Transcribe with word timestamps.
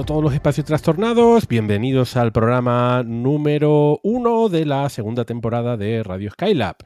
A 0.00 0.04
todos 0.04 0.24
los 0.24 0.34
espacios 0.34 0.66
trastornados, 0.66 1.46
bienvenidos 1.46 2.16
al 2.16 2.32
programa 2.32 3.04
número 3.04 4.00
uno 4.02 4.48
de 4.48 4.64
la 4.64 4.88
segunda 4.88 5.24
temporada 5.24 5.76
de 5.76 6.02
Radio 6.02 6.32
Skylab. 6.32 6.78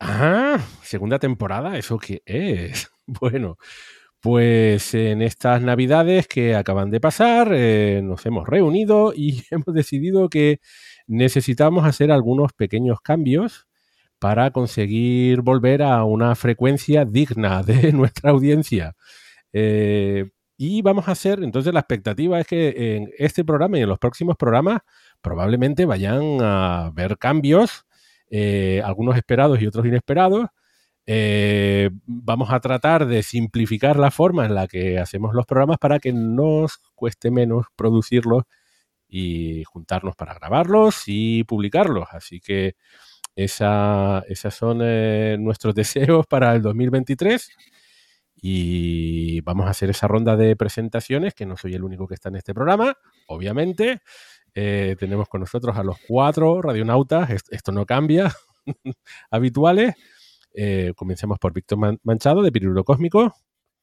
Ah, 0.00 0.58
segunda 0.82 1.20
temporada, 1.20 1.78
¿eso 1.78 1.98
qué 1.98 2.22
es? 2.26 2.90
Bueno, 3.06 3.58
pues 4.20 4.92
en 4.94 5.22
estas 5.22 5.62
navidades 5.62 6.26
que 6.26 6.56
acaban 6.56 6.90
de 6.90 7.00
pasar 7.00 7.52
eh, 7.52 8.00
nos 8.02 8.26
hemos 8.26 8.48
reunido 8.48 9.12
y 9.14 9.44
hemos 9.52 9.72
decidido 9.72 10.28
que 10.28 10.60
necesitamos 11.06 11.84
hacer 11.84 12.10
algunos 12.10 12.52
pequeños 12.54 13.00
cambios 13.00 13.68
para 14.18 14.50
conseguir 14.50 15.42
volver 15.42 15.82
a 15.82 16.04
una 16.04 16.34
frecuencia 16.34 17.04
digna 17.04 17.62
de 17.62 17.92
nuestra 17.92 18.30
audiencia. 18.30 18.96
Eh, 19.52 20.30
y 20.62 20.82
vamos 20.82 21.08
a 21.08 21.12
hacer, 21.12 21.42
entonces 21.42 21.72
la 21.72 21.80
expectativa 21.80 22.38
es 22.38 22.46
que 22.46 22.96
en 22.96 23.10
este 23.16 23.46
programa 23.46 23.78
y 23.78 23.80
en 23.80 23.88
los 23.88 23.98
próximos 23.98 24.36
programas 24.36 24.80
probablemente 25.22 25.86
vayan 25.86 26.36
a 26.42 26.90
ver 26.92 27.16
cambios, 27.16 27.86
eh, 28.30 28.82
algunos 28.84 29.16
esperados 29.16 29.62
y 29.62 29.66
otros 29.66 29.86
inesperados. 29.86 30.48
Eh, 31.06 31.88
vamos 32.04 32.52
a 32.52 32.60
tratar 32.60 33.06
de 33.06 33.22
simplificar 33.22 33.98
la 33.98 34.10
forma 34.10 34.44
en 34.44 34.54
la 34.54 34.68
que 34.68 34.98
hacemos 34.98 35.34
los 35.34 35.46
programas 35.46 35.78
para 35.78 35.98
que 35.98 36.12
nos 36.12 36.82
cueste 36.94 37.30
menos 37.30 37.64
producirlos 37.74 38.42
y 39.08 39.64
juntarnos 39.64 40.14
para 40.14 40.34
grabarlos 40.34 41.04
y 41.06 41.42
publicarlos. 41.44 42.06
Así 42.12 42.38
que 42.38 42.74
esa, 43.34 44.24
esas 44.28 44.54
son 44.54 44.80
eh, 44.82 45.38
nuestros 45.40 45.74
deseos 45.74 46.26
para 46.26 46.54
el 46.54 46.60
2023 46.60 47.50
y 48.40 49.40
vamos 49.42 49.66
a 49.66 49.70
hacer 49.70 49.90
esa 49.90 50.08
ronda 50.08 50.36
de 50.36 50.56
presentaciones, 50.56 51.34
que 51.34 51.46
no 51.46 51.56
soy 51.56 51.74
el 51.74 51.84
único 51.84 52.06
que 52.06 52.14
está 52.14 52.28
en 52.28 52.36
este 52.36 52.54
programa, 52.54 52.96
obviamente. 53.26 54.00
Eh, 54.54 54.96
tenemos 54.98 55.28
con 55.28 55.40
nosotros 55.40 55.76
a 55.76 55.82
los 55.82 55.96
cuatro 56.08 56.60
radionautas, 56.62 57.30
esto, 57.50 57.72
no 57.72 57.86
cambia, 57.86 58.34
habituales. 59.30 59.94
Eh, 60.54 60.92
comencemos 60.96 61.38
por 61.38 61.52
Víctor 61.52 61.98
Manchado, 62.02 62.42
de 62.42 62.50
Pirulo 62.50 62.84
Cósmico. 62.84 63.34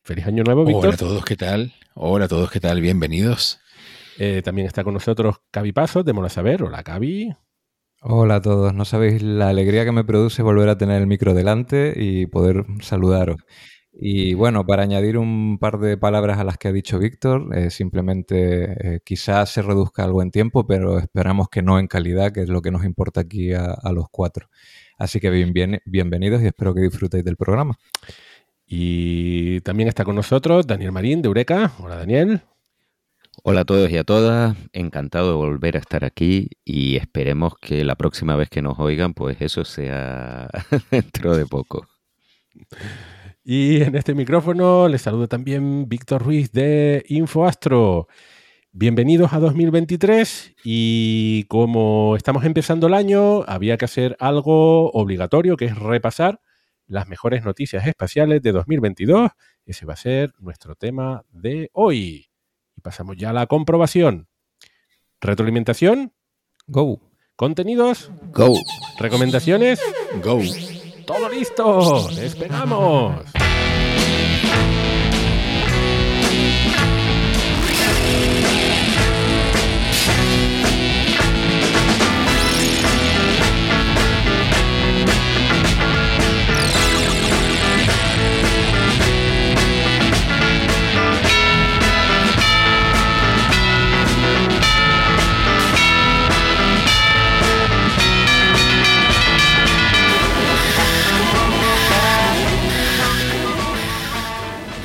Feliz 0.04 0.26
año 0.26 0.44
nuevo, 0.44 0.66
Víctor. 0.66 0.86
Hola 0.86 0.94
a 0.96 0.98
todos, 0.98 1.26
¿qué 1.26 1.36
tal? 1.36 1.74
Hola 1.94 2.26
a 2.26 2.28
todos, 2.28 2.52
¿qué 2.52 2.60
tal? 2.60 2.82
Bienvenidos. 2.82 3.60
Eh, 4.18 4.42
también 4.42 4.68
está 4.68 4.84
con 4.84 4.94
nosotros 4.94 5.38
Cavi 5.52 5.72
Pasos, 5.72 6.04
de 6.04 6.14
Mola 6.14 6.30
Saber. 6.30 6.64
Hola, 6.64 6.84
Cavi. 6.84 7.34
Hola 8.02 8.36
a 8.36 8.42
todos. 8.42 8.74
No 8.74 8.86
sabéis 8.86 9.22
la 9.22 9.50
alegría 9.50 9.86
que 9.86 9.92
me 9.92 10.04
produce 10.04 10.42
volver 10.42 10.70
a 10.70 10.78
tener 10.78 11.02
el 11.02 11.08
micro 11.08 11.34
delante 11.34 11.94
y 11.96 12.26
poder 12.26 12.66
saludaros. 12.82 13.38
Y 14.00 14.36
bueno, 14.36 14.64
para 14.64 14.84
añadir 14.84 15.18
un 15.18 15.58
par 15.60 15.80
de 15.80 15.98
palabras 15.98 16.38
a 16.38 16.44
las 16.44 16.60
que 16.60 16.68
ha 16.68 16.72
dicho 16.72 17.00
Víctor, 17.00 17.50
eh, 17.58 17.72
simplemente 17.72 18.96
eh, 18.96 19.00
quizás 19.04 19.50
se 19.50 19.64
reduzca 19.64 20.04
algo 20.04 20.22
en 20.22 20.30
tiempo, 20.30 20.68
pero 20.68 21.00
esperamos 21.00 21.50
que 21.50 21.64
no 21.64 21.80
en 21.80 21.88
calidad, 21.88 22.32
que 22.32 22.42
es 22.42 22.50
lo 22.50 22.62
que 22.62 22.70
nos 22.70 22.86
importa 22.86 23.22
aquí 23.22 23.54
a, 23.54 23.76
los 23.92 24.06
cuatro. 24.12 24.50
Así 25.00 25.20
que 25.20 25.32
bien, 25.32 25.82
bienvenidos 25.86 26.44
y 26.44 26.46
espero 26.46 26.76
que 26.76 26.82
disfrutéis 26.82 27.24
del 27.24 27.38
programa. 27.38 27.80
Y 28.68 29.62
también 29.62 29.90
está 29.90 30.06
con 30.06 30.16
nosotros 30.16 30.68
Daniel 30.68 30.92
Marín 30.92 31.24
de 31.24 31.28
Eureka. 31.28 31.72
Hola 31.80 31.96
Daniel. 31.96 32.42
Hola 33.44 33.62
a 33.62 33.66
todos 33.66 33.90
y 33.90 33.98
a 33.98 34.04
todas, 34.04 34.56
encantado 34.74 35.30
de 35.30 35.38
volver 35.38 35.76
a 35.76 35.80
estar 35.80 36.06
aquí 36.06 36.50
y 36.64 36.98
esperemos 36.98 37.56
que 37.60 37.84
la 37.84 37.96
próxima 37.96 38.36
vez 38.36 38.50
que 38.50 38.62
nos 38.62 38.78
oigan, 38.78 39.16
pues 39.16 39.38
eso 39.42 39.66
sea 39.66 40.50
dentro 40.92 41.36
de 41.36 41.48
poco. 41.48 41.88
Y 43.50 43.82
en 43.82 43.96
este 43.96 44.14
micrófono 44.14 44.90
les 44.90 45.04
saludo 45.04 45.30
también 45.30 45.88
Víctor 45.88 46.22
Ruiz 46.22 46.52
de 46.52 47.06
InfoAstro. 47.08 48.10
Bienvenidos 48.74 49.32
a 49.32 49.40
2023 49.40 50.56
y 50.66 51.46
como 51.46 52.18
estamos 52.18 52.44
empezando 52.44 52.88
el 52.88 52.94
año, 52.94 53.44
había 53.44 53.78
que 53.78 53.86
hacer 53.86 54.18
algo 54.20 54.92
obligatorio, 54.92 55.56
que 55.56 55.64
es 55.64 55.80
repasar 55.80 56.42
las 56.88 57.08
mejores 57.08 57.46
noticias 57.46 57.88
espaciales 57.88 58.42
de 58.42 58.52
2022. 58.52 59.32
Ese 59.66 59.86
va 59.86 59.94
a 59.94 59.96
ser 59.96 60.34
nuestro 60.40 60.76
tema 60.76 61.24
de 61.30 61.70
hoy. 61.72 62.28
Y 62.76 62.82
pasamos 62.82 63.16
ya 63.16 63.30
a 63.30 63.34
la 63.34 63.48
comprobación. 63.48 64.28
Retroalimentación. 65.22 66.12
Go. 66.68 67.00
Contenidos. 67.38 68.12
Go. 68.34 68.56
Recomendaciones. 69.00 69.80
Go. 70.22 70.42
¡Todo 71.08 71.30
listo! 71.30 72.10
¡Esperamos! 72.10 73.47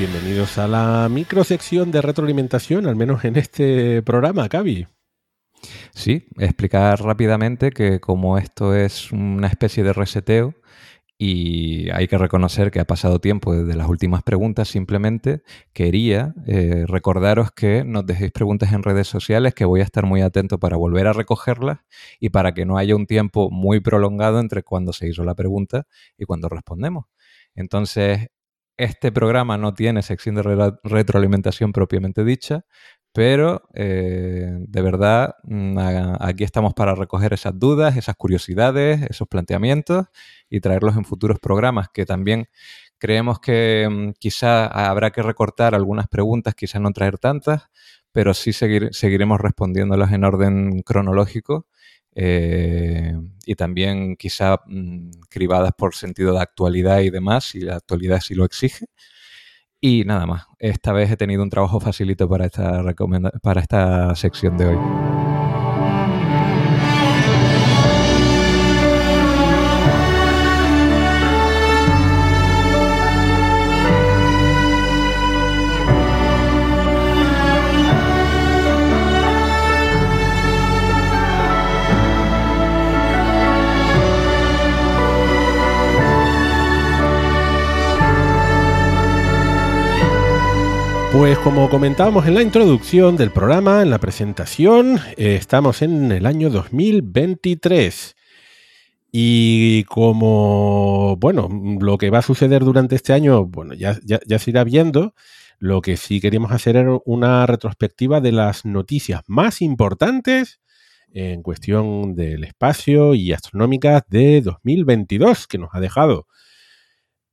Bienvenidos 0.03 0.59
a 0.59 0.67
la 0.67 1.09
microsección 1.09 1.93
de 1.93 2.03
retroalimentación, 2.03 2.89
al 2.89 2.97
menos 2.97 3.25
en 3.25 3.37
este 3.37 4.03
programa, 4.03 4.49
Cavi. 4.49 4.89
Sí, 5.95 6.27
explicar 6.39 7.01
rápidamente 7.01 7.71
que 7.71 8.01
como 8.01 8.37
esto 8.37 8.75
es 8.75 9.13
una 9.13 9.47
especie 9.47 9.85
de 9.85 9.93
reseteo 9.93 10.55
y 11.17 11.89
hay 11.91 12.09
que 12.09 12.19
reconocer 12.19 12.73
que 12.73 12.81
ha 12.81 12.85
pasado 12.85 13.21
tiempo 13.21 13.55
desde 13.55 13.77
las 13.77 13.89
últimas 13.89 14.25
preguntas, 14.25 14.67
simplemente 14.67 15.45
quería 15.72 16.34
eh, 16.48 16.83
recordaros 16.89 17.53
que 17.53 17.84
nos 17.84 18.05
dejéis 18.05 18.33
preguntas 18.33 18.72
en 18.72 18.83
redes 18.83 19.07
sociales, 19.07 19.55
que 19.55 19.66
voy 19.66 19.83
a 19.83 19.84
estar 19.84 20.05
muy 20.05 20.21
atento 20.21 20.59
para 20.59 20.77
volver 20.77 21.07
a 21.07 21.13
recogerlas 21.13 21.78
y 22.19 22.31
para 22.31 22.55
que 22.55 22.65
no 22.65 22.77
haya 22.77 22.97
un 22.97 23.07
tiempo 23.07 23.53
muy 23.53 23.78
prolongado 23.78 24.41
entre 24.41 24.65
cuando 24.65 24.93
se 24.93 25.09
hizo 25.09 25.22
la 25.22 25.37
pregunta 25.37 25.87
y 26.19 26.25
cuando 26.25 26.48
respondemos. 26.48 27.05
Entonces, 27.55 28.31
este 28.77 29.13
programa 29.13 29.59
no 29.59 29.74
tiene 29.74 30.03
sección 30.03 30.34
de 30.34 30.72
retroalimentación 30.83 31.72
propiamente 31.72 32.24
dicha, 32.24 32.65
pero 33.13 33.69
eh, 33.74 34.51
de 34.59 34.83
verdad 34.83 35.34
mm, 35.45 35.78
aquí 36.21 36.45
estamos 36.45 36.72
para 36.74 36.95
recoger 36.95 37.33
esas 37.34 37.59
dudas, 37.59 37.97
esas 37.97 38.16
curiosidades, 38.16 39.03
esos 39.03 39.28
planteamientos 39.28 40.07
y 40.48 40.60
traerlos 40.60 40.97
en 40.97 41.04
futuros 41.04 41.39
programas 41.39 41.89
que 41.92 42.07
también 42.07 42.48
creemos 42.98 43.41
que 43.41 43.89
mm, 43.91 44.13
quizá 44.19 44.66
habrá 44.66 45.10
que 45.10 45.22
recortar 45.22 45.74
algunas 45.74 46.09
preguntas, 46.09 46.54
quizá 46.54 46.78
no 46.78 46.92
traer 46.92 47.19
tantas, 47.19 47.69
pero 48.13 48.34
sí 48.34 48.53
seguiremos 48.53 49.41
respondiéndolas 49.41 50.13
en 50.13 50.24
orden 50.24 50.83
cronológico 50.83 51.66
eh, 52.14 53.14
y 53.47 53.54
también 53.54 54.16
quizá 54.16 54.56
mm, 54.66 55.10
cribadas 55.28 55.72
por 55.76 55.94
sentido 55.94 56.32
de 56.32 56.41
actualidad 56.41 57.00
y 57.00 57.10
demás, 57.10 57.44
si 57.44 57.60
la 57.60 57.76
actualidad 57.76 58.20
sí 58.20 58.34
lo 58.34 58.44
exige. 58.44 58.86
Y 59.80 60.04
nada 60.04 60.26
más, 60.26 60.44
esta 60.59 60.92
vez 60.92 61.10
he 61.10 61.16
tenido 61.16 61.42
un 61.42 61.50
trabajo 61.50 61.80
facilito 61.80 62.28
para 62.28 62.47
esta, 62.47 62.82
para 63.42 63.60
esta 63.60 64.14
sección 64.14 64.56
de 64.56 64.66
hoy. 64.66 64.78
Pues 91.12 91.38
como 91.41 91.68
comentábamos 91.68 92.26
en 92.26 92.34
la 92.34 92.41
introducción 92.41 93.18
del 93.18 93.30
programa, 93.30 93.82
en 93.82 93.91
la 93.91 93.98
presentación, 93.98 94.98
eh, 95.18 95.36
estamos 95.36 95.82
en 95.82 96.10
el 96.10 96.24
año 96.24 96.48
2023. 96.48 98.16
Y 99.12 99.84
como, 99.84 101.18
bueno, 101.18 101.50
lo 101.80 101.98
que 101.98 102.09
va 102.09 102.20
a 102.20 102.22
suceder 102.22 102.64
durante 102.64 102.97
este 102.97 103.12
año, 103.12 103.44
bueno, 103.44 103.74
ya, 103.74 103.98
ya, 104.04 104.38
se 104.38 104.50
irá 104.50 104.64
viendo. 104.64 105.14
Lo 105.59 105.82
que 105.82 105.98
sí 105.98 106.18
queríamos 106.18 106.50
hacer 106.50 106.76
era 106.76 106.98
una 107.04 107.44
retrospectiva 107.44 108.22
de 108.22 108.32
las 108.32 108.64
noticias 108.64 109.20
más 109.26 109.60
importantes 109.60 110.60
en 111.12 111.42
cuestión 111.42 112.14
del 112.14 112.42
espacio 112.44 113.14
y 113.14 113.34
astronómicas 113.34 114.03
de 114.09 114.41
2022 114.41 115.47
que 115.47 115.59
nos 115.59 115.68
ha 115.74 115.80
dejado. 115.80 116.26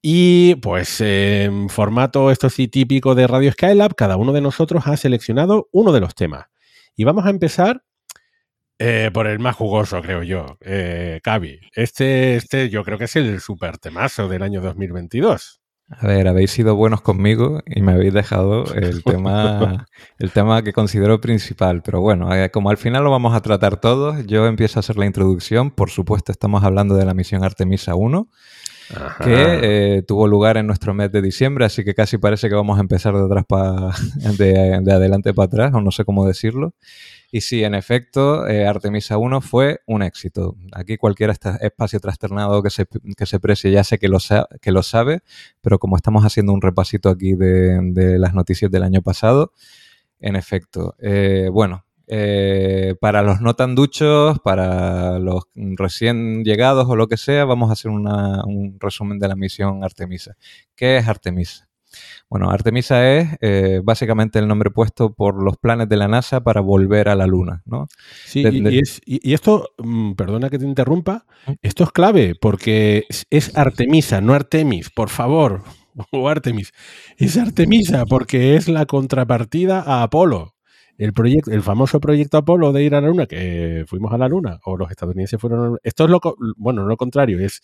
Y 0.02 0.56
pues 0.56 1.02
en 1.02 1.70
formato 1.70 2.32
esto 2.32 2.50
sí 2.50 2.68
típico 2.68 3.16
de 3.16 3.28
Radio 3.28 3.52
Skylab, 3.52 3.96
cada 3.96 4.16
uno 4.16 4.32
de 4.32 4.42
nosotros 4.42 4.88
ha 4.88 4.96
seleccionado 4.96 5.68
uno 5.72 5.92
de 5.92 6.00
los 6.00 6.16
temas. 6.16 6.48
Y 6.96 7.04
vamos 7.04 7.26
a 7.26 7.30
empezar 7.30 7.84
eh, 8.78 9.12
por 9.14 9.28
el 9.28 9.40
más 9.40 9.58
jugoso, 9.58 10.02
creo 10.02 10.24
yo, 10.24 10.58
eh, 10.62 11.20
Cavi. 11.22 11.60
Este, 11.74 12.38
este 12.38 12.70
yo 12.70 12.86
creo 12.86 12.98
que 12.98 13.06
es 13.06 13.16
el 13.18 13.42
super 13.42 13.78
temazo 13.78 14.30
del 14.30 14.42
año 14.42 14.62
2022. 14.62 15.60
A 15.90 16.08
ver, 16.08 16.28
habéis 16.28 16.52
sido 16.52 16.76
buenos 16.76 17.02
conmigo 17.02 17.62
y 17.66 17.82
me 17.82 17.92
habéis 17.92 18.14
dejado 18.14 18.74
el 18.76 19.04
tema, 19.04 19.86
el 20.18 20.32
tema 20.32 20.62
que 20.64 20.72
considero 20.72 21.20
principal. 21.20 21.82
Pero 21.84 22.00
bueno, 22.00 22.34
eh, 22.34 22.52
como 22.52 22.70
al 22.70 22.78
final 22.78 23.04
lo 23.04 23.12
vamos 23.12 23.36
a 23.36 23.42
tratar 23.42 23.82
todos, 23.82 24.26
yo 24.28 24.46
empiezo 24.46 24.80
a 24.80 24.82
hacer 24.82 24.98
la 24.98 25.08
introducción. 25.08 25.72
Por 25.72 25.90
supuesto, 25.90 26.32
estamos 26.32 26.64
hablando 26.64 26.96
de 26.96 27.06
la 27.06 27.14
misión 27.14 27.44
Artemisa 27.44 27.96
1 27.96 28.30
que 29.24 29.98
eh, 29.98 30.04
tuvo 30.04 30.28
lugar 30.28 30.58
en 30.58 30.68
nuestro 30.68 30.94
mes 30.94 31.12
de 31.12 31.22
diciembre, 31.22 31.66
así 31.66 31.84
que 31.84 31.94
casi 31.94 32.18
parece 32.18 32.50
que 32.50 32.56
vamos 32.56 32.78
a 32.78 32.82
empezar 32.82 33.14
de 33.16 33.26
atrás 33.26 33.46
para 33.48 33.92
de, 34.38 34.92
adelante 34.92 35.34
para 35.34 35.46
atrás, 35.46 35.74
o 35.74 35.82
no 35.82 35.92
sé 35.92 36.06
cómo 36.06 36.26
decirlo. 36.26 36.74
Y 37.32 37.42
sí, 37.42 37.64
en 37.64 37.76
efecto, 37.76 38.48
eh, 38.48 38.66
Artemisa 38.66 39.18
1 39.18 39.42
fue 39.42 39.82
un 39.86 40.02
éxito. 40.02 40.56
Aquí 40.72 40.98
cualquier 40.98 41.30
espacio 41.30 42.00
trastornado 42.00 42.64
que 42.64 42.72
se, 42.72 42.88
que 43.16 43.26
se 43.28 43.40
precie 43.40 43.72
ya 43.72 43.84
sé 43.84 44.00
que 44.00 44.08
lo, 44.08 44.18
que 44.62 44.72
lo 44.72 44.82
sabe, 44.82 45.22
pero 45.62 45.78
como 45.78 45.96
estamos 45.96 46.26
haciendo 46.26 46.54
un 46.54 46.62
repasito 46.62 47.10
aquí 47.10 47.36
de, 47.36 48.18
las 48.18 48.34
noticias 48.34 48.72
del 48.72 48.84
año 48.84 49.04
pasado, 49.04 49.54
en 50.20 50.36
efecto, 50.36 50.96
eh, 51.00 51.50
bueno, 51.52 51.86
eh, 52.12 52.96
para 53.00 53.22
los 53.22 53.40
no 53.40 53.54
tan 53.54 53.76
duchos, 53.76 54.40
para 54.40 55.20
los 55.20 55.44
recién 55.54 56.44
llegados 56.44 56.88
o 56.90 56.96
lo 56.96 57.08
que 57.08 57.18
sea, 57.18 57.46
vamos 57.46 57.70
a 57.70 57.74
hacer 57.74 57.92
un 57.92 58.78
resumen 58.80 59.20
de 59.20 59.28
la 59.28 59.36
misión 59.36 59.84
Artemisa. 59.84 60.36
¿Qué 60.76 60.98
es 60.98 61.08
Artemisa? 61.08 61.70
Bueno, 62.30 62.50
Artemisa 62.50 63.08
es 63.16 63.30
eh, 63.42 63.82
básicamente 63.84 64.40
el 64.40 64.48
nombre 64.48 64.72
puesto 64.72 65.14
por 65.14 65.42
los 65.42 65.58
planes 65.58 65.90
de 65.90 65.98
la 65.98 66.08
NASA 66.08 66.42
para 66.42 66.62
volver 66.62 67.10
a 67.10 67.16
la 67.16 67.28
Luna, 67.28 67.62
¿no? 67.66 67.88
Sí, 68.26 68.44
y, 69.06 69.34
esto, 69.34 69.70
mm, 69.78 70.14
perdona 70.14 70.50
que 70.50 70.60
te 70.60 70.66
interrumpa, 70.66 71.26
esto 71.62 71.84
es 71.84 71.92
clave 71.92 72.36
porque 72.40 73.06
es 73.30 73.56
Artemisa, 73.56 74.22
no 74.22 74.34
Artemis, 74.34 74.90
por 74.90 75.10
favor, 75.10 75.64
o 76.12 76.30
Artemis. 76.30 76.72
Es 77.18 77.38
Artemisa 77.38 78.06
porque 78.06 78.56
es 78.56 78.68
la 78.68 78.86
contrapartida 78.86 79.82
a 79.82 80.04
Apolo 80.04 80.56
el 81.00 81.14
proyecto, 81.14 81.52
el 81.52 81.64
famoso 81.64 82.02
proyecto 82.02 82.38
Apolo 82.38 82.74
de 82.74 82.84
ir 82.84 82.94
a 82.94 83.00
la 83.00 83.08
Luna, 83.08 83.26
que 83.26 83.86
fuimos 83.88 84.12
a 84.14 84.18
la 84.18 84.28
Luna, 84.28 84.60
o 84.66 84.76
los 84.76 84.92
estadounidenses 84.92 85.40
fueron. 85.40 85.80
Esto 85.82 86.04
es 86.04 86.10
lo, 86.10 86.20
bueno, 86.58 86.82
no 86.82 86.90
lo 86.90 86.98
contrario, 86.98 87.40
es, 87.40 87.62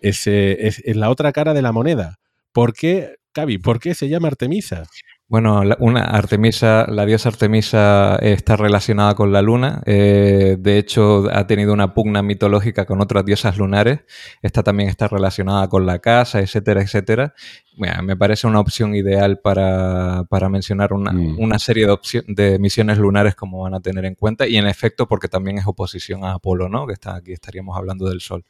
es, 0.00 0.26
eh, 0.26 0.66
es, 0.66 0.80
es 0.84 0.94
la 0.94 1.08
otra 1.08 1.32
cara 1.32 1.54
de 1.54 1.62
la 1.62 1.72
moneda. 1.72 2.18
¿Por 2.52 2.74
qué, 2.74 3.16
Cavi, 3.32 3.56
por 3.56 3.80
qué 3.80 3.94
se 3.94 4.08
llama 4.10 4.28
Artemisa? 4.28 4.84
Bueno, 5.34 5.62
una 5.80 6.02
Artemisa, 6.02 6.86
la 6.88 7.04
diosa 7.04 7.28
Artemisa 7.28 8.14
está 8.22 8.54
relacionada 8.54 9.16
con 9.16 9.32
la 9.32 9.42
luna. 9.42 9.82
Eh, 9.84 10.56
de 10.60 10.78
hecho, 10.78 11.24
ha 11.28 11.44
tenido 11.48 11.72
una 11.72 11.92
pugna 11.92 12.22
mitológica 12.22 12.86
con 12.86 13.00
otras 13.00 13.24
diosas 13.24 13.58
lunares. 13.58 14.02
Esta 14.42 14.62
también 14.62 14.88
está 14.88 15.08
relacionada 15.08 15.68
con 15.68 15.86
la 15.86 15.98
casa, 15.98 16.38
etcétera, 16.38 16.82
etcétera. 16.82 17.34
me 17.76 18.16
parece 18.16 18.46
una 18.46 18.60
opción 18.60 18.94
ideal 18.94 19.40
para, 19.40 20.24
mencionar 20.48 20.92
una, 20.92 21.10
mm. 21.10 21.58
serie 21.58 21.88
de, 21.88 21.98
de 22.28 22.58
misiones 22.60 22.98
lunares 22.98 23.34
como 23.34 23.62
van 23.62 23.74
a 23.74 23.80
tener 23.80 24.04
en 24.04 24.14
cuenta. 24.14 24.46
Y 24.46 24.56
en 24.56 24.68
efecto, 24.68 25.08
porque 25.08 25.26
también 25.26 25.58
es 25.58 25.66
oposición 25.66 26.22
a 26.22 26.34
Apolo, 26.34 26.68
¿no? 26.68 26.86
Que 26.86 26.92
está 26.92 27.16
aquí 27.16 27.32
estaríamos 27.32 27.76
hablando 27.76 28.08
del 28.08 28.20
Sol. 28.20 28.44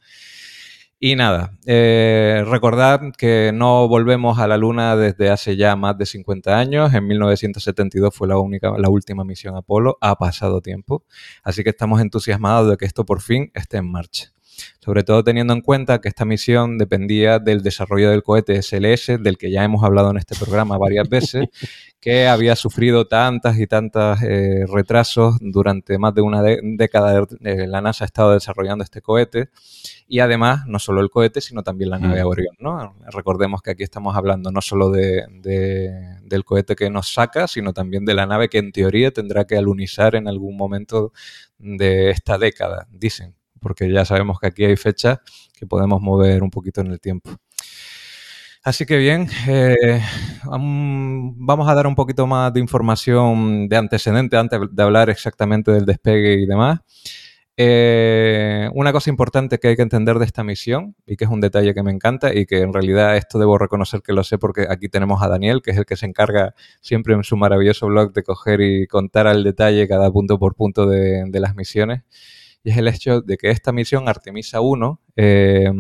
Y 1.01 1.17
nada, 1.17 1.59
eh, 1.67 2.45
recordad 2.47 3.01
que 3.19 3.51
no 3.53 3.89
volvemos 3.89 4.39
a 4.39 4.47
la 4.47 4.57
Luna 4.57 4.97
desde 4.97 5.29
hace 5.29 5.57
ya 5.57 5.77
más 5.77 5.99
de 5.99 6.07
50 6.07 6.57
años. 6.59 6.95
En 6.95 7.07
1972 7.07 8.15
fue 8.15 8.29
la, 8.29 8.39
única, 8.39 8.73
la 8.79 8.89
última 8.89 9.25
misión 9.25 9.57
Apolo. 9.57 9.99
Ha 10.01 10.17
pasado 10.17 10.61
tiempo. 10.61 11.05
Así 11.43 11.63
que 11.63 11.71
estamos 11.71 12.01
entusiasmados 12.01 12.71
de 12.71 12.77
que 12.77 12.87
esto 12.87 13.05
por 13.05 13.21
fin 13.21 13.51
esté 13.55 13.79
en 13.79 13.91
marcha. 13.91 14.34
Sobre 14.81 15.03
todo 15.03 15.25
teniendo 15.25 15.55
en 15.55 15.63
cuenta 15.63 16.01
que 16.01 16.09
esta 16.09 16.25
misión 16.25 16.79
dependía 16.79 17.39
del 17.39 17.63
desarrollo 17.63 18.11
del 18.11 18.23
cohete 18.23 18.61
SLS, 18.63 19.23
del 19.23 19.39
que 19.39 19.51
ya 19.51 19.65
hemos 19.65 19.83
hablado 19.83 20.11
en 20.11 20.19
este 20.19 20.35
programa 20.37 20.77
varias 20.77 21.09
veces, 21.09 21.47
que 22.01 22.29
había 22.29 22.55
sufrido 22.55 23.07
tantas 23.07 23.59
y 23.59 23.67
tantas 23.67 24.23
eh, 24.23 24.67
retrasos 24.71 25.37
durante 25.41 25.97
más 25.97 26.15
de 26.15 26.21
una 26.21 26.43
década. 26.43 27.27
Eh, 27.41 27.67
la 27.67 27.81
NASA 27.81 28.05
ha 28.05 28.07
estado 28.07 28.33
desarrollando 28.33 28.85
este 28.85 29.01
cohete 29.01 29.49
y 30.07 30.21
además 30.21 30.67
no 30.67 30.79
solo 30.79 31.01
el 31.01 31.09
cohete, 31.09 31.41
sino 31.41 31.63
también 31.63 31.91
la 31.91 31.99
nave 31.99 32.23
mm. 32.23 32.27
Orion. 32.27 32.57
¿no? 32.59 32.95
Recordemos 33.11 33.63
que 33.63 33.71
aquí 33.71 33.83
estamos 33.83 34.17
hablando 34.17 34.51
no 34.51 34.61
solo 34.61 34.91
de, 34.91 35.25
del 36.23 36.45
cohete 36.45 36.77
que 36.77 36.91
nos 36.91 37.13
saca, 37.13 37.49
sino 37.49 37.73
también 37.73 38.05
de 38.05 38.15
la 38.15 38.27
nave 38.27 38.49
que 38.49 38.59
en 38.59 38.73
teoría 38.73 39.11
tendrá 39.11 39.47
que 39.47 39.57
alunizar 39.57 40.15
en 40.15 40.29
algún 40.29 40.57
momento 40.57 41.13
de 41.59 42.11
esta 42.11 42.37
década, 42.37 42.87
dicen, 42.91 43.35
porque 43.65 43.91
ya 43.91 44.05
sabemos 44.05 44.39
que 44.39 44.47
aquí 44.47 44.65
hay 44.65 44.77
fechas 44.77 45.19
que 45.59 45.67
podemos 45.67 46.01
mover 46.03 46.43
un 46.43 46.51
poquito 46.51 46.83
en 46.83 46.89
el 46.89 47.01
tiempo. 47.01 47.31
Así 48.63 48.87
que 48.87 48.99
bien, 48.99 49.29
eh, 49.49 50.01
vamos 50.45 51.69
a 51.69 51.75
dar 51.75 51.87
un 51.87 51.95
poquito 51.95 52.27
más 52.27 52.53
de 52.53 52.61
información 52.61 53.69
de 53.69 53.77
antecedente 53.77 54.37
antes 54.37 54.61
de 54.71 54.83
hablar 54.83 55.11
exactamente 55.11 55.73
del 55.73 55.87
despegue 55.87 56.35
y 56.35 56.47
demás. 56.47 56.81
Eh, 57.57 58.69
una 58.75 58.93
cosa 58.93 59.11
importante 59.11 59.59
que 59.59 59.69
hay 59.69 59.77
que 59.77 59.83
entender 59.83 60.19
de 60.19 60.25
esta 60.25 60.43
misión, 60.43 60.97
y 61.07 61.17
que 61.17 61.25
es 61.25 61.31
un 61.31 61.41
detalle 61.41 61.73
que 61.73 61.83
me 61.85 61.93
encanta, 61.93 62.35
y 62.35 62.47
que 62.47 62.61
en 62.61 62.73
realidad 62.73 63.17
esto 63.17 63.39
debo 63.39 63.59
reconocer 63.59 64.03
que 64.03 64.13
lo 64.13 64.25
sé 64.25 64.39
porque 64.39 64.67
aquí 64.69 64.89
tenemos 64.89 65.23
a 65.23 65.29
Daniel, 65.29 65.63
que 65.63 65.71
es 65.71 65.77
el 65.77 65.87
que 65.87 65.97
se 65.97 66.07
encarga 66.07 66.55
siempre 66.81 67.15
en 67.15 67.23
su 67.23 67.37
maravilloso 67.37 67.87
blog 67.87 68.13
de 68.13 68.25
coger 68.25 68.61
y 68.61 68.87
contar 68.89 69.27
al 69.29 69.45
detalle 69.45 69.87
cada 69.87 70.11
punto 70.11 70.39
por 70.39 70.57
punto 70.57 70.87
de, 70.87 71.29
las 71.33 71.55
misiones, 71.55 72.03
y 72.65 72.71
es 72.71 72.77
el 72.79 72.89
hecho 72.89 73.21
de 73.21 73.37
que 73.37 73.51
esta 73.51 73.71
misión 73.73 74.09
Artemisa 74.09 74.61
1, 74.61 75.01
eh, 75.17 75.71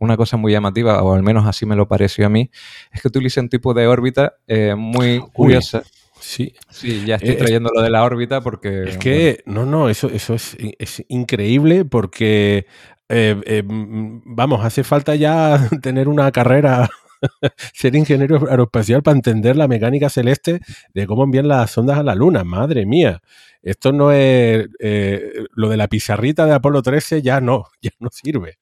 una 0.00 0.16
cosa 0.16 0.36
muy 0.36 0.52
llamativa, 0.52 1.02
o 1.02 1.14
al 1.14 1.22
menos 1.22 1.46
así 1.46 1.66
me 1.66 1.76
lo 1.76 1.86
pareció 1.86 2.26
a 2.26 2.28
mí, 2.28 2.50
es 2.92 3.00
que 3.00 3.08
utiliza 3.08 3.40
un 3.40 3.48
tipo 3.48 3.72
de 3.74 3.86
órbita 3.86 4.34
eh, 4.48 4.74
muy 4.74 5.20
curiosa. 5.32 5.82
Sí. 6.20 6.54
Sí, 6.68 7.04
ya 7.06 7.16
estoy 7.16 7.36
trayendo 7.36 7.70
lo 7.74 7.82
de 7.82 7.90
la 7.90 8.04
órbita 8.04 8.40
porque. 8.40 8.84
Es 8.84 8.98
que, 8.98 9.42
no, 9.46 9.64
no, 9.64 9.88
eso, 9.88 10.08
eso 10.08 10.34
es, 10.34 10.56
increíble 11.08 11.84
porque, 11.84 12.66
eh, 13.08 13.40
eh, 13.46 13.62
vamos, 13.66 14.64
hace 14.64 14.84
falta 14.84 15.14
ya 15.14 15.68
tener 15.82 16.08
una 16.08 16.30
carrera, 16.30 16.88
ser 17.74 17.96
ingeniero 17.96 18.48
aeroespacial 18.50 19.02
para 19.02 19.16
entender 19.16 19.56
la 19.56 19.68
mecánica 19.68 20.10
celeste 20.10 20.60
de 20.94 21.06
cómo 21.06 21.24
envían 21.24 21.48
las 21.48 21.70
sondas 21.70 21.98
a 21.98 22.02
la 22.02 22.14
Luna. 22.14 22.44
Madre 22.44 22.84
mía. 22.84 23.22
Esto 23.62 23.92
no 23.92 24.12
es. 24.12 24.68
Eh, 24.78 25.44
lo 25.54 25.68
de 25.68 25.76
la 25.76 25.88
pizarrita 25.88 26.46
de 26.46 26.54
Apolo 26.54 26.82
13 26.82 27.22
ya 27.22 27.40
no, 27.40 27.66
ya 27.82 27.90
no 27.98 28.08
sirve. 28.10 28.58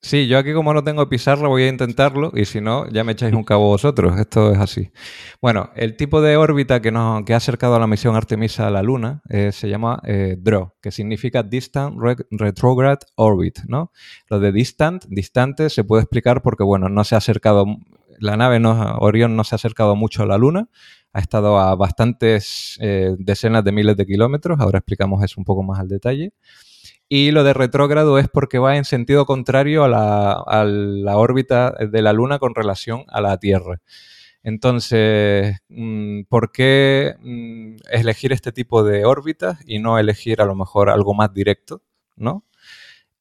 Sí, 0.00 0.28
yo 0.28 0.38
aquí 0.38 0.52
como 0.52 0.72
no 0.72 0.84
tengo 0.84 1.08
pizarra 1.08 1.48
voy 1.48 1.64
a 1.64 1.68
intentarlo 1.68 2.30
y 2.32 2.44
si 2.44 2.60
no, 2.60 2.88
ya 2.88 3.02
me 3.02 3.12
echáis 3.12 3.34
un 3.34 3.42
cabo 3.42 3.66
vosotros. 3.66 4.18
Esto 4.18 4.52
es 4.52 4.58
así. 4.58 4.92
Bueno, 5.42 5.70
el 5.74 5.96
tipo 5.96 6.22
de 6.22 6.36
órbita 6.36 6.80
que, 6.80 6.92
nos, 6.92 7.24
que 7.24 7.34
ha 7.34 7.38
acercado 7.38 7.74
a 7.74 7.80
la 7.80 7.88
misión 7.88 8.14
Artemisa 8.14 8.68
a 8.68 8.70
la 8.70 8.82
Luna 8.82 9.22
eh, 9.28 9.50
se 9.50 9.68
llama 9.68 10.00
eh, 10.04 10.36
DRO, 10.38 10.76
que 10.80 10.92
significa 10.92 11.42
Distant 11.42 11.96
Retrograde 12.30 13.06
Orbit, 13.16 13.58
¿no? 13.66 13.90
Lo 14.28 14.38
de 14.38 14.52
distant, 14.52 15.04
distante, 15.08 15.68
se 15.68 15.82
puede 15.82 16.04
explicar 16.04 16.42
porque, 16.42 16.62
bueno, 16.62 16.88
no 16.88 17.02
se 17.02 17.16
ha 17.16 17.18
acercado 17.18 17.66
la 18.20 18.36
nave 18.36 18.60
Orión 18.98 19.36
no 19.36 19.44
se 19.44 19.54
ha 19.54 19.56
acercado 19.56 19.96
mucho 19.96 20.22
a 20.22 20.26
la 20.26 20.38
Luna, 20.38 20.68
ha 21.18 21.20
estado 21.20 21.58
a 21.58 21.74
bastantes 21.74 22.78
eh, 22.80 23.16
decenas 23.18 23.64
de 23.64 23.72
miles 23.72 23.96
de 23.96 24.06
kilómetros, 24.06 24.60
ahora 24.60 24.78
explicamos 24.78 25.22
eso 25.24 25.34
un 25.38 25.44
poco 25.44 25.64
más 25.64 25.80
al 25.80 25.88
detalle. 25.88 26.32
Y 27.08 27.32
lo 27.32 27.42
de 27.42 27.54
retrógrado 27.54 28.18
es 28.18 28.28
porque 28.28 28.58
va 28.58 28.76
en 28.76 28.84
sentido 28.84 29.26
contrario 29.26 29.82
a 29.82 29.88
la, 29.88 31.16
órbita 31.16 31.72
de 31.72 32.02
la 32.02 32.12
Luna 32.12 32.38
con 32.38 32.54
relación 32.54 33.04
a 33.08 33.20
la 33.20 33.38
Tierra. 33.38 33.80
Entonces, 34.44 35.56
mm, 35.68 36.22
¿por 36.28 36.52
qué 36.52 37.16
mm, 37.20 37.76
elegir 37.90 38.32
este 38.32 38.52
tipo 38.52 38.84
de 38.84 39.04
órbitas 39.04 39.58
y 39.66 39.80
no 39.80 39.98
elegir 39.98 40.40
a 40.40 40.44
lo 40.44 40.54
mejor 40.54 40.90
algo 40.90 41.14
más 41.14 41.32
directo? 41.34 41.82
¿no? 42.16 42.44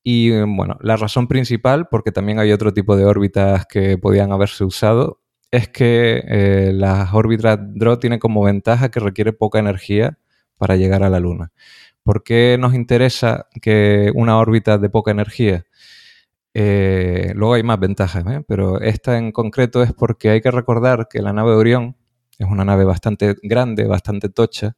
Y 0.04 0.30
bueno, 0.32 0.78
la 0.82 0.98
razón 0.98 1.28
principal, 1.28 1.88
porque 1.90 2.12
también 2.12 2.40
hay 2.40 2.52
otro 2.52 2.74
tipo 2.74 2.96
de 2.96 3.06
órbitas 3.06 3.66
que 3.66 3.98
podían 3.98 4.32
haberse 4.32 4.64
usado, 4.64 5.22
es 5.52 5.70
que 5.70 6.24
eh, 6.28 6.72
las 6.74 7.14
órbitas 7.14 7.58
DRO 7.60 8.00
tienen 8.00 8.20
como 8.20 8.44
ventaja 8.44 8.90
que 8.90 9.00
requiere 9.00 9.34
poca 9.34 9.60
energía 9.60 10.20
para 10.58 10.76
llegar 10.76 11.04
a 11.04 11.10
la 11.10 11.20
Luna. 11.20 11.52
¿Por 12.04 12.24
qué 12.24 12.58
nos 12.60 12.74
interesa 12.74 13.48
que 13.62 14.12
una 14.16 14.38
órbita 14.40 14.78
de 14.78 14.90
poca 14.90 15.12
energía? 15.12 15.66
Eh, 16.54 17.34
luego 17.36 17.54
hay 17.54 17.64
más 17.64 17.80
ventajas, 17.80 18.26
¿eh? 18.28 18.44
pero 18.48 18.82
esta 18.82 19.18
en 19.18 19.32
concreto 19.32 19.84
es 19.84 19.94
porque 19.94 20.30
hay 20.32 20.42
que 20.42 20.52
recordar 20.52 21.08
que 21.10 21.22
la 21.22 21.34
nave 21.34 21.52
Orión 21.52 21.96
es 22.40 22.48
una 22.48 22.66
nave 22.66 22.84
bastante 22.86 23.36
grande, 23.44 23.86
bastante 23.86 24.30
tocha. 24.30 24.76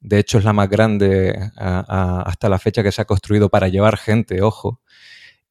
De 0.00 0.18
hecho, 0.18 0.38
es 0.38 0.44
la 0.44 0.52
más 0.52 0.68
grande 0.68 1.50
hasta 1.56 2.48
la 2.48 2.58
fecha 2.58 2.82
que 2.82 2.92
se 2.92 3.02
ha 3.02 3.04
construido 3.06 3.48
para 3.50 3.68
llevar 3.68 3.96
gente, 3.98 4.42
ojo. 4.42 4.81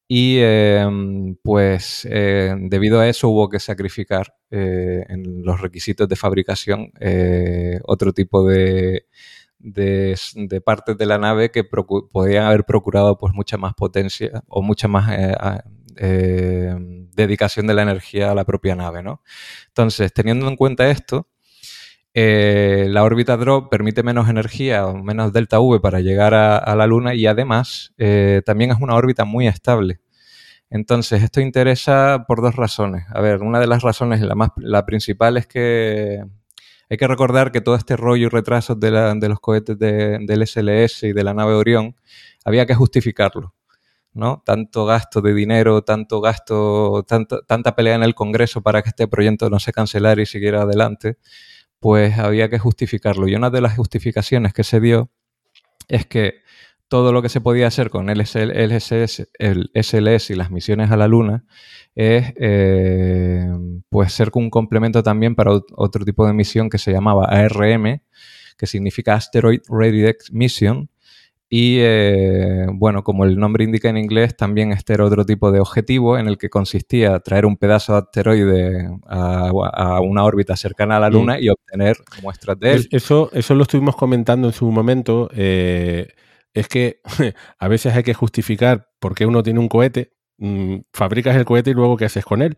Y 0.08 0.38
em, 0.40 1.36
pues 1.42 2.06
eh, 2.10 2.54
debido 2.58 3.00
a 3.00 3.08
eso 3.08 3.28
hubo 3.30 3.48
que 3.48 3.60
sacrificar 3.60 4.34
eh, 4.50 5.04
en 5.08 5.42
los 5.44 5.60
requisitos 5.60 6.08
de 6.08 6.16
fabricación 6.16 6.92
eh, 7.00 7.80
otro 7.84 8.12
tipo 8.12 8.46
de, 8.46 9.06
de, 9.58 10.16
partes 10.64 10.98
de 10.98 11.06
la 11.06 11.18
nave 11.18 11.50
que 11.50 11.64
podían 11.64 12.44
haber 12.44 12.64
procurado 12.64 13.16
pues 13.16 13.32
mucha 13.32 13.56
más 13.56 13.74
potencia 13.74 14.42
o 14.48 14.60
mucha 14.60 14.88
más 14.88 15.08
dedicación 15.94 17.66
de 17.66 17.74
la 17.74 17.82
energía 17.82 18.30
a 18.30 18.34
la 18.34 18.44
propia 18.44 18.74
nave. 18.74 19.02
¿no? 19.02 19.22
Entonces, 19.68 20.12
teniendo 20.12 20.48
en 20.48 20.56
cuenta 20.56 20.90
esto, 20.90 21.28
la 22.14 23.02
órbita 23.02 23.36
Drop 23.36 23.70
permite 23.70 24.02
menos 24.02 24.28
energía 24.28 24.86
o 24.86 24.96
menos 24.96 25.32
delta 25.32 25.60
V 25.60 25.80
para 25.80 26.00
llegar 26.00 26.34
a, 26.34 26.76
la 26.76 26.86
Luna 26.86 27.14
y 27.14 27.26
además 27.26 27.94
también 28.44 28.70
es 28.70 28.78
una 28.80 28.94
órbita 28.94 29.24
muy 29.24 29.46
estable. 29.46 30.00
Entonces, 30.72 31.22
esto 31.22 31.42
interesa 31.42 32.24
por 32.26 32.40
dos 32.40 32.56
razones. 32.56 33.04
A 33.10 33.20
ver, 33.20 33.42
una 33.42 33.60
de 33.60 33.66
las 33.66 33.82
razones, 33.82 34.22
la, 34.22 34.34
más, 34.34 34.50
la 34.56 34.86
principal, 34.86 35.36
es 35.36 35.46
que 35.46 36.24
hay 36.88 36.96
que 36.96 37.06
recordar 37.06 37.52
que 37.52 37.60
todo 37.60 37.74
este 37.74 37.94
rollo 37.94 38.26
y 38.26 38.28
retrasos 38.30 38.80
de, 38.80 38.90
los 38.90 39.40
cohetes 39.40 39.78
del 39.78 40.46
SLS 40.46 41.02
y 41.02 41.12
de 41.12 41.24
la 41.24 41.34
nave 41.34 41.52
Orión 41.52 41.94
había 42.44 42.64
que 42.64 42.74
justificarlo. 42.74 43.54
¿no? 44.14 44.42
Tanto 44.46 44.86
gasto 44.86 45.20
de 45.20 45.34
dinero, 45.34 45.82
tanto 45.82 46.22
gasto, 46.22 47.04
tanta 47.04 47.76
pelea 47.76 47.94
en 47.94 48.02
el 48.02 48.14
Congreso 48.14 48.62
para 48.62 48.82
que 48.82 48.90
este 48.90 49.08
proyecto 49.08 49.50
no 49.50 49.58
se 49.58 49.72
cancelara 49.72 50.20
y 50.22 50.26
siguiera 50.26 50.62
adelante, 50.62 51.18
pues 51.82 52.16
había 52.16 52.48
que 52.48 52.60
justificarlo. 52.60 53.26
Y 53.26 53.34
una 53.34 53.50
de 53.50 53.60
las 53.60 53.76
justificaciones 53.76 54.54
que 54.54 54.62
se 54.62 54.80
dio 54.80 55.10
es 55.88 56.06
que 56.06 56.42
todo 56.86 57.12
lo 57.12 57.22
que 57.22 57.28
se 57.28 57.40
podía 57.40 57.66
hacer 57.66 57.90
con 57.90 58.08
el, 58.08 58.24
SLS, 58.24 59.28
el 59.40 59.70
SLS 59.74 60.30
y 60.30 60.36
las 60.36 60.52
misiones 60.52 60.92
a 60.92 60.96
la 60.96 61.08
Luna 61.08 61.44
es 61.96 62.34
eh, 62.36 63.50
pues 63.88 64.12
ser 64.12 64.30
un 64.34 64.48
complemento 64.48 65.02
también 65.02 65.34
para 65.34 65.50
otro 65.74 66.04
tipo 66.04 66.24
de 66.24 66.32
misión 66.34 66.70
que 66.70 66.78
se 66.78 66.92
llamaba 66.92 67.24
ARM, 67.24 68.00
que 68.56 68.66
significa 68.68 69.14
Asteroid 69.14 69.62
Redirect 69.68 70.30
Mission. 70.30 70.88
Y 71.54 71.80
eh, 71.80 72.64
bueno, 72.72 73.04
como 73.04 73.26
el 73.26 73.36
nombre 73.38 73.62
indica 73.62 73.90
en 73.90 73.98
inglés, 73.98 74.34
también 74.34 74.72
este 74.72 74.94
era 74.94 75.04
otro 75.04 75.26
tipo 75.26 75.52
de 75.52 75.60
objetivo 75.60 76.16
en 76.16 76.26
el 76.26 76.38
que 76.38 76.48
consistía 76.48 77.20
traer 77.20 77.44
un 77.44 77.58
pedazo 77.58 77.92
de 77.92 77.98
asteroide 77.98 78.88
a, 79.06 80.00
una 80.00 80.24
órbita 80.24 80.56
cercana 80.56 80.96
a 80.96 81.00
la 81.00 81.10
Luna 81.10 81.38
y, 81.38 81.50
obtener 81.50 81.98
muestras 82.22 82.58
de 82.58 82.72
él. 82.72 82.88
Eso, 82.90 83.28
eso 83.34 83.54
lo 83.54 83.64
estuvimos 83.64 83.96
comentando 83.96 84.48
en 84.48 84.54
su 84.54 84.70
momento. 84.70 85.28
Eh, 85.34 86.08
es 86.54 86.68
que 86.68 87.02
a 87.58 87.68
veces 87.68 87.94
hay 87.94 88.02
que 88.02 88.14
justificar 88.14 88.88
por 88.98 89.14
qué 89.14 89.26
uno 89.26 89.42
tiene 89.42 89.60
un 89.60 89.68
cohete, 89.68 90.14
mm, 90.38 90.76
fabricas 90.94 91.36
el 91.36 91.44
cohete 91.44 91.72
y 91.72 91.74
luego 91.74 91.98
qué 91.98 92.06
haces 92.06 92.24
con 92.24 92.40
él. 92.40 92.56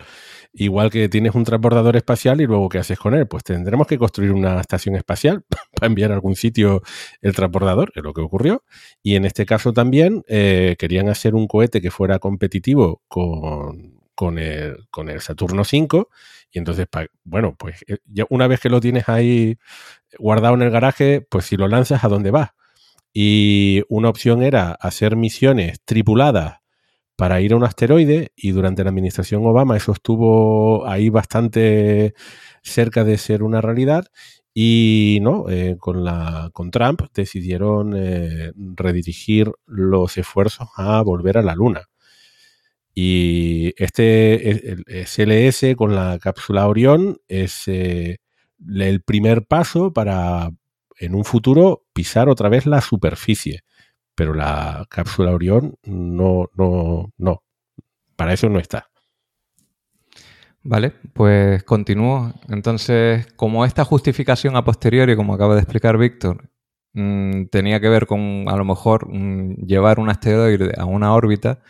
Igual 0.57 0.89
que 0.89 1.09
tienes 1.09 1.35
un 1.35 1.43
transbordador 1.43 1.97
espacial 1.97 2.41
y 2.41 2.47
luego 2.47 2.69
qué 2.69 2.79
haces 2.79 2.97
con 2.97 3.15
él. 3.15 3.27
Pues 3.27 3.43
tendremos 3.43 3.89
que 3.89 3.99
construir 3.99 4.31
una 4.31 4.61
estación 4.61 4.95
espacial 4.95 5.43
para 5.75 5.89
enviar 5.89 6.13
a 6.13 6.15
algún 6.15 6.37
sitio 6.37 6.83
el 7.21 7.35
transbordador, 7.35 7.91
es 7.97 8.05
lo 8.05 8.15
que 8.15 8.21
ocurrió. 8.21 8.65
Y 9.03 9.17
en 9.17 9.25
este 9.25 9.47
caso 9.47 9.73
también 9.73 10.23
eh, 10.29 10.77
querían 10.79 11.09
hacer 11.09 11.35
un 11.35 11.49
cohete 11.49 11.81
que 11.81 11.91
fuera 11.91 12.21
competitivo 12.21 13.03
con, 13.09 14.01
con, 14.15 14.39
el, 14.39 14.87
Saturno 15.21 15.65
5. 15.65 16.09
Y 16.53 16.59
entonces, 16.59 16.87
bueno, 17.25 17.57
pues 17.59 17.85
eh, 17.89 17.99
una 18.31 18.47
vez 18.47 18.61
que 18.61 18.69
lo 18.69 18.81
tienes 18.81 19.09
ahí 19.09 19.59
guardado 20.19 20.55
en 20.55 20.63
el 20.63 20.71
garaje, 20.71 21.21
pues 21.21 21.47
si 21.47 21.57
lo 21.57 21.67
lanzas, 21.67 22.05
¿a 22.05 22.09
dónde 22.09 22.31
vas? 22.31 22.51
Y 23.13 23.83
una 23.89 24.09
opción 24.09 24.43
era 24.43 24.73
hacer 24.73 25.17
misiones 25.17 25.81
tripuladas 25.85 26.64
para 27.17 27.41
ir 27.41 27.53
a 27.53 27.57
un 27.57 27.65
asteroide 27.65 28.33
y 28.37 28.51
durante 28.53 28.85
la 28.85 28.91
administración 28.91 29.45
Obama 29.47 29.77
eso 29.77 29.93
estuvo 29.93 30.87
ahí 30.87 31.11
bastante 31.11 32.15
cerca 32.63 33.05
de 33.05 33.19
ser 33.19 33.43
una 33.43 33.61
realidad 33.61 34.07
y 34.53 35.19
no 35.23 35.49
eh, 35.49 35.77
con 35.79 36.05
la 36.05 36.51
con 36.53 36.71
Trump 36.71 37.03
decidieron 37.15 37.95
eh, 37.97 38.53
redirigir 38.57 39.51
los 39.67 40.17
esfuerzos 40.17 40.69
a 40.77 41.03
volver 41.03 41.39
a 41.39 41.43
la 41.43 41.55
luna 41.55 41.89
y 42.95 43.75
este 43.77 44.77
SLS 45.05 45.75
con 45.77 45.97
la 45.97 46.19
cápsula 46.21 46.69
Orión 46.69 47.19
es 47.27 47.67
eh, 47.67 48.19
el 48.73 49.03
primer 49.03 49.47
paso 49.47 49.93
para 49.93 50.51
en 50.99 51.15
un 51.15 51.25
futuro 51.25 51.85
pisar 51.93 52.29
otra 52.29 52.49
vez 52.49 52.67
la 52.67 52.81
superficie. 52.81 53.63
Pero 54.15 54.35
la 54.35 54.87
cápsula 54.89 55.33
Orión 55.33 55.77
no, 55.85 56.51
no, 56.57 57.13
no. 57.19 57.43
Para 58.17 58.33
eso 58.33 58.49
no 58.49 58.59
está. 58.59 58.89
Vale, 60.67 60.93
pues 61.13 61.63
continúo. 61.65 62.33
Entonces, 62.49 63.27
como 63.37 63.67
esta 63.67 63.85
justificación 63.85 64.57
a 64.57 64.65
posteriori, 64.65 65.15
como 65.15 65.35
acaba 65.35 65.55
de 65.55 65.61
explicar 65.61 65.99
Víctor, 65.99 66.51
mm, 66.95 67.47
tenía 67.47 67.81
que 67.81 67.89
ver 67.91 68.07
con 68.07 68.47
a 68.49 68.57
lo 68.57 68.65
mejor 68.65 69.07
mm, 69.13 69.67
llevar 69.67 70.01
un 70.01 70.09
asteroide 70.09 70.73
a 70.79 70.87
una 70.87 71.13
órbita, 71.15 71.61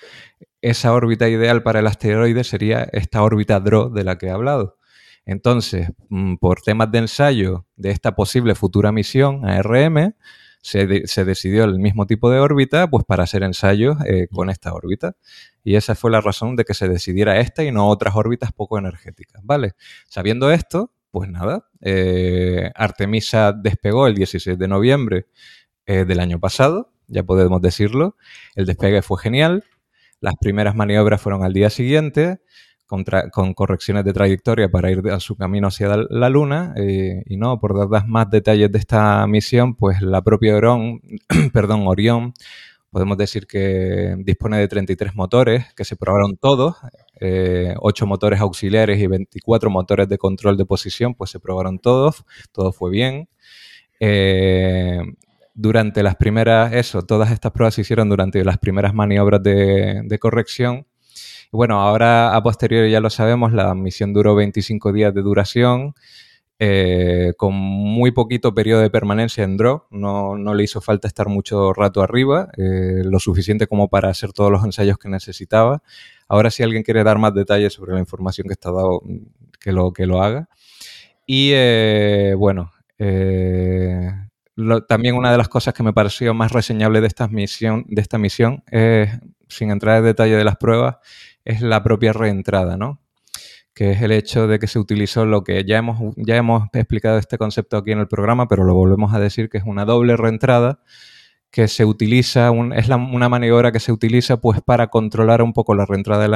esa 0.62 0.92
órbita 0.94 1.28
ideal 1.28 1.62
para 1.62 1.80
el 1.80 1.86
asteroide 1.88 2.44
sería 2.44 2.84
esta 2.92 3.22
órbita 3.22 3.60
DRO 3.60 3.90
de 3.90 4.04
la 4.04 4.16
que 4.16 4.26
he 4.26 4.30
hablado. 4.30 4.78
Entonces, 5.26 5.90
mm, 6.10 6.36
por 6.36 6.62
temas 6.62 6.90
de 6.92 6.98
ensayo 6.98 7.66
de 7.76 7.90
esta 7.90 8.14
posible 8.14 8.54
futura 8.54 8.92
misión 8.92 9.44
ARM, 9.44 10.14
se, 10.64 11.06
se 11.06 11.24
decidió 11.26 11.64
el 11.64 11.78
mismo 11.78 12.06
tipo 12.06 12.30
de 12.30 12.38
órbita 12.38 12.88
pues 12.88 13.04
para 13.04 13.24
hacer 13.24 13.42
ensayos 13.42 13.98
eh, 14.06 14.28
con 14.32 14.48
esta 14.48 14.72
órbita. 14.72 15.14
Y 15.62 15.76
esa 15.76 15.94
fue 15.94 16.10
la 16.10 16.22
razón 16.22 16.56
de 16.56 16.64
que 16.64 16.72
se 16.72 16.88
decidiera 16.88 17.38
esta 17.38 17.62
y 17.64 17.70
no 17.70 17.88
otras 17.88 18.16
órbitas 18.16 18.50
poco 18.50 18.78
energéticas, 18.78 19.42
¿vale? 19.44 19.72
Sabiendo 20.08 20.50
esto, 20.50 20.90
pues 21.10 21.28
nada, 21.28 21.68
eh, 21.82 22.70
Artemisa 22.74 23.52
despegó 23.52 24.06
el 24.06 24.14
16 24.14 24.58
de 24.58 24.66
noviembre 24.66 25.26
eh, 25.84 26.06
del 26.06 26.18
año 26.18 26.40
pasado, 26.40 26.94
ya 27.08 27.24
podemos 27.24 27.60
decirlo. 27.60 28.16
El 28.54 28.64
despegue 28.64 29.02
fue 29.02 29.18
genial. 29.18 29.64
Las 30.20 30.34
primeras 30.40 30.74
maniobras 30.74 31.20
fueron 31.20 31.44
al 31.44 31.52
día 31.52 31.68
siguiente 31.68 32.40
con, 32.86 33.54
correcciones 33.54 34.04
de 34.04 34.12
trayectoria 34.12 34.68
para 34.68 34.90
ir 34.90 35.08
a 35.10 35.20
su 35.20 35.36
camino 35.36 35.68
hacia 35.68 35.96
la 35.96 36.28
Luna. 36.28 36.74
Eh, 36.76 37.22
y 37.26 37.36
no, 37.36 37.58
por 37.58 37.90
dar 37.90 38.06
más 38.06 38.30
detalles 38.30 38.70
de 38.70 38.78
esta 38.78 39.26
misión, 39.26 39.74
pues 39.74 40.00
la 40.02 40.22
propia 40.22 40.56
Orión, 40.56 41.00
perdón, 41.52 41.86
Orión, 41.86 42.34
podemos 42.90 43.18
decir 43.18 43.46
que 43.46 44.14
dispone 44.18 44.58
de 44.58 44.68
33 44.68 45.14
motores 45.14 45.66
que 45.74 45.84
se 45.84 45.96
probaron 45.96 46.36
todos, 46.36 46.76
8 47.20 47.20
eh, 47.20 47.74
motores 48.06 48.40
auxiliares 48.40 49.00
y 49.00 49.06
24 49.06 49.70
motores 49.70 50.08
de 50.08 50.18
control 50.18 50.56
de 50.56 50.66
posición, 50.66 51.14
pues 51.14 51.30
se 51.30 51.40
probaron 51.40 51.78
todos, 51.78 52.24
todo 52.52 52.72
fue 52.72 52.90
bien. 52.90 53.28
Eh, 54.00 55.00
durante 55.54 56.02
las 56.02 56.16
primeras, 56.16 56.72
eso, 56.72 57.02
todas 57.02 57.30
estas 57.30 57.52
pruebas 57.52 57.74
se 57.74 57.82
hicieron 57.82 58.08
durante 58.08 58.44
las 58.44 58.58
primeras 58.58 58.92
maniobras 58.92 59.42
de 59.42 60.18
corrección 60.20 60.86
bueno, 61.54 61.80
ahora 61.80 62.34
a 62.34 62.42
posteriori 62.42 62.90
ya 62.90 63.00
lo 63.00 63.10
sabemos, 63.10 63.52
la 63.52 63.74
misión 63.74 64.12
duró 64.12 64.34
25 64.34 64.92
días 64.92 65.14
de 65.14 65.22
duración 65.22 65.94
eh, 66.58 67.34
con 67.36 67.54
muy 67.54 68.10
poquito 68.10 68.54
periodo 68.54 68.80
de 68.80 68.90
permanencia 68.90 69.44
en 69.44 69.56
draw, 69.56 69.84
no, 69.90 70.36
le 70.36 70.64
hizo 70.64 70.80
falta 70.80 71.08
estar 71.08 71.28
mucho 71.28 71.72
rato 71.72 72.02
arriba, 72.02 72.48
eh, 72.56 73.02
lo 73.04 73.20
suficiente 73.20 73.66
como 73.66 73.88
para 73.88 74.08
hacer 74.08 74.32
todos 74.32 74.50
los 74.50 74.64
ensayos 74.64 74.98
que 74.98 75.08
necesitaba. 75.08 75.82
Ahora 76.28 76.50
si 76.50 76.62
alguien 76.62 76.82
quiere 76.82 77.04
dar 77.04 77.18
más 77.18 77.34
detalles 77.34 77.72
sobre 77.72 77.92
la 77.94 78.00
información 78.00 78.46
que 78.48 78.54
está 78.54 78.72
dado, 78.72 79.02
que 79.60 79.72
lo, 79.72 79.92
que 79.92 80.06
lo 80.06 80.22
haga. 80.22 80.48
Y 81.26 81.50
eh, 81.54 82.34
bueno, 82.36 82.72
también 84.88 85.16
una 85.16 85.30
de 85.32 85.38
las 85.38 85.48
cosas 85.48 85.74
que 85.74 85.82
me 85.82 85.92
pareció 85.92 86.34
más 86.34 86.52
reseñable 86.52 87.00
de 87.00 87.06
esta 87.06 87.28
misión, 87.28 87.84
de 87.88 88.00
esta 88.00 88.18
misión 88.18 88.62
sin 89.48 89.70
entrar 89.70 89.98
en 89.98 90.04
detalle 90.04 90.36
de 90.36 90.44
las 90.44 90.56
pruebas, 90.56 90.96
es 91.44 91.60
la 91.60 91.82
propia 91.82 92.12
reentrada, 92.12 92.76
¿no? 92.76 93.00
que 93.74 93.90
es 93.90 94.02
el 94.02 94.12
hecho 94.12 94.46
de 94.46 94.58
que 94.60 94.68
se 94.68 94.78
utilizó 94.78 95.26
lo 95.26 95.42
que 95.42 95.64
ya 95.64 95.78
hemos, 95.78 96.14
ya 96.16 96.36
hemos 96.36 96.68
explicado 96.72 97.18
este 97.18 97.38
concepto 97.38 97.76
aquí 97.76 97.90
en 97.90 97.98
el 97.98 98.06
programa, 98.06 98.46
pero 98.46 98.62
lo 98.62 98.72
volvemos 98.72 99.12
a 99.14 99.18
decir, 99.18 99.48
que 99.48 99.58
es 99.58 99.64
una 99.64 99.84
doble 99.84 100.16
reentrada 100.16 100.80
que 101.50 101.68
se 101.68 101.84
utiliza, 101.84 102.50
es 102.74 102.88
una 102.88 103.28
maniobra 103.28 103.70
que 103.70 103.78
se 103.78 103.92
utiliza 103.92 104.40
pues 104.40 104.60
para 104.60 104.88
controlar 104.88 105.40
un 105.40 105.52
poco 105.52 105.76
la 105.76 105.86
reentrada 105.86 106.22
de 106.24 106.28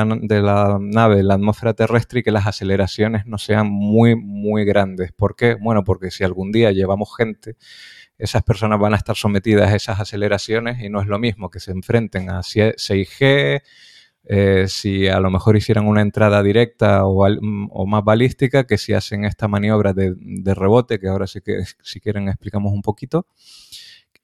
la, 0.43 0.79
nave 0.81 1.25
la 1.25 1.35
atmósfera 1.35 1.75
terrestre 1.75 2.21
y 2.21 2.23
que 2.23 2.31
las 2.31 2.47
aceleraciones 2.47 3.27
no 3.27 3.37
sean 3.37 3.69
muy, 3.69 4.15
muy 4.15 4.65
grandes. 4.65 5.11
¿Por 5.11 5.35
qué? 5.35 5.57
Bueno, 5.61 5.83
porque 5.83 6.13
si 6.13 6.23
algún 6.23 6.53
día 6.53 6.71
llevamos 6.71 7.17
gente, 7.17 7.57
esas 8.17 8.45
personas 8.45 8.79
van 8.79 8.95
a 8.95 8.97
estar 8.97 9.17
sometidas 9.17 9.73
a 9.73 9.75
esas 9.75 9.99
aceleraciones 9.99 10.81
y 10.81 10.89
no 10.89 11.01
es 11.01 11.09
lo 11.09 11.19
mismo 11.19 11.51
que 11.51 11.59
se 11.59 11.73
enfrenten 11.73 12.31
a 12.31 12.43
6G, 12.43 13.63
eh, 14.31 14.67
si 14.69 15.09
a 15.09 15.21
lo 15.21 15.31
mejor 15.31 15.57
hicieran 15.57 15.87
una 15.87 16.03
entrada 16.03 16.43
directa 16.43 17.07
o, 17.07 17.87
más 17.87 18.05
balística 18.05 18.67
que 18.67 18.77
si 18.77 18.93
hacen 18.93 19.25
esta 19.25 19.49
maniobra 19.49 19.95
de, 19.95 20.15
rebote, 20.55 21.01
que 21.01 21.09
ahora 21.09 21.27
sí 21.27 21.41
que 21.41 21.65
si 21.83 21.99
quieren 21.99 22.29
explicamos 22.29 22.75
un 22.75 22.83
poquito, 22.83 23.27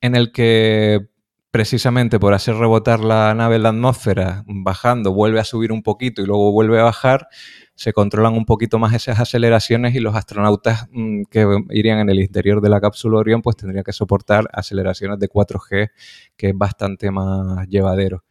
en 0.01 0.15
el 0.15 0.31
que 0.31 1.07
precisamente 1.49 2.19
por 2.19 2.35
hacer 2.35 2.55
rebotar 2.55 2.99
la 2.99 3.33
nave 3.33 3.55
en 3.55 3.63
la 3.63 3.69
atmósfera, 3.69 4.43
bajando, 4.45 5.11
vuelve 5.11 5.39
a 5.39 5.43
subir 5.43 5.71
un 5.71 5.81
poquito 5.81 6.21
y 6.21 6.27
luego 6.27 6.51
vuelve 6.51 6.79
a 6.79 6.83
bajar, 6.83 7.27
se 7.73 7.91
controlan 7.91 8.33
un 8.33 8.45
poquito 8.45 8.77
más 8.77 8.93
esas 8.93 9.19
aceleraciones 9.19 9.95
y 9.95 10.01
los 10.01 10.15
astronautas 10.15 10.87
mm, 10.91 11.23
que 11.31 11.47
irían 11.71 11.97
en 11.99 12.09
el 12.11 12.19
interior 12.19 12.61
de 12.61 12.69
la 12.69 12.79
cápsula 12.79 13.17
Orión 13.17 13.41
pues 13.41 13.55
tendrían 13.57 13.83
que 13.83 13.93
soportar 13.93 14.49
aceleraciones 14.53 15.17
de 15.17 15.29
4G, 15.29 15.89
que 16.37 16.49
es 16.49 16.55
bastante 16.55 17.09
más 17.09 17.67
llevadero. 17.69 18.23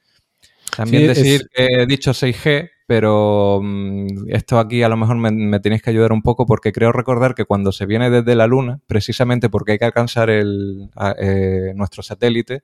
También 0.76 1.06
decir 1.06 1.48
que 1.52 1.66
he 1.66 1.86
dicho 1.86 2.12
6G, 2.12 2.70
pero 2.86 3.60
mm, 3.62 4.28
esto 4.28 4.58
aquí 4.58 4.82
a 4.82 4.88
lo 4.88 4.96
mejor 4.96 5.16
me, 5.16 5.60
tenéis 5.60 5.82
que 5.82 5.90
ayudar 5.90 6.12
un 6.12 6.22
poco 6.22 6.46
porque 6.46 6.72
creo 6.72 6.92
recordar 6.92 7.34
que 7.34 7.44
cuando 7.44 7.72
se 7.72 7.86
viene 7.86 8.10
desde 8.10 8.34
la 8.34 8.46
Luna, 8.46 8.80
precisamente 8.86 9.48
porque 9.48 9.72
hay 9.72 9.78
que 9.78 9.84
alcanzar 9.86 10.30
el, 10.30 10.90
eh, 11.18 11.72
nuestro 11.74 12.02
satélite, 12.02 12.62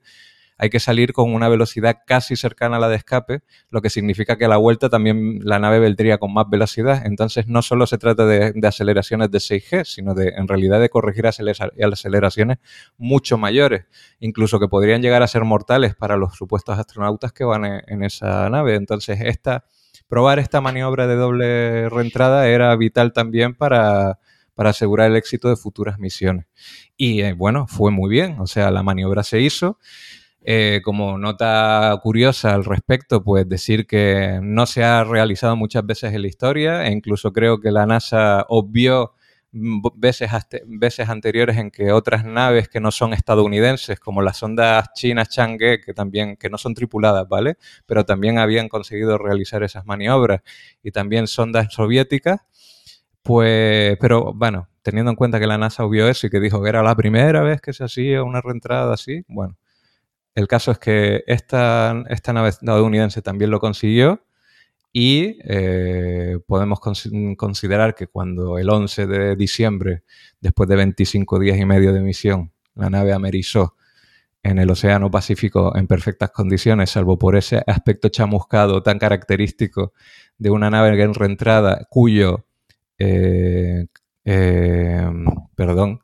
hay 0.61 0.69
que 0.69 0.79
salir 0.79 1.11
con 1.11 1.33
una 1.33 1.49
velocidad 1.49 2.03
casi 2.05 2.35
cercana 2.35 2.77
a 2.77 2.79
la 2.79 2.87
de 2.87 2.95
escape, 2.95 3.41
lo 3.71 3.81
que 3.81 3.89
significa 3.89 4.37
que 4.37 4.45
a 4.45 4.47
la 4.47 4.57
vuelta 4.57 4.89
también 4.89 5.39
la 5.41 5.57
nave 5.57 5.79
vendría 5.79 6.19
con 6.19 6.31
más 6.31 6.47
velocidad. 6.51 7.01
Entonces 7.03 7.47
no 7.47 7.63
solo 7.63 7.87
se 7.87 7.97
trata 7.97 8.27
de, 8.27 8.53
aceleraciones 8.61 9.31
de 9.31 9.39
6G, 9.39 9.85
sino 9.85 10.13
de 10.13 10.35
en 10.37 10.47
realidad 10.47 10.79
de 10.79 10.89
corregir 10.89 11.25
aceleraciones 11.25 12.59
mucho 12.99 13.39
mayores, 13.39 13.85
incluso 14.19 14.59
que 14.59 14.67
podrían 14.67 15.01
llegar 15.01 15.23
a 15.23 15.27
ser 15.27 15.45
mortales 15.45 15.95
para 15.95 16.15
los 16.15 16.35
supuestos 16.35 16.77
astronautas 16.77 17.33
que 17.33 17.43
van 17.43 17.65
en, 17.65 18.03
esa 18.03 18.47
nave. 18.51 18.75
Entonces 18.75 19.19
esta 19.19 19.65
probar 20.07 20.37
esta 20.37 20.61
maniobra 20.61 21.07
de 21.07 21.15
doble 21.15 21.89
reentrada 21.89 22.47
era 22.47 22.75
vital 22.75 23.13
también 23.13 23.55
para, 23.55 24.19
asegurar 24.57 25.09
el 25.09 25.15
éxito 25.17 25.49
de 25.49 25.55
futuras 25.55 25.97
misiones. 25.97 26.45
Y 26.95 27.21
eh, 27.21 27.33
bueno, 27.33 27.65
fue 27.65 27.89
muy 27.89 28.11
bien, 28.11 28.39
o 28.39 28.45
sea, 28.45 28.69
la 28.69 28.83
maniobra 28.83 29.23
se 29.23 29.41
hizo. 29.41 29.79
Eh, 30.43 30.81
como 30.83 31.19
nota 31.19 31.95
curiosa 32.01 32.55
al 32.55 32.65
respecto, 32.65 33.23
pues 33.23 33.47
decir 33.47 33.85
que 33.85 34.39
no 34.41 34.65
se 34.65 34.83
ha 34.83 35.03
realizado 35.03 35.55
muchas 35.55 35.85
veces 35.85 36.13
en 36.13 36.21
la 36.23 36.27
historia 36.27 36.85
e 36.87 36.91
incluso 36.91 37.31
creo 37.31 37.59
que 37.59 37.69
la 37.71 37.85
NASA 37.85 38.45
obvió 38.49 39.13
veces, 39.53 40.31
veces 40.65 41.09
anteriores 41.09 41.57
en 41.57 41.69
que 41.71 41.91
otras 41.91 42.23
naves 42.25 42.69
que 42.69 42.79
no 42.79 42.91
son 42.91 43.13
estadounidenses, 43.13 43.99
como 43.99 44.21
las 44.21 44.37
sondas 44.37 44.89
chinas 44.95 45.29
Chang'e, 45.29 45.79
que 45.81 45.93
también 45.93 46.37
que 46.37 46.49
no 46.49 46.57
son 46.57 46.73
tripuladas, 46.73 47.27
¿vale? 47.27 47.57
Pero 47.85 48.05
también 48.05 48.39
habían 48.39 48.69
conseguido 48.69 49.17
realizar 49.17 49.61
esas 49.63 49.85
maniobras 49.85 50.41
y 50.83 50.91
también 50.91 51.27
sondas 51.27 51.73
soviéticas, 51.73 52.39
pues, 53.23 53.97
pero 53.99 54.33
bueno, 54.33 54.69
teniendo 54.81 55.11
en 55.11 55.17
cuenta 55.17 55.39
que 55.39 55.47
la 55.47 55.57
NASA 55.57 55.85
obvió 55.85 56.07
eso 56.09 56.27
y 56.27 56.29
que 56.31 56.39
dijo 56.39 56.61
que 56.63 56.69
era 56.69 56.83
la 56.83 56.95
primera 56.95 57.41
vez 57.43 57.61
que 57.61 57.73
se 57.73 57.83
hacía 57.83 58.23
una 58.23 58.41
reentrada 58.41 58.93
así, 58.93 59.23
bueno, 59.27 59.57
el 60.35 60.47
caso 60.47 60.71
es 60.71 60.79
que 60.79 61.23
esta, 61.27 61.93
nave 62.33 62.49
estadounidense 62.49 63.21
también 63.21 63.51
lo 63.51 63.59
consiguió 63.59 64.23
y 64.93 65.37
eh, 65.45 66.37
podemos 66.47 66.79
considerar 66.79 67.95
que 67.95 68.07
cuando 68.07 68.57
el 68.57 68.69
11 68.69 69.07
de 69.07 69.35
diciembre, 69.35 70.03
después 70.39 70.67
de 70.69 70.75
25 70.75 71.39
días 71.39 71.57
y 71.57 71.65
medio 71.65 71.93
de 71.93 72.01
misión, 72.01 72.51
la 72.75 72.89
nave 72.89 73.13
amerizó 73.13 73.75
en 74.43 74.57
el 74.57 74.69
Océano 74.69 75.11
Pacífico 75.11 75.75
en 75.75 75.87
perfectas 75.87 76.31
condiciones, 76.31 76.89
salvo 76.89 77.17
por 77.17 77.35
ese 77.35 77.61
aspecto 77.67 78.09
chamuscado 78.09 78.81
tan 78.81 78.97
característico 78.97 79.93
de 80.37 80.49
una 80.49 80.69
nave 80.69 81.01
en 81.01 81.13
reentrada 81.13 81.87
cuyo, 81.89 82.47
eh, 82.97 83.85
eh, 84.25 85.09
perdón, 85.55 86.01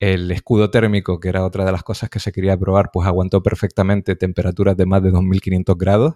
el 0.00 0.30
escudo 0.30 0.70
térmico, 0.70 1.20
que 1.20 1.28
era 1.28 1.44
otra 1.44 1.64
de 1.64 1.72
las 1.72 1.82
cosas 1.82 2.10
que 2.10 2.20
se 2.20 2.32
quería 2.32 2.56
probar, 2.56 2.90
pues 2.92 3.06
aguantó 3.06 3.42
perfectamente 3.42 4.16
temperaturas 4.16 4.76
de 4.76 4.86
más 4.86 5.02
de 5.02 5.10
2500 5.10 5.76
grados. 5.78 6.14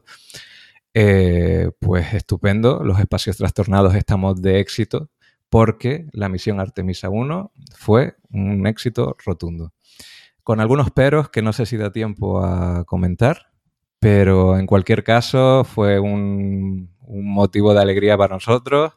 Eh, 0.93 1.71
pues 1.79 2.15
estupendo, 2.15 2.83
los 2.83 2.99
espacios 2.99 3.37
trastornados 3.37 3.95
estamos 3.95 4.43
de 4.43 4.59
éxito 4.59 5.09
porque 5.49 6.07
la 6.13 6.29
misión 6.29 6.61
Artemisa 6.61 7.11
1 7.11 7.53
fue 7.77 8.17
un 8.31 8.67
éxito 8.67 9.17
rotundo. 9.25 9.73
Con 10.43 10.61
algunos 10.61 10.91
peros 10.91 11.29
que 11.29 11.43
no 11.43 11.53
sé 11.53 11.67
si 11.67 11.77
da 11.77 11.93
tiempo 11.93 12.45
a 12.45 12.85
comentar, 12.85 13.53
pero 13.99 14.59
en 14.59 14.67
cualquier 14.67 15.05
caso 15.05 15.65
fue 15.65 16.01
un, 16.01 16.91
un 17.01 17.33
motivo 17.33 17.75
de 17.75 17.83
alegría 17.83 18.17
para 18.17 18.35
nosotros 18.35 18.93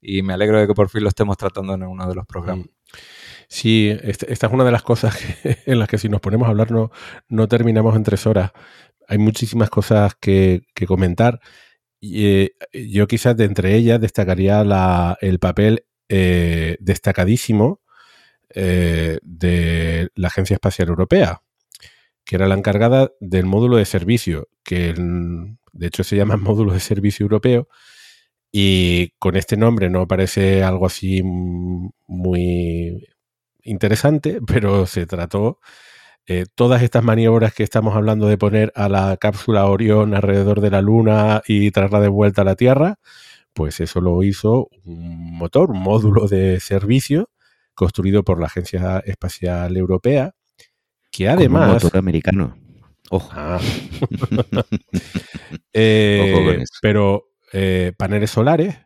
y 0.00 0.22
me 0.22 0.34
alegro 0.34 0.60
de 0.60 0.66
que 0.66 0.74
por 0.74 0.88
fin 0.88 1.02
lo 1.02 1.08
estemos 1.08 1.36
tratando 1.36 1.74
en 1.74 1.82
uno 1.82 2.06
de 2.06 2.14
los 2.14 2.26
programas. 2.26 2.68
Sí, 3.54 3.96
esta, 4.02 4.26
es 4.48 4.52
una 4.52 4.64
de 4.64 4.72
las 4.72 4.82
cosas 4.82 5.16
en 5.66 5.78
las 5.78 5.88
que 5.88 5.96
si 5.96 6.08
nos 6.08 6.20
ponemos 6.20 6.48
a 6.48 6.50
hablar 6.50 6.72
no, 6.72 6.90
no 7.28 7.46
terminamos 7.46 7.94
en 7.94 8.02
tres 8.02 8.26
horas. 8.26 8.50
Hay 9.06 9.18
muchísimas 9.18 9.70
cosas 9.70 10.16
que, 10.20 10.62
comentar. 10.88 11.38
Y, 12.00 12.26
eh, 12.26 12.56
yo 12.72 13.06
quizás 13.06 13.36
de 13.36 13.44
entre 13.44 13.76
ellas 13.76 14.00
destacaría 14.00 15.16
el 15.20 15.38
papel 15.38 15.86
eh, 16.08 16.76
destacadísimo 16.80 17.80
eh, 18.54 19.18
de 19.22 20.08
la 20.16 20.28
Agencia 20.28 20.54
Espacial 20.54 20.88
Europea, 20.88 21.42
que 22.24 22.34
era 22.34 22.48
la 22.48 22.56
encargada 22.56 23.12
del 23.20 23.46
módulo 23.46 23.76
de 23.76 23.84
servicio, 23.84 24.48
que 24.64 24.94
de 24.94 25.86
hecho 25.86 26.02
se 26.02 26.16
llama 26.16 26.36
módulo 26.38 26.72
de 26.72 26.80
servicio 26.80 27.22
europeo, 27.22 27.68
y 28.50 29.10
con 29.20 29.36
este 29.36 29.56
nombre 29.56 29.90
no 29.90 30.08
parece 30.08 30.64
algo 30.64 30.86
así 30.86 31.22
muy 31.22 33.13
interesante, 33.64 34.40
pero 34.46 34.86
se 34.86 35.06
trató 35.06 35.60
eh, 36.26 36.46
todas 36.54 36.82
estas 36.82 37.04
maniobras 37.04 37.52
que 37.52 37.62
estamos 37.62 37.94
hablando 37.94 38.26
de 38.28 38.38
poner 38.38 38.72
a 38.74 38.88
la 38.88 39.16
cápsula 39.18 39.66
Orión 39.66 40.14
alrededor 40.14 40.60
de 40.60 40.70
la 40.70 40.80
Luna 40.80 41.42
y 41.46 41.70
traerla 41.70 42.00
de 42.00 42.08
vuelta 42.08 42.42
a 42.42 42.46
la 42.46 42.56
Tierra, 42.56 42.98
pues 43.52 43.80
eso 43.80 44.00
lo 44.00 44.22
hizo 44.22 44.68
un 44.84 45.36
motor, 45.36 45.70
un 45.70 45.80
módulo 45.80 46.26
de 46.26 46.60
servicio 46.60 47.30
construido 47.74 48.24
por 48.24 48.40
la 48.40 48.46
Agencia 48.46 49.02
Espacial 49.04 49.76
Europea, 49.76 50.34
que 51.10 51.28
además... 51.28 51.68
un 51.68 51.74
motor 51.74 51.98
americano. 51.98 52.56
Ojo. 53.10 53.30
Ah. 53.32 53.60
Eh, 55.76 56.62
pero 56.82 57.32
eh, 57.52 57.92
paneles 57.96 58.30
solares 58.30 58.76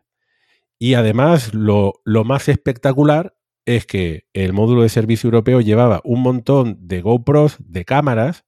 y 0.78 0.94
además 0.94 1.52
lo, 1.52 2.00
lo 2.04 2.24
más 2.24 2.48
espectacular 2.48 3.37
es 3.68 3.84
que 3.84 4.24
el 4.32 4.54
módulo 4.54 4.80
de 4.80 4.88
servicio 4.88 5.28
europeo 5.28 5.60
llevaba 5.60 6.00
un 6.02 6.22
montón 6.22 6.78
de 6.80 7.02
GoPros, 7.02 7.56
de 7.60 7.84
cámaras, 7.84 8.46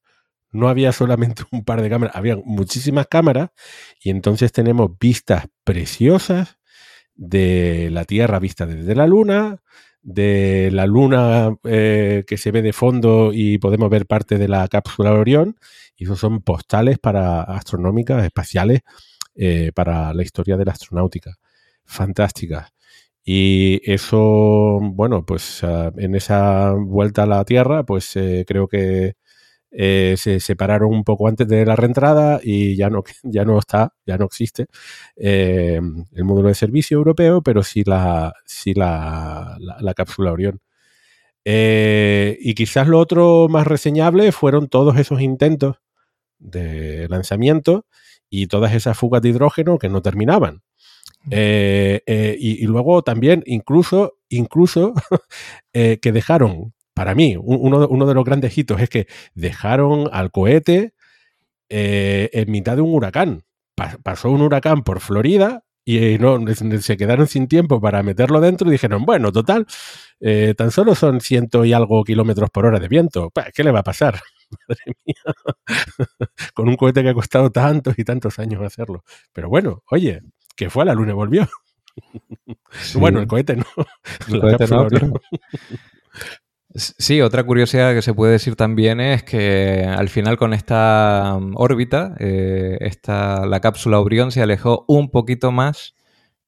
no 0.51 0.67
había 0.67 0.91
solamente 0.91 1.43
un 1.51 1.63
par 1.63 1.83
de 1.83 1.89
cámaras, 1.91 2.15
había 2.15 2.37
muchísimas 2.43 3.05
cámaras 3.05 3.51
y 4.01 4.09
entonces 4.09 4.51
tenemos 4.51 4.89
vistas 4.99 5.45
preciosas 5.63 6.57
de 7.13 7.89
la 7.91 8.05
Tierra 8.05 8.39
vista 8.39 8.65
desde 8.65 8.95
la 8.95 9.05
Luna, 9.05 9.61
de 10.01 10.69
la 10.71 10.87
Luna 10.87 11.55
eh, 11.65 12.23
que 12.25 12.37
se 12.37 12.49
ve 12.49 12.63
de 12.63 12.73
fondo 12.73 13.31
y 13.31 13.59
podemos 13.59 13.91
ver 13.91 14.07
parte 14.07 14.39
de 14.39 14.47
la 14.47 14.67
cápsula 14.67 15.13
Orión 15.13 15.55
y 15.95 16.05
esos 16.05 16.17
son 16.17 16.41
postales 16.41 16.97
para 16.97 17.43
astronómicas, 17.43 18.25
espaciales, 18.25 18.81
eh, 19.35 19.71
para 19.75 20.15
la 20.15 20.23
historia 20.23 20.57
de 20.57 20.65
la 20.65 20.71
astronáutica. 20.71 21.35
Fantásticas. 21.85 22.73
Y 23.23 23.81
eso, 23.91 24.79
bueno, 24.81 25.25
pues 25.25 25.63
ah, 25.63 25.91
en 25.97 26.15
esa 26.15 26.73
vuelta 26.73 27.23
a 27.23 27.25
la 27.27 27.45
Tierra, 27.45 27.83
pues 27.85 28.15
eh, 28.15 28.45
creo 28.47 28.67
que 28.67 29.13
eh, 29.71 30.15
se 30.17 30.39
separaron 30.39 30.91
un 30.93 31.03
poco 31.03 31.27
antes 31.27 31.47
de 31.47 31.65
la 31.65 31.75
reentrada 31.75 32.39
y 32.43 32.75
ya 32.75 32.89
no, 32.89 33.03
ya 33.23 33.45
no 33.45 33.59
está, 33.59 33.93
ya 34.05 34.17
no 34.17 34.25
existe 34.25 34.67
eh, 35.15 35.79
el 36.13 36.23
módulo 36.25 36.49
de 36.49 36.55
servicio 36.55 36.97
europeo, 36.97 37.41
pero 37.43 37.63
sí 37.63 37.83
la, 37.85 38.33
sí 38.45 38.73
la, 38.73 39.57
la, 39.59 39.93
cápsula 39.93 40.31
Orión. 40.33 40.61
y 41.45 42.53
quizás 42.55 42.87
lo 42.87 42.99
otro 42.99 43.47
más 43.49 43.67
reseñable 43.67 44.31
fueron 44.31 44.67
todos 44.69 44.97
esos 44.97 45.21
intentos 45.21 45.77
de 46.39 47.07
lanzamiento 47.09 47.85
y 48.29 48.47
todas 48.47 48.73
esas 48.73 48.97
fugas 48.97 49.21
de 49.21 49.29
hidrógeno 49.29 49.77
que 49.79 49.89
no 49.89 50.01
terminaban. 50.01 50.63
Eh, 51.29 52.01
eh, 52.05 52.35
y, 52.39 52.65
luego 52.65 53.03
también, 53.03 53.43
incluso, 53.45 54.17
incluso 54.29 54.93
eh, 55.73 55.99
que 56.01 56.11
dejaron, 56.11 56.73
para 56.93 57.13
mí, 57.15 57.37
uno, 57.39 57.87
uno, 57.87 58.05
de 58.07 58.13
los 58.13 58.25
grandes 58.25 58.57
hitos 58.57 58.81
es 58.81 58.89
que 58.89 59.07
dejaron 59.35 60.09
al 60.11 60.31
cohete 60.31 60.93
en 61.69 62.51
mitad 62.51 62.75
de 62.75 62.81
un 62.81 62.93
huracán. 62.93 63.43
pasó 64.03 64.29
un 64.29 64.41
huracán 64.41 64.83
por 64.83 64.99
Florida 64.99 65.63
y 65.85 66.17
no, 66.19 66.37
se 66.53 66.97
quedaron 66.97 67.27
sin 67.27 67.47
tiempo 67.47 67.79
para 67.79 68.03
meterlo 68.03 68.41
dentro 68.41 68.67
y 68.67 68.71
dijeron, 68.71 69.05
bueno, 69.05 69.31
total, 69.31 69.65
tan 70.57 70.71
solo 70.71 70.95
son 70.95 71.21
ciento 71.21 71.63
y 71.63 71.71
algo 71.71 72.03
kilómetros 72.03 72.49
por 72.49 72.65
hora 72.65 72.79
de 72.79 72.89
viento. 72.89 73.31
¿Qué 73.53 73.63
le 73.63 73.71
va 73.71 73.79
a 73.79 73.83
pasar? 73.83 74.19
Madre 74.67 74.95
mía. 75.05 75.33
Con 76.53 76.67
un 76.67 76.75
cohete 76.75 77.03
que 77.03 77.09
ha 77.09 77.13
costado 77.13 77.51
tantos 77.51 77.97
y 77.97 78.03
tantos 78.03 78.39
años 78.39 78.61
hacerlo. 78.61 79.03
Pero 79.33 79.49
bueno, 79.49 79.83
oye, 79.89 80.21
que 80.55 80.69
fue 80.69 80.83
a 80.83 80.85
la 80.85 80.93
luna 80.93 81.11
y 81.11 81.15
volvió. 81.15 81.47
Bueno, 82.95 83.19
el 83.19 83.27
cohete 83.27 83.55
no. 83.55 83.65
El 84.29 84.41
cohete 84.41 84.67
no 84.67 84.87
Sí, 86.73 87.19
otra 87.19 87.43
curiosidad 87.43 87.93
que 87.93 88.01
se 88.01 88.13
puede 88.13 88.31
decir 88.31 88.55
también 88.55 89.01
es 89.01 89.23
que 89.23 89.83
al 89.85 90.07
final 90.07 90.37
con 90.37 90.53
esta 90.53 91.35
um, 91.37 91.51
órbita, 91.55 92.15
eh, 92.17 92.79
la 93.07 93.59
cápsula 93.59 93.99
Orión 93.99 94.31
se 94.31 94.41
alejó 94.41 94.85
un 94.87 95.11
poquito 95.11 95.51
más 95.51 95.95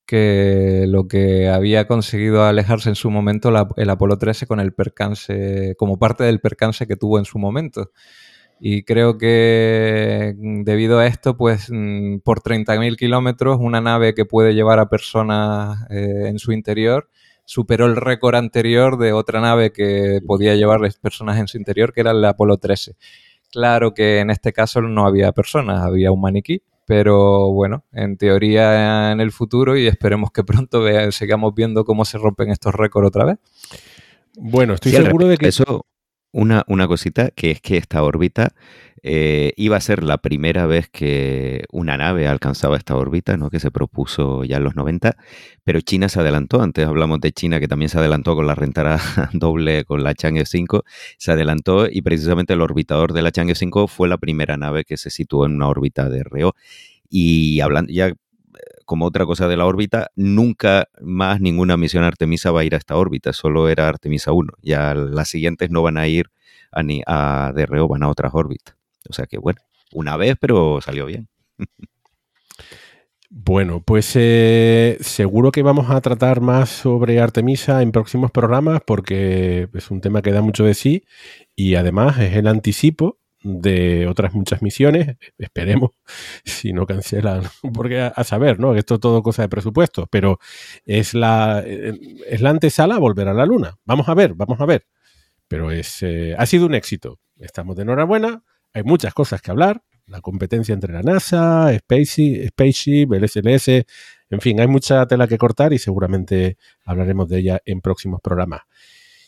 que 0.05 0.85
lo 0.87 1.09
que 1.09 1.49
había 1.49 1.87
conseguido 1.87 2.45
alejarse 2.45 2.87
en 2.87 2.95
su 2.95 3.11
momento 3.11 3.51
el 3.75 3.89
Apolo 3.89 4.17
13 4.17 4.47
con 4.47 4.61
el 4.61 4.73
percance, 4.73 5.75
como 5.77 5.99
parte 5.99 6.23
del 6.23 6.39
percance 6.39 6.87
que 6.87 6.95
tuvo 6.95 7.19
en 7.19 7.25
su 7.25 7.37
momento. 7.37 7.91
Y 8.59 8.83
creo 8.83 9.17
que 9.17 10.35
mm, 10.37 10.63
debido 10.63 10.99
a 10.99 11.07
esto, 11.07 11.35
pues 11.35 11.67
mm, 11.69 12.19
por 12.19 12.41
30.000 12.41 12.95
kilómetros, 12.95 13.57
una 13.59 13.81
nave 13.81 14.13
que 14.13 14.25
puede 14.25 14.53
llevar 14.53 14.79
a 14.79 14.89
personas 14.89 15.85
eh, 15.89 16.27
en 16.27 16.39
su 16.39 16.51
interior 16.51 17.09
superó 17.45 17.85
el 17.85 17.95
récord 17.95 18.35
anterior 18.35 18.97
de 18.97 19.13
otra 19.13 19.41
nave 19.41 19.71
que 19.71 20.21
podía 20.25 20.55
llevar 20.55 20.79
personas 21.01 21.37
en 21.39 21.47
su 21.47 21.57
interior, 21.57 21.93
que 21.93 22.01
era 22.01 22.11
el 22.11 22.23
Apolo 22.23 22.57
13. 22.57 22.95
Claro 23.51 23.93
que 23.93 24.19
en 24.19 24.29
este 24.29 24.53
caso 24.53 24.81
no 24.81 25.05
había 25.05 25.31
personas, 25.31 25.81
había 25.81 26.11
un 26.11 26.21
maniquí, 26.21 26.63
pero 26.85 27.51
bueno, 27.51 27.83
en 27.91 28.17
teoría 28.17 29.11
en 29.11 29.19
el 29.19 29.31
futuro 29.31 29.77
y 29.77 29.87
esperemos 29.87 30.31
que 30.31 30.43
pronto 30.43 30.85
sigamos 31.11 31.53
viendo 31.53 31.85
cómo 31.85 32.05
se 32.05 32.17
rompen 32.17 32.49
estos 32.49 32.73
récords 32.73 33.07
otra 33.07 33.25
vez. 33.25 33.37
Bueno, 34.35 34.73
estoy 34.73 34.93
seguro 34.93 35.27
de 35.27 35.37
que... 35.37 35.47
Eso, 35.49 35.85
una, 36.33 36.63
una 36.67 36.87
cosita, 36.87 37.29
que 37.31 37.51
es 37.51 37.61
que 37.61 37.77
esta 37.77 38.03
órbita 38.03 38.53
eh, 39.05 39.51
iba 39.57 39.75
a 39.75 39.81
ser 39.81 40.01
la 40.01 40.17
primera 40.17 40.65
vez 40.65 40.89
que 40.89 41.65
una 41.71 41.97
nave 41.97 42.25
alcanzaba 42.25 42.77
esta 42.77 42.95
órbita, 42.95 43.35
¿no? 43.35 43.49
que 43.49 43.59
se 43.59 43.69
propuso 43.69 44.45
ya 44.45 44.57
en 44.57 44.63
los 44.63 44.75
90, 44.77 45.17
pero 45.65 45.81
China 45.81 46.07
se 46.07 46.21
adelantó. 46.21 46.61
Antes 46.61 46.87
hablamos 46.87 47.19
de 47.19 47.33
China, 47.33 47.59
que 47.59 47.67
también 47.67 47.89
se 47.89 47.99
adelantó 47.99 48.33
con 48.35 48.47
la 48.47 48.55
rentara 48.55 48.99
doble 49.33 49.83
con 49.83 50.03
la 50.03 50.15
Chang'e 50.15 50.45
5, 50.45 50.83
se 51.17 51.31
adelantó 51.33 51.87
y 51.89 52.01
precisamente 52.01 52.53
el 52.53 52.61
orbitador 52.61 53.11
de 53.11 53.21
la 53.21 53.31
Chang'e 53.31 53.55
5 53.55 53.87
fue 53.87 54.07
la 54.07 54.17
primera 54.17 54.55
nave 54.55 54.85
que 54.85 54.95
se 54.95 55.09
situó 55.09 55.45
en 55.45 55.55
una 55.55 55.67
órbita 55.67 56.09
de 56.09 56.23
REO. 56.23 56.55
Y 57.09 57.59
hablando, 57.59 57.91
ya 57.91 58.13
como 58.93 59.07
otra 59.07 59.25
cosa 59.25 59.47
de 59.47 59.57
la 59.57 59.65
órbita, 59.65 60.11
nunca 60.15 60.87
más 61.01 61.41
ninguna 61.41 61.77
misión 61.77 62.03
Artemisa 62.03 62.51
va 62.51 62.61
a 62.61 62.63
ir 62.63 62.75
a 62.75 62.77
esta 62.77 62.95
órbita, 62.95 63.33
solo 63.33 63.67
era 63.67 63.87
Artemisa 63.87 64.33
1. 64.33 64.53
Ya 64.61 64.93
las 64.93 65.29
siguientes 65.29 65.71
no 65.71 65.81
van 65.81 65.97
a 65.97 66.07
ir 66.07 66.29
a, 66.71 66.83
ni 66.83 67.01
a 67.07 67.51
DRO, 67.55 67.87
van 67.87 68.03
a 68.03 68.09
otras 68.09 68.35
órbitas. 68.35 68.75
O 69.09 69.13
sea 69.13 69.25
que 69.25 69.39
bueno, 69.39 69.61
una 69.93 70.15
vez, 70.15 70.35
pero 70.39 70.79
salió 70.79 71.07
bien. 71.07 71.27
Bueno, 73.31 73.81
pues 73.83 74.11
eh, 74.13 74.99
seguro 75.01 75.51
que 75.51 75.63
vamos 75.63 75.89
a 75.89 75.99
tratar 75.99 76.39
más 76.39 76.69
sobre 76.69 77.19
Artemisa 77.19 77.81
en 77.81 77.91
próximos 77.91 78.29
programas 78.29 78.79
porque 78.85 79.69
es 79.73 79.89
un 79.89 80.01
tema 80.01 80.21
que 80.21 80.31
da 80.31 80.43
mucho 80.43 80.65
de 80.65 80.75
sí 80.75 81.03
y 81.55 81.73
además 81.73 82.19
es 82.19 82.35
el 82.35 82.45
anticipo 82.45 83.17
de 83.43 84.07
otras 84.07 84.33
muchas 84.33 84.61
misiones, 84.61 85.17
esperemos, 85.37 85.91
si 86.45 86.73
no 86.73 86.85
cancelan, 86.85 87.43
porque 87.73 88.01
a, 88.01 88.23
saber, 88.23 88.59
¿no? 88.59 88.75
Esto 88.75 88.95
es 88.95 88.99
todo 88.99 89.21
cosa 89.21 89.43
de 89.43 89.49
presupuesto, 89.49 90.07
pero 90.09 90.39
es 90.85 91.13
la, 91.13 91.63
es 91.65 92.41
la 92.41 92.49
antesala 92.49 92.95
a 92.95 92.99
volver 92.99 93.27
a 93.27 93.33
la 93.33 93.45
Luna. 93.45 93.75
Vamos 93.85 94.07
a 94.09 94.13
ver, 94.13 94.33
vamos 94.33 94.59
a 94.59 94.65
ver. 94.65 94.85
Pero 95.47 95.71
es, 95.71 96.01
eh, 96.01 96.35
ha 96.37 96.45
sido 96.45 96.65
un 96.65 96.73
éxito. 96.73 97.19
Estamos 97.37 97.75
de 97.75 97.83
enhorabuena, 97.83 98.43
hay 98.73 98.83
muchas 98.83 99.13
cosas 99.13 99.41
que 99.41 99.51
hablar, 99.51 99.83
la 100.07 100.21
competencia 100.21 100.73
entre 100.73 100.93
la 100.93 101.01
NASA, 101.01 101.71
Spaceship, 101.77 102.47
Spaceship 102.49 103.13
el 103.13 103.27
SLS, 103.27 103.85
en 104.33 104.41
fin, 104.41 104.59
hay 104.59 104.67
mucha 104.67 105.05
tela 105.05 105.27
que 105.27 105.37
cortar 105.37 105.73
y 105.73 105.77
seguramente 105.77 106.57
hablaremos 106.85 107.29
de 107.29 107.39
ella 107.39 107.61
en 107.65 107.81
próximos 107.81 108.19
programas. 108.19 108.61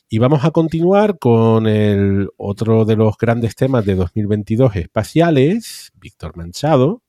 Y 0.08 0.20
vamos 0.20 0.46
a 0.46 0.52
continuar 0.52 1.18
con 1.18 1.65
el 1.65 2.30
otro 2.38 2.86
de 2.86 2.96
los 2.96 3.18
grandes 3.18 3.56
temas 3.56 3.86
de 3.86 3.96
2022 3.96 4.76
espaciales, 4.76 5.91
Víctor 5.96 6.38
Manchado, 6.38 7.02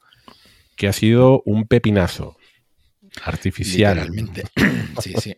que 0.76 0.88
ha 0.88 0.92
sido 0.92 1.42
un 1.44 1.66
pepinazo 1.66 2.37
artificial. 3.24 3.96
Literalmente. 3.96 4.44
Sí, 4.98 5.12
sí. 5.20 5.37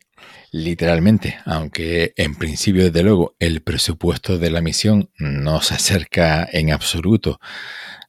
Literalmente. 0.52 1.38
Aunque 1.44 2.12
en 2.16 2.36
principio, 2.36 2.84
desde 2.84 3.02
luego, 3.02 3.34
el 3.40 3.60
presupuesto 3.60 4.38
de 4.38 4.50
la 4.50 4.60
misión 4.60 5.10
no 5.18 5.60
se 5.62 5.74
acerca 5.74 6.48
en 6.52 6.72
absoluto 6.72 7.40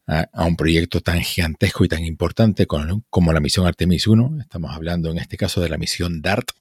a, 0.05 0.45
un 0.45 0.55
proyecto 0.55 1.01
tan 1.01 1.21
gigantesco 1.21 1.85
y 1.85 1.87
tan 1.87 2.03
importante 2.03 2.67
como, 2.67 3.03
como 3.09 3.33
la 3.33 3.39
misión 3.39 3.65
Artemis 3.65 4.05
1. 4.05 4.41
Estamos 4.41 4.75
hablando 4.75 5.09
en 5.09 5.17
este 5.17 5.37
caso 5.37 5.59
de 5.59 5.69
la 5.69 5.79
misión 5.79 6.21
DART, 6.21 6.51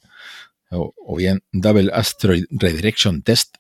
o, 0.71 1.17
bien 1.17 1.43
Double 1.53 1.91
Asteroid 1.93 2.45
Redirection 2.51 3.23
Test, 3.23 3.57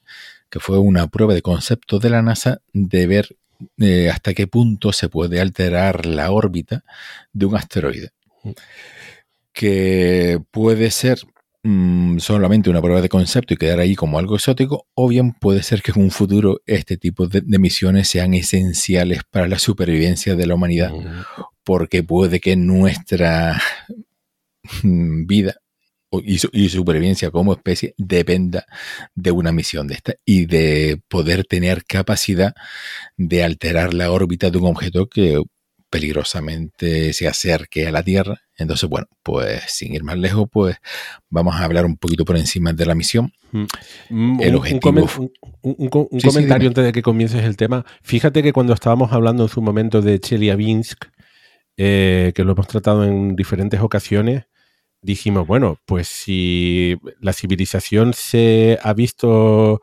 que 0.50 0.60
fue 0.60 0.78
una 0.78 1.08
prueba 1.08 1.34
de 1.34 1.42
concepto 1.42 1.98
de 1.98 2.10
la 2.10 2.22
NASA 2.22 2.60
de 2.72 3.06
ver 3.06 3.36
eh, 3.78 4.08
hasta 4.10 4.34
qué 4.34 4.46
punto 4.46 4.92
se 4.92 5.08
puede 5.08 5.40
alterar 5.40 6.06
la 6.06 6.30
órbita 6.30 6.84
de 7.32 7.46
un 7.46 7.56
asteroide. 7.56 8.10
Que 9.52 10.40
puede 10.50 10.90
ser 10.90 11.20
mm, 11.64 12.18
solamente 12.18 12.70
una 12.70 12.80
prueba 12.80 13.00
de 13.00 13.08
concepto 13.08 13.54
y 13.54 13.56
quedar 13.56 13.80
ahí 13.80 13.96
como 13.96 14.18
algo 14.18 14.36
exótico, 14.36 14.86
o 14.94 15.08
bien 15.08 15.32
puede 15.32 15.62
ser 15.62 15.82
que 15.82 15.92
en 15.92 16.02
un 16.02 16.10
futuro 16.10 16.60
este 16.66 16.96
tipo 16.96 17.26
de, 17.26 17.42
misiones 17.58 18.08
sean 18.08 18.34
esenciales 18.34 19.22
para 19.28 19.48
la 19.48 19.58
supervivencia 19.58 20.36
de 20.36 20.46
la 20.46 20.54
humanidad, 20.54 20.92
porque 21.64 22.02
puede 22.02 22.40
que 22.40 22.56
nuestra 22.56 23.60
mm, 24.82 25.26
vida 25.26 25.60
y, 26.10 26.38
su, 26.38 26.48
supervivencia 26.68 27.30
como 27.30 27.52
especie 27.52 27.94
dependa 27.98 28.66
de 29.14 29.30
una 29.30 29.52
misión 29.52 29.86
de 29.86 29.94
esta 29.94 30.14
y 30.24 30.46
de 30.46 31.00
poder 31.08 31.44
tener 31.44 31.84
capacidad 31.84 32.54
de 33.16 33.44
alterar 33.44 33.94
la 33.94 34.10
órbita 34.10 34.50
de 34.50 34.58
un 34.58 34.66
objeto 34.66 35.08
que 35.08 35.42
peligrosamente 35.90 37.12
se 37.12 37.28
acerque 37.28 37.86
a 37.86 37.92
la 37.92 38.02
Tierra. 38.02 38.40
Entonces, 38.56 38.88
bueno, 38.88 39.06
pues 39.22 39.62
sin 39.68 39.94
ir 39.94 40.04
más 40.04 40.18
lejos, 40.18 40.48
pues 40.50 40.76
vamos 41.30 41.54
a 41.54 41.64
hablar 41.64 41.86
un 41.86 41.96
poquito 41.96 42.24
por 42.24 42.36
encima 42.36 42.72
de 42.72 42.86
la 42.86 42.94
misión. 42.94 43.32
Mm. 44.10 44.40
El 44.40 44.54
objetivo. 44.56 45.08
Un, 45.62 45.88
comentario 45.88 46.68
antes 46.68 46.84
de 46.84 46.92
que 46.92 47.02
comiences 47.02 47.44
el 47.44 47.56
tema. 47.56 47.84
Fíjate 48.02 48.42
que 48.42 48.52
cuando 48.52 48.74
estábamos 48.74 49.12
hablando 49.12 49.44
en 49.44 49.48
su 49.48 49.62
momento 49.62 50.02
de 50.02 50.20
Chelyabinsk, 50.20 51.06
eh, 51.76 52.32
que 52.34 52.44
lo 52.44 52.52
hemos 52.52 52.66
tratado 52.66 53.04
en 53.04 53.36
diferentes 53.36 53.80
ocasiones, 53.80 54.46
dijimos, 55.02 55.46
bueno, 55.46 55.78
pues 55.84 56.08
si 56.08 56.96
la 57.20 57.32
civilización 57.32 58.14
se 58.14 58.78
ha 58.82 58.92
visto 58.94 59.80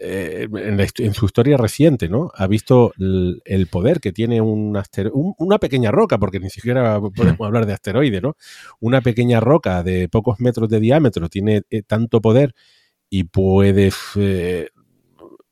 eh, 0.00 0.46
en, 0.52 1.14
su 1.14 1.26
historia 1.26 1.56
reciente, 1.56 2.08
¿no? 2.08 2.30
Ha 2.34 2.46
visto 2.46 2.92
el, 2.98 3.68
poder 3.68 4.00
que 4.00 4.12
tiene 4.12 4.40
un 4.40 4.80
una 5.38 5.58
pequeña 5.58 5.90
roca, 5.90 6.18
porque 6.18 6.38
ni 6.38 6.50
siquiera 6.50 7.00
podemos 7.00 7.40
hablar 7.46 7.66
de 7.66 7.72
asteroide, 7.72 8.20
¿no? 8.20 8.36
Una 8.80 9.00
pequeña 9.00 9.40
roca 9.40 9.82
de 9.82 10.08
pocos 10.08 10.38
metros 10.40 10.68
de 10.68 10.78
diámetro 10.80 11.28
tiene 11.28 11.62
eh, 11.70 11.82
tanto 11.82 12.20
poder 12.20 12.54
y 13.10 13.24
puede 13.24 13.90
eh, 14.16 14.68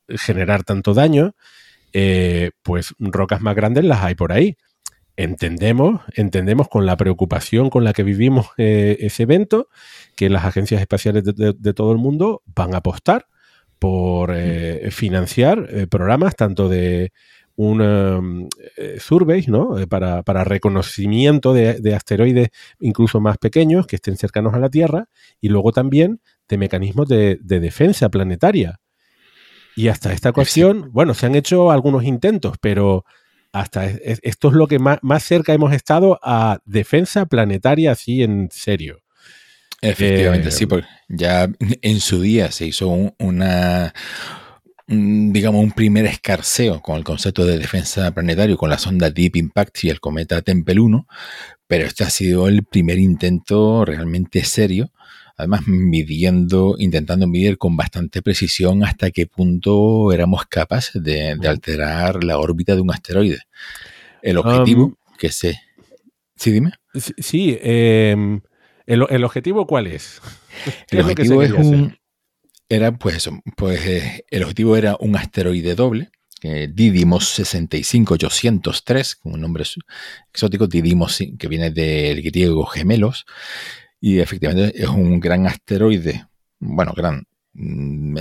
generar 0.07 0.63
tanto 0.63 0.93
daño, 0.93 1.35
pues 2.61 2.93
rocas 2.99 3.41
más 3.41 3.55
grandes 3.55 3.83
las 3.83 4.03
hay 4.03 4.15
por 4.15 4.31
ahí. 4.31 4.55
Entendemos, 5.17 6.01
entendemos 6.15 6.69
con 6.69 6.85
la 6.85 6.95
preocupación 6.95 7.69
con 7.69 7.83
la 7.83 7.91
que 7.91 8.03
vivimos 8.03 8.47
eh, 8.57 8.97
ese 9.01 9.23
evento, 9.23 9.67
que 10.15 10.29
las 10.29 10.45
agencias 10.45 10.79
espaciales 10.79 11.23
de, 11.23 11.73
todo 11.73 11.91
el 11.91 11.97
mundo 11.97 12.43
van 12.55 12.73
a 12.73 12.77
apostar 12.77 13.27
por 13.79 14.31
eh, 14.33 14.89
financiar 14.91 15.87
programas 15.89 16.35
tanto 16.35 16.69
de 16.69 17.11
un 17.57 18.49
survey, 18.99 19.45
¿no? 19.47 19.75
Para, 19.89 20.43
reconocimiento 20.43 21.53
de, 21.53 21.73
de, 21.81 21.95
asteroides 21.95 22.49
incluso 22.79 23.19
más 23.19 23.39
pequeños 23.39 23.87
que 23.87 23.95
estén 23.97 24.15
cercanos 24.15 24.53
a 24.53 24.59
la 24.59 24.69
Tierra 24.69 25.09
y 25.41 25.49
luego 25.49 25.71
también 25.71 26.21
de 26.47 26.57
mecanismos 26.57 27.07
de, 27.07 27.37
defensa 27.41 28.09
planetaria. 28.09 28.79
Y 29.75 29.89
hasta 29.89 30.11
esta 30.11 30.29
ocasión, 30.29 30.89
bueno, 30.91 31.13
se 31.13 31.25
han 31.25 31.35
hecho 31.35 31.71
algunos 31.71 32.03
intentos, 32.03 32.57
pero 32.59 33.05
hasta 33.51 33.85
esto 33.85 34.49
es 34.49 34.53
lo 34.53 34.67
que 34.67 34.79
más, 34.79 35.23
cerca 35.23 35.53
hemos 35.53 35.73
estado 35.73 36.19
a 36.23 36.59
defensa 36.65 37.25
planetaria 37.25 37.91
así 37.91 38.23
en 38.23 38.49
serio. 38.51 39.01
Efectivamente, 39.81 40.51
sí, 40.51 40.63
eh, 40.63 40.67
porque 40.67 40.87
ya 41.07 41.49
en 41.59 41.99
su 41.99 42.21
día 42.21 42.51
se 42.51 42.65
hizo 42.65 42.87
una, 43.19 43.93
digamos, 44.87 45.63
un 45.63 45.71
primer 45.71 46.05
escarceo 46.05 46.81
con 46.81 46.97
el 46.97 47.03
concepto 47.03 47.45
de 47.45 47.59
defensa 47.59 48.11
planetario 48.11 48.57
con 48.57 48.69
la 48.69 48.79
sonda 48.79 49.11
Deep 49.11 49.35
Impact 49.35 49.83
y 49.83 49.89
el 49.89 49.99
cometa 49.99 50.41
Tempel 50.41 50.79
1, 50.79 51.07
pero 51.67 51.85
este 51.85 52.03
ha 52.03 52.09
sido 52.09 52.47
el 52.47 52.63
primer 52.63 52.97
intento 52.97 53.85
realmente 53.85 54.43
serio 54.43 54.91
además 55.37 55.67
midiendo, 55.67 56.75
intentando 56.79 57.27
medir 57.27 57.57
con 57.57 57.77
bastante 57.77 58.21
precisión 58.21 58.83
hasta 58.83 59.11
qué 59.11 59.27
punto 59.27 60.11
éramos 60.11 60.45
capaces 60.47 61.01
de, 61.01 61.37
alterar 61.47 62.23
la 62.23 62.39
órbita 62.39 62.75
de 62.75 62.81
un 62.81 62.91
asteroide. 62.91 63.41
El 64.21 64.37
objetivo 64.37 64.97
que 65.17 65.31
se... 65.31 65.61
Sí, 66.35 66.51
dime. 66.51 66.71
Sí, 67.17 67.57
em, 67.61 68.41
el, 68.85 69.23
objetivo 69.23 69.65
cuál 69.67 69.87
es? 69.87 70.21
El 70.89 71.01
objetivo 71.01 71.41
es 71.43 71.51
un... 71.51 71.97
Era 72.69 72.91
pues 72.91 73.29
pues 73.55 73.87
eh, 73.87 74.25
el 74.29 74.43
objetivo 74.43 74.75
era 74.75 74.97
un 74.99 75.15
asteroide 75.15 75.73
doble, 75.73 76.09
Didymos 76.41 77.29
65803, 77.29 79.19
un 79.23 79.41
nombre 79.41 79.63
exótico, 80.33 80.67
Didymos 80.67 81.17
que 81.39 81.47
viene 81.47 81.71
del 81.71 82.21
griego 82.21 82.65
gemelos, 82.65 83.25
y 83.99 84.19
efectivamente 84.19 84.81
es 84.81 84.89
un 84.89 85.19
gran 85.19 85.47
asteroide, 85.47 86.27
bueno, 86.59 86.93
gran, 86.95 87.25
mm, 87.53 88.17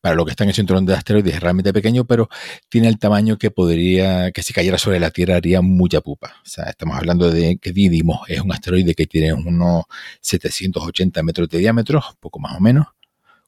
para 0.00 0.14
lo 0.14 0.24
que 0.24 0.30
está 0.30 0.44
en 0.44 0.50
el 0.50 0.56
cinturón 0.56 0.86
de 0.86 0.94
asteroides 0.94 1.34
es 1.34 1.40
realmente 1.40 1.72
pequeño, 1.72 2.04
pero 2.04 2.28
tiene 2.68 2.88
el 2.88 2.98
tamaño 2.98 3.38
que 3.38 3.50
podría, 3.50 4.30
que 4.32 4.42
si 4.42 4.52
cayera 4.52 4.78
sobre 4.78 5.00
la 5.00 5.10
Tierra 5.10 5.36
haría 5.36 5.60
mucha 5.60 6.00
pupa. 6.00 6.36
O 6.44 6.48
sea, 6.48 6.64
estamos 6.64 6.96
hablando 6.96 7.30
de 7.30 7.58
que 7.58 7.72
Didymos 7.72 8.20
es 8.28 8.40
un 8.40 8.52
asteroide 8.52 8.94
que 8.94 9.06
tiene 9.06 9.32
unos 9.32 9.84
780 10.20 11.22
metros 11.22 11.48
de 11.48 11.58
diámetro, 11.58 12.02
poco 12.20 12.38
más 12.38 12.56
o 12.56 12.60
menos, 12.60 12.86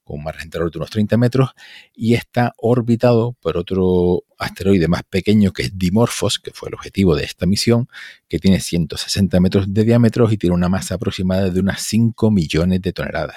con 0.08 0.18
un 0.18 0.24
margen 0.24 0.48
de 0.48 0.58
unos 0.58 0.90
30 0.90 1.18
metros, 1.18 1.50
y 1.94 2.14
está 2.14 2.54
orbitado 2.56 3.34
por 3.40 3.58
otro 3.58 4.24
asteroide 4.38 4.88
más 4.88 5.02
pequeño 5.02 5.52
que 5.52 5.62
es 5.64 5.78
Dimorphos, 5.78 6.38
que 6.38 6.50
fue 6.52 6.70
el 6.70 6.74
objetivo 6.74 7.14
de 7.14 7.24
esta 7.24 7.44
misión, 7.44 7.88
que 8.26 8.38
tiene 8.38 8.60
160 8.60 9.38
metros 9.40 9.66
de 9.68 9.84
diámetro 9.84 10.30
y 10.32 10.38
tiene 10.38 10.54
una 10.54 10.70
masa 10.70 10.94
aproximada 10.94 11.50
de 11.50 11.60
unas 11.60 11.82
5 11.82 12.30
millones 12.30 12.80
de 12.80 12.92
toneladas. 12.92 13.36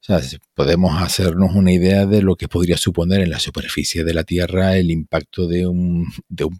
O 0.00 0.02
sea, 0.02 0.20
podemos 0.54 1.02
hacernos 1.02 1.54
una 1.54 1.72
idea 1.72 2.06
de 2.06 2.22
lo 2.22 2.36
que 2.36 2.48
podría 2.48 2.76
suponer 2.76 3.20
en 3.20 3.30
la 3.30 3.40
superficie 3.40 4.04
de 4.04 4.14
la 4.14 4.24
Tierra 4.24 4.76
el 4.76 4.90
impacto 4.90 5.46
de 5.46 5.66
un, 5.66 6.06
de 6.28 6.44
un 6.44 6.58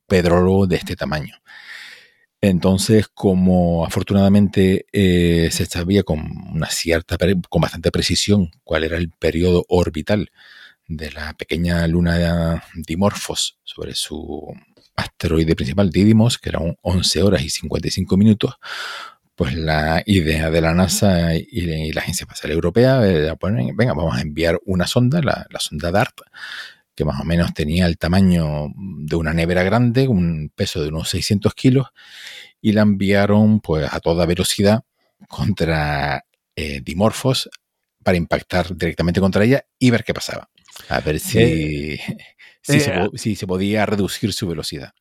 de 0.69 0.77
este 0.77 0.97
tamaño. 0.97 1.37
Entonces, 2.43 3.09
como 3.09 3.85
afortunadamente 3.85 4.87
eh, 4.93 5.51
se 5.51 5.67
sabía 5.67 6.03
con 6.03 6.21
una 6.53 6.71
cierta, 6.71 7.19
con 7.49 7.61
bastante 7.61 7.91
precisión 7.91 8.51
cuál 8.65 8.85
era 8.85 8.97
el 8.97 9.11
periodo 9.11 9.67
orbital 9.69 10.31
de 10.89 11.11
la 11.13 11.35
pequeña 11.35 11.87
luna 11.87 12.65
Dimorphos 12.75 13.59
sobre 13.63 13.95
su 13.95 14.55
asteroide 14.97 15.55
principal 15.55 15.91
Didymos, 15.91 16.39
que 16.39 16.49
eran 16.49 16.77
11 16.83 17.23
horas 17.23 17.43
y 17.43 17.51
55 17.51 18.17
minutos, 18.17 18.55
pues 19.35 19.55
la 19.55 20.03
idea 20.07 20.51
de 20.51 20.61
la 20.61 20.75
NASA 20.75 21.35
y, 21.35 21.93
la 21.93 22.01
Agencia 22.01 22.25
Espacial 22.25 22.53
Europea 22.53 23.07
era, 23.07 23.39
venga, 23.41 23.95
vamos 23.95 24.17
a 24.17 24.21
enviar 24.21 24.61
una 24.65 24.87
sonda, 24.87 25.21
la, 25.23 25.47
la 25.51 25.61
sonda 25.61 25.91
DART, 25.91 26.21
que 27.01 27.05
más 27.07 27.19
o 27.19 27.25
menos 27.25 27.55
tenía 27.55 27.87
el 27.87 27.97
tamaño 27.97 28.67
de 28.77 29.17
una 29.17 29.33
nevera 29.33 29.63
grande, 29.63 30.07
un 30.07 30.53
peso 30.55 30.83
de 30.83 30.89
unos 30.89 31.09
600 31.09 31.55
kilos, 31.55 31.87
y 32.61 32.73
la 32.73 32.83
enviaron 32.83 33.61
pues 33.61 33.91
a 33.91 34.01
toda 34.01 34.27
velocidad 34.27 34.83
contra 35.27 36.27
eh, 36.55 36.83
Dimorphos 36.85 37.49
para 38.05 38.19
impactar 38.19 38.77
directamente 38.77 39.19
contra 39.19 39.45
ella 39.45 39.65
y 39.79 39.89
ver 39.89 40.05
qué 40.05 40.13
pasaba. 40.13 40.51
A 40.91 41.01
ver 41.01 41.21
si, 41.21 41.39
eh, 41.39 41.95
eh, 42.69 43.09
si, 43.15 43.35
se, 43.35 43.47
podía 43.47 43.87
reducir 43.87 44.35
su 44.35 44.47
velocidad. 44.47 44.93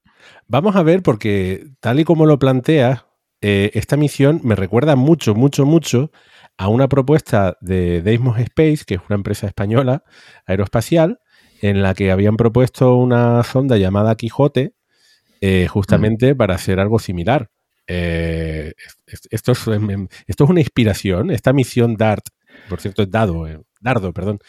Vamos 0.47 0.77
a 0.77 0.83
ver, 0.83 1.03
porque 1.03 1.67
tal 1.81 1.99
y 1.99 2.05
como 2.05 2.25
lo 2.25 2.39
plantea, 2.39 3.07
esta 3.41 3.97
misión 3.97 4.39
me 4.45 4.55
recuerda 4.55 4.95
mucho, 4.95 5.35
mucho, 5.35 5.65
mucho 5.65 6.11
a 6.57 6.69
una 6.69 6.87
propuesta 6.87 7.57
de 7.59 8.01
Deimos 8.01 8.39
Space, 8.39 8.85
que 8.87 8.95
es 8.95 9.01
una 9.09 9.15
empresa 9.15 9.47
española 9.47 10.05
aeroespacial, 10.45 11.19
en 11.61 11.81
la 11.81 11.93
que 11.93 12.11
habían 12.11 12.37
propuesto 12.37 12.95
una 12.95 13.43
sonda 13.43 13.77
llamada 13.77 14.15
Quijote 14.15 14.73
eh, 15.41 15.67
justamente 15.67 16.35
para 16.35 16.55
hacer 16.55 16.79
algo 16.79 16.99
similar. 16.99 17.49
Eh, 17.87 18.73
esto, 19.31 19.53
es, 19.53 19.67
em, 19.67 19.89
em, 19.89 20.07
esto 20.27 20.43
es 20.43 20.49
una 20.49 20.59
inspiración, 20.59 21.31
esta 21.31 21.53
misión 21.53 21.95
DART, 21.95 22.27
por 22.69 22.81
cierto, 22.81 23.01
es 23.01 23.09
dado, 23.09 23.47
eh, 23.47 23.59
Dardo, 23.81 24.13
perdón, 24.13 24.39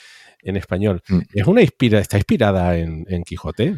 en 0.43 0.57
español, 0.57 1.03
mm. 1.09 1.21
es 1.33 1.47
una 1.47 1.63
inspira, 1.63 2.01
está 2.01 2.17
inspirada 2.17 2.77
en, 2.77 3.23
Quijote. 3.25 3.77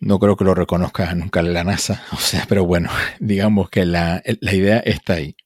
No 0.00 0.18
creo 0.18 0.36
que 0.36 0.44
lo 0.44 0.54
reconozca 0.54 1.14
nunca 1.14 1.42
la 1.42 1.64
NASA, 1.64 2.02
o 2.12 2.16
sea, 2.16 2.46
pero 2.48 2.64
bueno, 2.64 2.88
digamos 3.20 3.68
que 3.68 3.84
la 3.84 4.22
idea 4.40 4.78
está 4.78 5.14
ahí. 5.14 5.36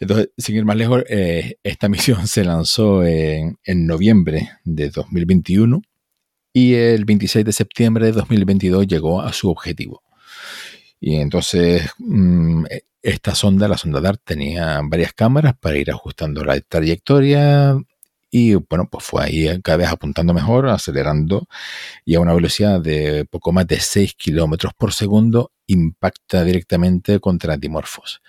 Entonces, 0.00 0.30
sin 0.38 0.56
ir 0.56 0.64
más 0.64 0.76
lejos, 0.76 1.04
eh, 1.08 1.56
esta 1.62 1.88
misión 1.88 2.26
se 2.26 2.42
lanzó 2.44 3.04
en, 3.04 3.58
noviembre 3.86 4.50
de 4.64 4.88
2021 4.88 5.82
y 6.52 6.74
el 6.74 7.04
26 7.04 7.44
de 7.44 7.52
septiembre 7.52 8.06
de 8.06 8.12
2022 8.12 8.86
llegó 8.86 9.20
a 9.20 9.32
su 9.32 9.50
objetivo. 9.50 10.02
Y 10.98 11.16
entonces 11.16 11.88
mm, 11.98 12.64
esta 13.02 13.34
sonda, 13.34 13.68
la 13.68 13.78
sonda 13.78 14.00
DART, 14.00 14.22
tenía 14.24 14.80
varias 14.82 15.12
cámaras 15.12 15.54
para 15.58 15.78
ir 15.78 15.90
ajustando 15.90 16.44
la 16.44 16.60
trayectoria 16.60 17.76
y 18.30 18.54
bueno, 18.54 18.88
pues 18.90 19.04
fue 19.04 19.24
ahí 19.24 19.60
cada 19.62 19.78
vez 19.78 19.88
apuntando 19.88 20.32
mejor, 20.32 20.68
acelerando 20.68 21.48
y 22.04 22.14
a 22.14 22.20
una 22.20 22.34
velocidad 22.34 22.80
de 22.80 23.24
poco 23.26 23.52
más 23.52 23.66
de 23.66 23.80
6 23.80 24.14
kilómetros 24.14 24.72
por 24.74 24.92
segundo 24.92 25.52
impacta 25.66 26.44
directamente 26.44 27.20
contra 27.20 27.56
Dimorphos. 27.56 28.22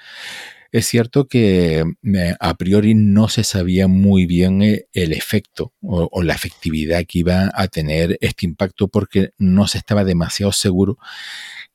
Es 0.71 0.87
cierto 0.87 1.27
que 1.27 1.79
eh, 1.79 2.35
a 2.39 2.53
priori 2.55 2.95
no 2.95 3.27
se 3.27 3.43
sabía 3.43 3.87
muy 3.87 4.25
bien 4.25 4.61
eh, 4.61 4.87
el 4.93 5.11
efecto 5.11 5.73
o, 5.81 6.23
la 6.23 6.33
efectividad 6.33 7.05
que 7.05 7.19
iba 7.19 7.51
a 7.53 7.67
tener 7.67 8.17
este 8.21 8.45
impacto 8.45 8.87
porque 8.87 9.31
no 9.37 9.67
se 9.67 9.79
estaba 9.79 10.05
demasiado 10.05 10.53
seguro 10.53 10.97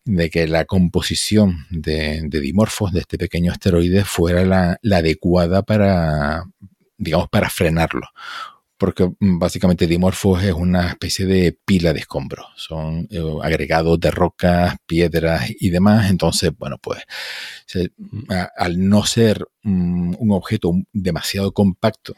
de 0.04 0.30
que 0.30 0.48
la 0.48 0.64
composición 0.64 1.66
de, 1.68 2.26
dimorfos 2.30 2.92
de 2.92 3.00
este 3.00 3.18
pequeño 3.18 3.52
asteroide 3.52 4.04
fuera 4.04 4.44
la, 4.46 4.78
la 4.80 4.98
adecuada 4.98 5.62
para, 5.62 6.44
digamos, 6.96 7.28
para 7.28 7.50
frenarlo 7.50 8.08
porque 8.78 9.10
mm, 9.18 9.38
básicamente 9.38 9.86
Dimorphos 9.86 10.42
es 10.42 10.52
una 10.52 10.88
especie 10.88 11.26
de 11.26 11.56
pila 11.64 11.92
de 11.92 12.00
escombros. 12.00 12.46
Son 12.56 13.06
eh, 13.10 13.22
agregados 13.42 13.98
de 14.00 14.10
rocas, 14.10 14.76
piedras 14.86 15.50
y 15.58 15.70
demás. 15.70 16.10
Entonces, 16.10 16.50
bueno, 16.56 16.78
pues 16.78 17.02
al 18.56 18.88
no 18.88 19.04
ser 19.04 19.46
mm, 19.62 20.14
un 20.18 20.32
objeto 20.32 20.72
demasiado 20.92 21.52
compacto, 21.52 22.14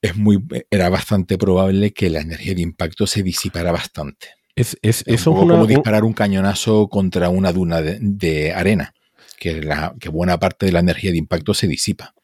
es 0.00 0.16
muy, 0.16 0.44
era 0.70 0.88
bastante 0.88 1.38
probable 1.38 1.92
que 1.92 2.10
la 2.10 2.20
energía 2.20 2.54
de 2.54 2.62
impacto 2.62 3.06
se 3.06 3.22
disipara 3.22 3.72
bastante. 3.72 4.28
Es, 4.54 4.76
es, 4.82 5.04
es 5.06 5.22
como 5.22 5.66
disparar 5.66 6.04
un 6.04 6.12
cañonazo 6.12 6.88
contra 6.88 7.28
una 7.28 7.52
duna 7.52 7.80
de, 7.80 8.52
arena, 8.52 8.92
que, 9.38 9.62
la, 9.62 9.94
que 10.00 10.08
buena 10.08 10.38
parte 10.38 10.66
de 10.66 10.72
la 10.72 10.80
energía 10.80 11.12
de 11.12 11.18
impacto 11.18 11.54
se 11.54 11.68
disipa. 11.68 12.14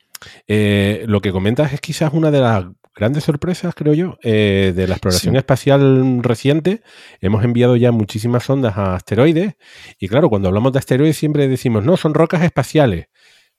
Eh, 0.48 1.04
lo 1.06 1.20
que 1.20 1.32
comentas 1.32 1.72
es 1.72 1.80
quizás 1.80 2.12
una 2.12 2.30
de 2.30 2.40
las 2.40 2.64
grandes 2.94 3.24
sorpresas, 3.24 3.74
creo 3.74 3.94
yo, 3.94 4.18
eh, 4.22 4.72
de 4.74 4.86
la 4.86 4.94
exploración 4.94 5.36
espacial 5.36 6.22
reciente. 6.22 6.82
Hemos 7.20 7.44
enviado 7.44 7.76
ya 7.76 7.92
muchísimas 7.92 8.44
sondas 8.44 8.76
a 8.76 8.94
asteroides 8.94 9.54
y 9.98 10.08
claro, 10.08 10.28
cuando 10.28 10.48
hablamos 10.48 10.72
de 10.72 10.78
asteroides 10.78 11.16
siempre 11.16 11.48
decimos, 11.48 11.84
no, 11.84 11.96
son 11.96 12.14
rocas 12.14 12.42
espaciales. 12.42 13.06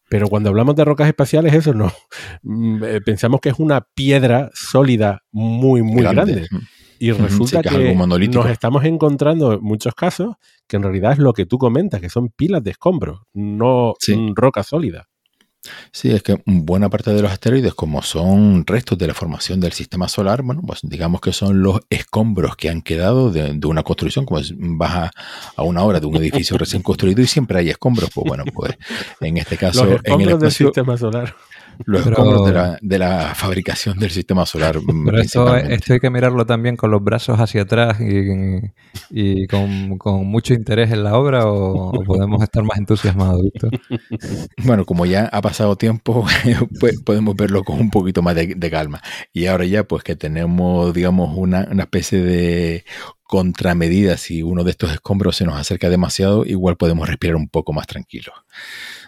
Pero 0.08 0.28
cuando 0.28 0.50
hablamos 0.50 0.76
de 0.76 0.86
rocas 0.86 1.08
espaciales, 1.08 1.54
eso 1.54 1.74
no. 1.74 1.92
Mm, 2.44 2.84
eh, 2.84 3.02
pensamos 3.02 3.42
que 3.42 3.50
es 3.50 3.56
una 3.58 3.82
piedra 3.82 4.52
sólida 4.54 5.24
muy, 5.32 5.82
muy 5.82 6.04
grande. 6.04 6.48
Y 7.00 7.12
resulta 7.12 7.62
que 7.62 7.94
nos 7.96 8.50
estamos 8.50 8.86
encontrando 8.86 9.54
en 9.54 9.62
muchos 9.62 9.96
casos 9.96 10.36
que 10.68 10.78
en 10.78 10.84
realidad 10.84 11.14
es 11.14 11.20
lo 11.20 11.34
que 11.34 11.46
tú 11.46 11.58
comentas, 11.58 12.00
que 12.02 12.10
son 12.10 12.30
pilas 12.30 12.64
de 12.64 12.72
escombros, 12.72 13.22
no 13.34 13.96
roca 14.36 14.64
sólida. 14.64 15.10
Sí, 15.92 16.12
es 16.12 16.24
que 16.24 16.42
buena 16.46 16.90
parte 16.90 17.12
de 17.12 17.22
los 17.22 17.32
asteroides, 17.32 17.74
como 17.74 18.02
son 18.02 18.66
restos 18.66 18.98
de 18.98 19.08
la 19.08 19.14
formación 19.14 19.60
del 19.60 19.74
sistema 19.74 20.08
solar, 20.08 20.42
bueno, 20.42 20.62
pues 20.66 20.80
digamos 20.84 21.22
que 21.22 21.34
son 21.34 21.62
los 21.62 21.80
escombros 21.90 22.56
que 22.56 22.70
han 22.70 22.82
quedado 22.82 23.32
de, 23.32 23.60
una 23.66 23.84
construcción, 23.84 24.26
como 24.26 24.42
vas 24.78 25.12
a, 25.56 25.64
una 25.64 25.84
hora 25.84 26.00
de 26.00 26.06
un 26.06 26.16
edificio 26.18 26.58
recién 26.58 26.82
construido 26.82 27.22
y 27.22 27.28
siempre 27.28 27.60
hay 27.60 27.70
escombros, 27.70 28.10
pues 28.14 28.26
bueno, 28.28 28.44
pues 28.54 28.78
en 29.22 29.38
este 29.38 29.58
caso... 29.58 30.00
en 30.04 30.22
el 30.22 30.40
del 30.40 30.52
sistema 30.52 30.98
solar 30.98 31.36
los 31.86 32.06
escombros 32.06 32.80
de 32.82 33.00
la, 33.00 33.36
fabricación 33.36 33.98
del 33.98 34.12
sistema 34.12 34.46
solar. 34.46 34.80
Pero 35.06 35.20
esto, 35.20 35.52
hay 35.52 36.00
que 36.00 36.10
mirarlo 36.10 36.46
también 36.46 36.76
con 36.76 36.92
los 36.92 37.04
brazos 37.04 37.40
hacia 37.40 37.64
atrás 37.64 37.98
y, 38.00 39.48
con, 39.48 40.26
mucho 40.26 40.54
interés 40.54 40.92
en 40.92 41.04
la 41.04 41.18
obra 41.18 41.48
o, 41.48 41.92
podemos 42.04 42.42
estar 42.42 42.64
más 42.64 42.78
entusiasmados, 42.78 43.42
Víctor. 43.42 43.72
Bueno, 44.64 44.86
como 44.86 45.06
ya 45.06 45.30
ha 45.32 45.42
pasado 45.42 45.76
tiempo, 45.76 46.26
pues 46.80 47.02
podemos 47.02 47.36
verlo 47.36 47.64
con 47.64 47.80
un 47.80 47.90
poquito 47.90 48.22
más 48.22 48.36
de, 48.36 48.70
calma. 48.72 49.02
Y 49.32 49.46
ahora 49.46 49.66
ya, 49.66 49.84
pues 49.84 50.04
que 50.04 50.16
tenemos, 50.16 50.94
digamos, 50.94 51.38
una, 51.38 51.68
una 51.72 51.84
especie 51.84 52.22
de 52.22 52.86
contramedida, 53.26 54.18
si 54.18 54.44
uno 54.44 54.64
de 54.64 54.72
estos 54.72 54.92
escombros 54.92 55.36
se 55.36 55.46
nos 55.46 55.60
acerca 55.60 55.90
demasiado, 55.90 56.46
igual 56.46 56.78
podemos 56.78 57.08
respirar 57.08 57.36
un 57.36 57.50
poco 57.50 57.74
más 57.74 57.88
tranquilos. 57.88 58.36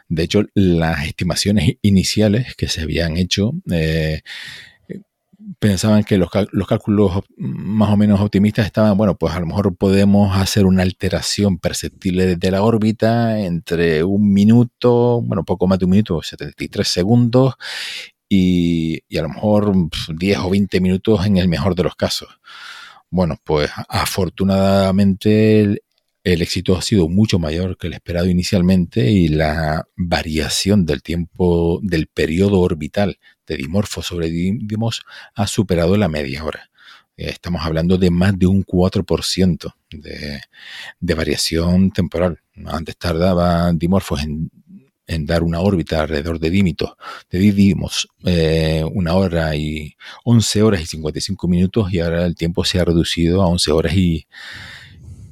De 0.10 0.24
hecho, 0.24 0.44
las 0.54 1.06
estimaciones 1.06 1.74
iniciales 1.82 2.56
que 2.56 2.68
se 2.68 2.82
habían 2.82 3.18
hecho 3.18 3.54
eh, 3.72 4.22
pensaban 5.60 6.04
que 6.04 6.18
los, 6.18 6.30
cálculos 6.30 7.24
más 7.38 7.90
o 7.92 7.98
menos 7.98 8.20
optimistas 8.20 8.66
estaban, 8.66 8.98
bueno, 8.98 9.16
pues 9.18 9.34
a 9.34 9.40
lo 9.40 9.48
mejor 9.48 9.76
podemos 9.76 10.36
hacer 10.38 10.66
una 10.66 10.84
alteración 10.84 11.58
perceptible 11.58 12.36
de 12.36 12.52
la 12.52 12.64
órbita 12.64 13.40
entre 13.40 14.04
un 14.04 14.34
minuto, 14.34 15.22
bueno, 15.22 15.44
poco 15.44 15.68
más 15.68 15.80
de 15.80 15.86
un 15.86 15.92
minuto, 15.92 16.22
73 16.22 16.88
segundos, 16.88 17.56
y, 18.30 19.00
y 19.08 19.18
a 19.18 19.22
lo 19.22 19.30
mejor 19.30 19.74
10 20.16 20.38
o 20.40 20.50
20 20.50 20.82
minutos 20.82 21.26
en 21.26 21.38
el 21.38 21.48
mejor 21.48 21.76
de 21.76 21.84
los 21.84 21.96
casos. 21.96 22.30
Bueno, 23.10 23.38
pues 23.44 23.72
afortunadamente 23.88 25.82
éxito 26.42 26.76
ha 26.76 26.82
sido 26.82 27.08
mucho 27.08 27.40
mayor 27.40 27.78
que 27.78 27.88
el 27.88 27.94
esperado 27.94 28.28
inicialmente 28.28 29.12
y 29.12 29.30
la 29.30 29.88
variación 29.96 30.86
del 30.86 31.02
tiempo 31.02 31.80
del 31.82 32.08
periodo 32.08 32.60
orbital 32.60 33.20
de 33.46 33.58
Dimorfo 33.58 34.02
sobre 34.02 34.30
Dimos 34.30 35.04
ha 35.36 35.48
superado 35.48 35.96
la 35.96 36.10
media 36.10 36.44
hora. 36.44 36.70
Eh, 37.16 37.30
estamos 37.30 37.66
hablando 37.66 37.98
de 37.98 38.12
más 38.12 38.38
de 38.38 38.46
un 38.46 38.66
4% 38.66 39.74
de, 39.90 40.42
de 41.00 41.14
variación 41.14 41.92
temporal. 41.92 42.42
Antes 42.66 42.98
tardaba 42.98 43.72
Dimorfos 43.74 44.22
en, 44.24 44.52
dar 45.26 45.44
una 45.44 45.62
órbita 45.62 46.02
alrededor 46.02 46.40
de 46.40 46.50
Dímitos, 46.50 46.92
de 47.30 47.40
Dimos, 47.40 48.10
eh, 48.26 48.84
una 48.94 49.14
hora 49.16 49.56
y 49.56 49.96
11 50.26 50.62
horas 50.62 50.82
y 50.82 50.86
55 50.86 51.48
minutos 51.48 51.94
y 51.94 52.02
ahora 52.02 52.26
el 52.26 52.36
tiempo 52.36 52.66
se 52.66 52.80
ha 52.80 52.86
reducido 52.86 53.42
a 53.42 53.48
11 53.48 53.72
horas 53.72 53.94
y 53.96 54.28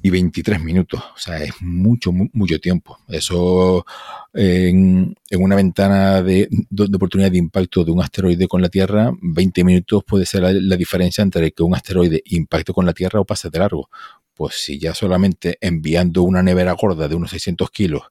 y 0.06 0.12
23 0.12 0.62
minutos. 0.62 1.02
O 1.16 1.18
sea, 1.18 1.44
es 1.44 1.60
mucho, 1.62 2.12
mucho 2.12 2.60
tiempo. 2.60 3.00
Eso 3.08 3.88
en, 4.36 5.16
una 5.32 5.56
ventana 5.56 6.22
de, 6.22 6.48
oportunidad 6.94 7.32
de 7.32 7.40
impacto 7.40 7.84
de 7.84 7.90
un 7.90 8.04
asteroide 8.04 8.48
con 8.48 8.62
la 8.62 8.70
Tierra, 8.70 9.12
20 9.20 9.64
minutos 9.64 10.04
puede 10.04 10.28
ser 10.28 10.44
la, 10.44 10.76
diferencia 10.76 11.24
entre 11.24 11.52
que 11.54 11.64
un 11.64 11.74
asteroide 11.74 12.22
impacte 12.26 12.72
con 12.72 12.86
la 12.86 12.94
Tierra 12.94 13.20
o 13.20 13.26
pase 13.26 13.50
de 13.50 13.58
largo. 13.58 13.90
Pues 14.36 14.64
si 14.64 14.78
ya 14.78 14.94
solamente 14.94 15.58
enviando 15.60 16.22
una 16.22 16.44
nevera 16.44 16.74
gorda 16.74 17.08
de 17.08 17.16
unos 17.16 17.32
600 17.32 17.72
kilos 17.72 18.04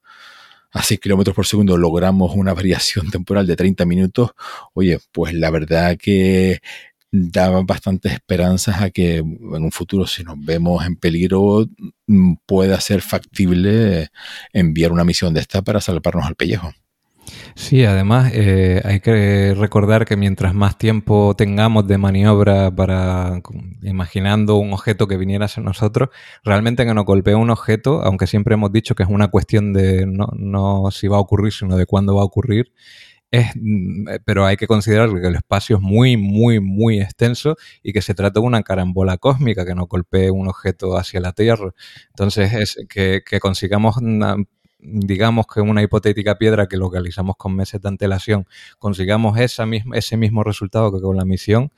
a 0.71 0.83
6 0.83 0.99
kilómetros 0.99 1.33
por 1.33 1.45
segundo 1.45 1.77
logramos 1.77 2.35
una 2.35 2.53
variación 2.53 3.09
temporal 3.09 3.47
de 3.47 3.55
30 3.55 3.85
minutos, 3.85 4.31
oye, 4.73 4.99
pues 5.13 5.33
la 5.33 5.49
verdad 5.49 5.95
que 5.97 6.59
daba 7.31 7.61
bastantes 7.63 8.13
esperanzas 8.13 8.81
a 8.81 8.89
que 8.89 9.17
en 9.17 9.63
un 9.63 9.71
futuro, 9.71 10.05
si 10.07 10.23
nos 10.23 10.37
vemos 10.43 10.85
en 10.85 10.95
peligro, 10.95 11.67
mm, 12.07 12.33
pueda 12.45 12.79
ser 12.81 13.01
factible 13.01 14.09
enviar 14.53 14.91
una 14.91 15.03
misión 15.03 15.33
de 15.33 15.41
esta 15.41 15.61
para 15.61 15.81
salvarnos 15.81 16.25
al 16.25 16.35
pellejo. 16.35 16.71
Sí, 17.55 17.85
además 17.85 18.31
eh, 18.33 18.81
hay 18.83 18.99
que 18.99 19.55
recordar 19.57 20.05
que 20.05 20.15
mientras 20.15 20.53
más 20.53 20.77
tiempo 20.77 21.35
tengamos 21.35 21.87
de 21.87 21.97
maniobra 21.97 22.69
para 22.69 23.41
imaginando 23.81 24.57
un 24.57 24.73
objeto 24.73 25.07
que 25.07 25.17
viniera 25.17 25.45
hacia 25.45 25.63
nosotros, 25.63 26.09
realmente 26.43 26.85
que 26.85 26.93
nos 26.93 27.05
golpee 27.05 27.33
un 27.35 27.49
objeto, 27.49 28.01
aunque 28.03 28.27
siempre 28.27 28.53
hemos 28.53 28.71
dicho 28.71 28.93
que 28.93 29.03
es 29.03 29.09
una 29.09 29.29
cuestión 29.29 29.73
de 29.73 30.05
no, 30.05 30.27
no 30.37 30.91
si 30.91 31.07
va 31.07 31.17
a 31.17 31.21
ocurrir, 31.21 31.53
sino 31.53 31.77
de 31.77 31.85
cuándo 31.85 32.15
va 32.15 32.21
a 32.21 32.25
ocurrir, 32.25 32.71
Mm, 33.55 34.09
eh, 34.09 34.19
pero 34.23 34.45
hay 34.45 34.57
que 34.57 34.67
considerar 34.67 35.09
que 35.09 35.27
el 35.27 35.35
espacio 35.35 35.77
es 35.77 35.81
muy, 35.81 36.17
muy, 36.17 36.59
muy 36.59 37.01
extenso 37.01 37.55
y 37.83 37.93
que 37.93 38.01
se 38.01 38.13
trata 38.13 38.39
de 38.39 38.45
una 38.45 38.63
carambola 38.63 39.17
cósmica 39.17 39.65
que 39.65 39.75
no 39.75 39.87
golpee 39.87 40.31
un 40.31 40.47
objeto 40.47 40.97
hacia 40.97 41.19
la 41.19 41.33
Tierra. 41.33 41.71
Entonces, 42.09 42.53
es 42.53 42.77
que, 42.89 43.21
consigamos 43.39 43.95
digamos 44.87 45.47
que 45.51 45.61
una 45.61 45.81
hipotética 45.81 46.37
piedra 46.37 46.67
que 46.67 46.77
localizamos 46.77 47.37
con 47.37 47.55
meses 47.55 47.81
de 47.81 47.89
antelación, 47.89 48.45
consigamos 48.77 49.39
esa 49.39 49.65
misma, 49.65 49.97
ese 49.97 50.15
mismo 50.15 50.43
resultado 50.43 50.93
que 50.93 51.01
con 51.01 51.17
la 51.17 51.25
misión, 51.25 51.71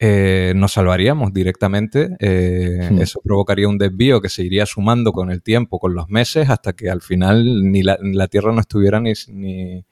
eh, 0.00 0.52
nos 0.56 0.72
salvaríamos 0.72 1.32
directamente. 1.32 2.16
Eh, 2.18 2.88
hmm. 2.90 3.00
Eso 3.00 3.20
provocaría 3.24 3.68
un 3.68 3.78
desvío 3.78 4.20
que 4.20 4.28
se 4.28 4.42
iría 4.42 4.66
sumando 4.66 5.12
con 5.12 5.30
el 5.30 5.42
tiempo, 5.42 5.78
con 5.78 5.94
los 5.94 6.08
meses, 6.08 6.50
hasta 6.50 6.72
que 6.72 6.90
al 6.90 7.00
final 7.00 7.70
ni 7.70 7.82
la, 7.82 7.98
la 8.00 8.26
Tierra 8.26 8.52
no 8.52 8.60
estuviera 8.60 9.00
ni, 9.00 9.12
ni, 9.28 9.84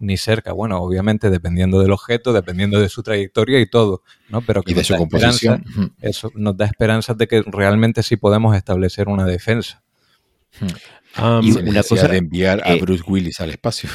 ni 0.00 0.16
cerca. 0.16 0.52
Bueno, 0.52 0.80
obviamente 0.80 1.30
dependiendo 1.30 1.80
del 1.80 1.92
objeto, 1.92 2.32
dependiendo 2.32 2.80
de 2.80 2.88
su 2.88 3.02
trayectoria 3.02 3.60
y 3.60 3.66
todo, 3.66 4.02
¿no? 4.28 4.40
Pero 4.40 4.62
que 4.62 4.72
y 4.72 4.74
de 4.74 4.82
su 4.82 4.96
composición. 4.96 5.64
Eso 6.00 6.32
nos 6.34 6.56
da 6.56 6.64
esperanzas 6.64 7.16
de 7.16 7.28
que 7.28 7.42
realmente 7.42 8.02
sí 8.02 8.16
podemos 8.16 8.56
establecer 8.56 9.08
una 9.08 9.26
defensa. 9.26 9.82
y 11.42 11.52
una 11.52 11.82
cosa 11.82 12.08
de 12.08 12.16
enviar 12.16 12.62
a 12.64 12.74
Bruce 12.76 13.04
Willis 13.06 13.40
al 13.40 13.50
espacio. 13.50 13.90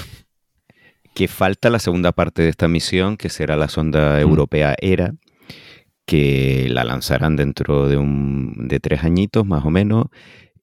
Que 1.14 1.28
falta 1.28 1.70
la 1.70 1.80
segunda 1.80 2.12
parte 2.12 2.44
de 2.44 2.50
esta 2.50 2.68
misión, 2.68 3.18
que 3.18 3.30
será 3.30 3.56
la 3.56 3.68
sonda 3.68 4.20
europea 4.22 4.76
ERA, 4.80 5.16
que 6.06 6.68
la 6.70 6.84
lanzarán 6.84 7.36
dentro 7.36 7.88
de, 7.88 7.98
un, 7.98 8.68
de 8.68 8.80
tres 8.80 9.04
añitos 9.04 9.46
más 9.46 9.66
o 9.66 9.72
menos 9.72 10.06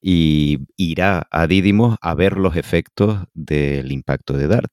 y 0.01 0.59
irá 0.77 1.27
a 1.31 1.47
Didymos 1.47 1.97
a 2.01 2.13
ver 2.13 2.37
los 2.37 2.55
efectos 2.55 3.23
del 3.33 3.91
impacto 3.91 4.33
de 4.33 4.47
DART 4.47 4.71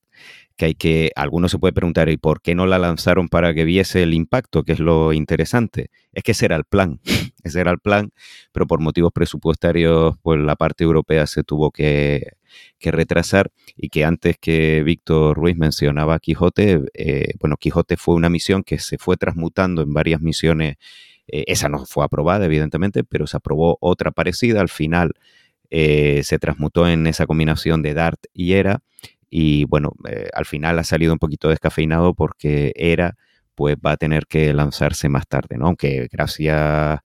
que 0.60 0.66
hay 0.66 0.74
que, 0.74 1.10
algunos 1.16 1.52
se 1.52 1.58
puede 1.58 1.72
preguntar, 1.72 2.10
¿y 2.10 2.18
por 2.18 2.42
qué 2.42 2.54
no 2.54 2.66
la 2.66 2.78
lanzaron 2.78 3.30
para 3.30 3.54
que 3.54 3.64
viese 3.64 4.02
el 4.02 4.12
impacto? 4.12 4.62
Que 4.62 4.72
es 4.72 4.78
lo 4.78 5.14
interesante. 5.14 5.90
Es 6.12 6.22
que 6.22 6.32
ese 6.32 6.44
era 6.44 6.56
el 6.56 6.64
plan, 6.64 7.00
ese 7.44 7.62
era 7.62 7.70
el 7.70 7.78
plan, 7.78 8.12
pero 8.52 8.66
por 8.66 8.78
motivos 8.78 9.10
presupuestarios, 9.10 10.16
pues 10.20 10.38
la 10.38 10.56
parte 10.56 10.84
europea 10.84 11.26
se 11.26 11.44
tuvo 11.44 11.70
que, 11.70 12.34
retrasar 12.78 13.50
y 13.74 13.88
que 13.88 14.04
antes 14.04 14.36
que 14.38 14.82
Víctor 14.82 15.34
Ruiz 15.34 15.56
mencionaba 15.56 16.18
Quijote, 16.18 16.82
eh, 16.92 17.32
bueno, 17.40 17.56
Quijote 17.56 17.96
fue 17.96 18.14
una 18.14 18.28
misión 18.28 18.62
que 18.62 18.78
se 18.78 18.98
fue 18.98 19.16
transmutando 19.16 19.80
en 19.80 19.94
varias 19.94 20.20
misiones, 20.20 20.76
eh, 21.26 21.44
esa 21.46 21.70
no 21.70 21.86
fue 21.86 22.04
aprobada 22.04 22.44
evidentemente, 22.44 23.02
pero 23.02 23.26
se 23.26 23.38
aprobó 23.38 23.78
otra 23.80 24.10
parecida, 24.10 24.60
al 24.60 24.68
final 24.68 25.14
eh, 25.70 26.20
se 26.22 26.38
transmutó 26.38 26.86
en 26.86 27.06
esa 27.06 27.26
combinación 27.26 27.80
de 27.80 27.94
DART 27.94 28.26
y 28.34 28.52
ERA 28.52 28.82
y 29.30 29.64
bueno, 29.64 29.92
eh, 30.08 30.28
al 30.34 30.44
final 30.44 30.78
ha 30.78 30.84
salido 30.84 31.12
un 31.12 31.18
poquito 31.18 31.48
descafeinado 31.48 32.14
porque 32.14 32.72
era, 32.76 33.16
pues 33.54 33.76
va 33.76 33.92
a 33.92 33.96
tener 33.96 34.26
que 34.26 34.52
lanzarse 34.52 35.08
más 35.08 35.26
tarde, 35.28 35.56
¿no? 35.56 35.66
Aunque 35.66 36.08
gracias 36.10 37.00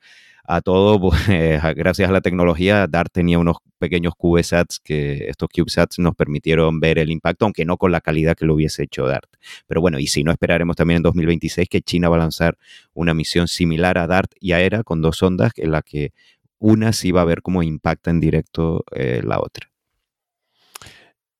a 0.47 0.61
todo, 0.61 0.99
pues, 1.09 1.27
gracias 1.75 2.09
a 2.09 2.11
la 2.11 2.21
tecnología, 2.21 2.87
DART 2.87 3.11
tenía 3.11 3.39
unos 3.39 3.57
pequeños 3.77 4.13
CubeSats 4.15 4.79
que 4.79 5.27
estos 5.29 5.49
CubeSats 5.49 5.99
nos 5.99 6.15
permitieron 6.15 6.79
ver 6.79 6.99
el 6.99 7.11
impacto, 7.11 7.45
aunque 7.45 7.65
no 7.65 7.77
con 7.77 7.91
la 7.91 8.01
calidad 8.01 8.35
que 8.35 8.45
lo 8.45 8.55
hubiese 8.55 8.83
hecho 8.83 9.05
DART. 9.05 9.29
Pero 9.67 9.81
bueno, 9.81 9.99
y 9.99 10.07
si 10.07 10.23
no, 10.23 10.31
esperaremos 10.31 10.75
también 10.75 10.97
en 10.97 11.03
2026 11.03 11.69
que 11.69 11.81
China 11.81 12.09
va 12.09 12.15
a 12.17 12.19
lanzar 12.19 12.57
una 12.93 13.13
misión 13.13 13.47
similar 13.47 13.97
a 13.97 14.07
DART 14.07 14.31
y 14.39 14.53
a 14.53 14.61
ERA 14.61 14.83
con 14.83 15.01
dos 15.01 15.21
ondas 15.23 15.51
en 15.57 15.71
la 15.71 15.81
que 15.81 16.13
una 16.59 16.93
sí 16.93 17.11
va 17.11 17.21
a 17.21 17.25
ver 17.25 17.41
cómo 17.41 17.63
impacta 17.63 18.09
en 18.11 18.19
directo 18.19 18.83
eh, 18.91 19.21
la 19.23 19.39
otra. 19.39 19.74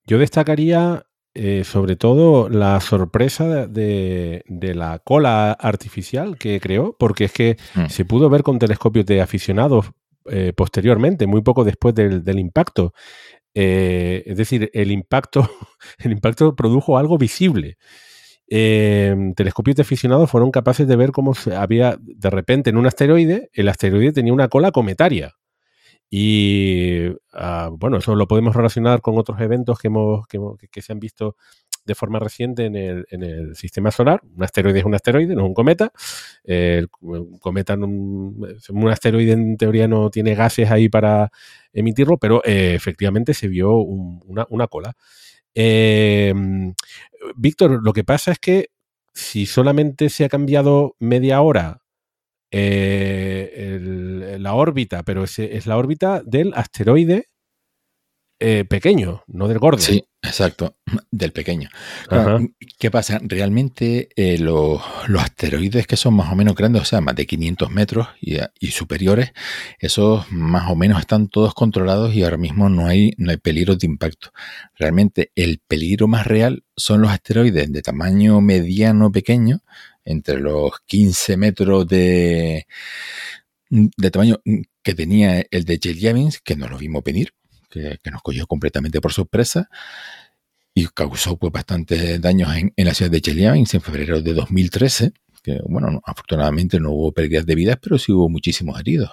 Yo 0.06 0.18
destacaría 0.20 1.06
eh, 1.38 1.66
sobre 1.66 1.98
todo 1.98 2.48
la 2.48 2.80
sorpresa 2.80 3.68
de, 3.68 4.44
la 4.48 5.00
cola 5.00 5.52
artificial 5.52 6.38
que 6.38 6.62
creó, 6.62 6.96
porque 6.98 7.26
es 7.26 7.34
que 7.34 7.58
mm. 7.76 7.88
se 7.88 8.06
pudo 8.06 8.30
ver 8.30 8.42
con 8.42 8.58
telescopios 8.58 9.06
de 9.06 9.22
aficionados 9.22 9.92
eh, 10.28 10.54
posteriormente, 10.56 11.28
muy 11.28 11.42
poco 11.42 11.64
después 11.64 11.94
del, 11.94 12.40
impacto. 12.40 12.94
Eh, 13.54 14.24
es 14.26 14.38
decir, 14.38 14.70
el 14.74 14.92
impacto, 14.92 15.50
el 16.00 16.14
impacto 16.14 16.56
produjo 16.56 16.98
algo 16.98 17.18
visible. 17.18 17.78
eh, 18.50 19.16
telescopios 19.36 19.76
de 19.76 19.82
aficionados 19.82 20.30
fueron 20.32 20.52
capaces 20.52 20.88
de 20.88 20.96
ver 20.96 21.12
cómo 21.12 21.36
se 21.36 21.56
había, 21.56 21.98
de 22.02 22.30
repente, 22.30 22.70
en 22.70 22.78
un 22.78 22.86
asteroide, 22.88 23.50
el 23.54 23.68
asteroide 23.70 24.14
tenía 24.14 24.34
una 24.34 24.48
cola 24.48 24.72
cometaria. 24.72 25.34
Y 26.10 27.08
ah, 27.34 27.70
bueno, 27.72 27.98
eso 27.98 28.16
lo 28.16 28.28
podemos 28.28 28.56
relacionar 28.56 29.02
con 29.02 29.18
otros 29.18 29.40
eventos 29.42 29.80
que, 29.80 29.88
hemos, 29.88 30.28
que, 30.28 30.82
se 30.82 30.94
han 30.94 31.00
visto 31.00 31.36
de 31.84 31.96
forma 31.96 32.20
reciente 32.20 32.66
en 32.66 32.76
el, 32.76 33.56
sistema 33.56 33.92
solar. 33.92 34.22
Un 34.36 34.44
asteroide 34.44 34.80
es 34.80 34.86
un 34.86 34.96
asteroide, 34.96 35.36
no 35.36 35.42
es 35.42 35.48
un 35.48 35.54
cometa. 35.54 35.92
El, 36.44 36.90
cometa, 37.40 37.76
un, 37.76 38.58
un, 38.70 38.90
asteroide 38.90 39.34
en 39.34 39.58
teoría 39.58 39.88
no 39.88 40.10
tiene 40.10 40.36
gases 40.36 40.72
ahí 40.72 40.90
para 40.90 41.32
emitirlo, 41.74 42.18
pero 42.18 42.42
eh, 42.46 42.74
efectivamente 42.76 43.34
se 43.34 43.48
vio 43.48 43.76
una, 43.76 44.46
una, 44.50 44.68
cola. 44.68 44.96
Eh, 45.54 46.34
Víctor, 47.36 47.82
lo 47.84 47.94
que 47.94 48.04
pasa 48.04 48.32
es 48.32 48.40
que 48.40 48.70
si 49.14 49.46
solamente 49.46 50.10
se 50.10 50.26
ha 50.26 50.30
cambiado 50.30 50.96
media 51.00 51.42
hora 51.42 51.82
eh, 52.58 54.38
la 54.40 54.54
órbita, 54.54 55.04
pero 55.04 55.24
es, 55.24 55.40
es, 55.40 55.68
la 55.68 55.78
órbita 55.78 56.22
del 56.26 56.54
asteroide 56.54 57.28
eh, 58.38 58.66
pequeño, 58.66 59.24
no 59.28 59.48
del 59.48 59.60
gordo. 59.60 59.80
Sí, 59.80 60.04
exacto, 60.22 60.76
del 61.12 61.32
pequeño. 61.32 61.70
¿Qué 62.78 62.92
pasa? 62.92 63.18
Realmente 63.24 64.10
eh, 64.18 64.38
los, 64.38 64.82
asteroides 65.18 65.88
que 65.88 65.96
son 65.96 66.16
más 66.16 66.34
o 66.34 66.36
menos 66.36 66.54
grandes, 66.54 66.82
o 66.82 66.86
sea, 66.86 67.00
más 67.00 67.16
de 67.16 67.26
500 67.26 67.72
metros 67.72 68.08
y, 68.20 68.72
superiores, 68.72 69.32
esos 69.80 70.30
más 70.32 70.70
o 70.70 70.76
menos 70.76 71.00
están 71.00 71.30
todos 71.30 71.54
controlados 71.54 72.14
y 72.14 72.24
ahora 72.24 72.36
mismo 72.36 72.68
no 72.68 72.88
hay, 72.88 73.14
no 73.18 73.32
hay 73.32 73.38
peligro 73.38 73.78
de 73.78 73.88
impacto. 73.88 74.32
Realmente 74.78 75.32
el 75.36 75.62
peligro 75.66 76.10
más 76.10 76.28
real 76.28 76.66
son 76.76 77.02
los 77.02 77.12
asteroides 77.12 77.72
de 77.72 77.82
tamaño 77.82 78.42
mediano 78.42 79.14
pequeño, 79.14 79.62
entre 80.06 80.40
los 80.40 80.72
15 80.86 81.38
metros 81.38 81.88
de, 81.88 82.68
tamaño 84.12 84.40
que 84.82 84.94
tenía 84.94 85.44
el 85.52 85.66
de 85.66 85.80
Chelyabinsk, 85.80 86.44
que 86.44 86.56
no 86.56 86.68
lo 86.70 86.78
vimos 86.78 87.04
venir 87.04 87.34
que, 88.02 88.12
nos 88.12 88.22
cogió 88.22 88.48
completamente 88.48 89.02
por 89.02 89.14
sorpresa 89.14 89.70
y 90.74 90.88
causó 90.88 91.38
pues 91.38 91.54
bastantes 91.54 92.20
daños 92.22 92.50
en, 92.56 92.74
la 92.78 92.94
ciudad 92.94 93.12
de 93.12 93.22
Chelyabinsk 93.22 93.76
en 93.76 93.82
febrero 93.82 94.22
de 94.22 94.34
2013, 94.34 95.14
que 95.42 95.60
bueno, 95.66 96.02
afortunadamente 96.06 96.80
no 96.80 96.92
hubo 96.92 97.12
pérdidas 97.14 97.46
de 97.46 97.56
vidas, 97.56 97.78
pero 97.82 97.98
sí 97.98 98.12
hubo 98.12 98.30
muchísimos 98.30 98.80
heridos. 98.80 99.12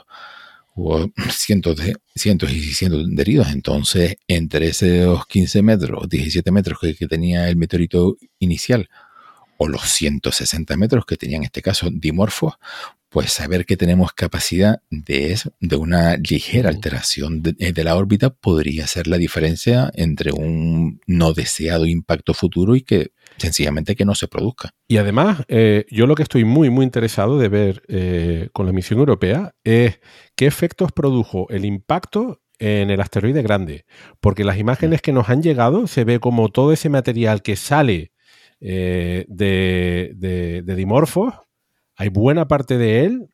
Hubo 0.75 1.13
cientos, 1.31 1.77
de, 1.77 1.97
cientos 2.15 2.51
y 2.51 2.61
cientos 2.73 3.05
de 3.09 3.23
heridos. 3.23 3.49
Entonces, 3.53 4.17
entre 4.27 4.69
esos 4.69 5.27
15 5.27 5.63
metros, 5.63 6.09
17 6.09 6.51
metros 6.51 6.79
que 6.81 7.07
tenía 7.07 7.49
el 7.49 7.57
meteorito 7.57 8.17
inicial, 8.39 8.89
o 9.63 9.69
los 9.69 9.83
160 9.83 10.77
metros 10.77 11.07
que 11.07 11.17
tenía 11.17 11.37
en 11.37 11.45
este 11.45 11.63
caso 11.63 11.89
dimorfos, 11.93 12.55
pues 13.09 13.31
saber 13.31 13.65
que 13.65 13.77
tenemos 13.77 14.13
capacidad 14.13 14.83
de, 14.91 15.39
de 15.61 15.77
una 15.77 16.17
ligera 16.17 16.69
alteración 16.69 17.43
eh, 17.59 17.73
de, 17.73 17.85
la 17.85 17.95
órbita 17.95 18.31
podría 18.31 18.87
ser 18.89 19.07
la 19.07 19.19
diferencia 19.19 19.93
entre 19.95 20.33
un 20.33 21.01
no 21.07 21.33
deseado 21.33 21.87
impacto 21.87 22.35
futuro 22.35 22.75
y 22.75 22.81
que 22.83 23.13
sencillamente 23.37 23.95
que 23.95 24.05
no 24.05 24.17
se 24.17 24.27
produzca. 24.27 24.71
Y 24.89 24.97
además, 24.97 25.45
eh, 25.47 25.85
yo 25.91 26.07
lo 26.07 26.17
que 26.17 26.25
estoy 26.25 26.45
muy, 26.45 26.71
muy 26.71 26.85
interesado 26.85 27.39
de 27.39 27.49
ver 27.49 27.83
eh, 27.87 28.49
con 28.53 28.67
la 28.67 28.73
misión 28.73 28.99
europea 28.99 29.55
es 29.63 30.01
qué 30.35 30.47
efectos 30.47 30.91
produjo 30.91 31.49
el 31.51 31.65
impacto 31.65 32.41
en 32.59 32.91
el 32.91 33.01
asteroide 33.01 33.43
grande, 33.43 33.85
porque 34.21 34.45
las 34.45 34.59
imágenes 34.59 35.03
que 35.03 35.13
nos 35.13 35.29
han 35.29 35.43
llegado 35.43 35.87
se 35.87 36.05
ve 36.05 36.19
como 36.19 36.49
todo 36.49 36.73
ese 36.73 36.89
material 36.89 37.43
que 37.43 37.57
sale 37.57 38.13
de, 38.63 40.13
de, 40.15 40.63
de 40.65 40.75
dimorfos 40.75 41.35
hay 41.97 42.09
buena 42.09 42.49
parte 42.49 42.79
de 42.79 43.05
él 43.05 43.29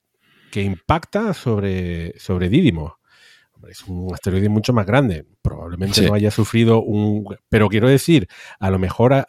que 0.51 0.63
impacta 0.63 1.35
sobre, 1.35 2.19
sobre 2.19 2.49
Didimo. 2.49 2.98
Es 3.69 3.85
un 3.87 4.13
asteroide 4.15 4.49
mucho 4.49 4.73
más 4.73 4.87
grande. 4.87 5.27
Probablemente 5.43 6.03
no 6.03 6.15
haya 6.15 6.31
sufrido 6.31 6.83
un. 6.83 7.25
Pero 7.49 7.69
quiero 7.69 7.89
decir, 7.89 8.29
a 8.61 8.71
lo 8.71 8.79
mejor 8.79 9.27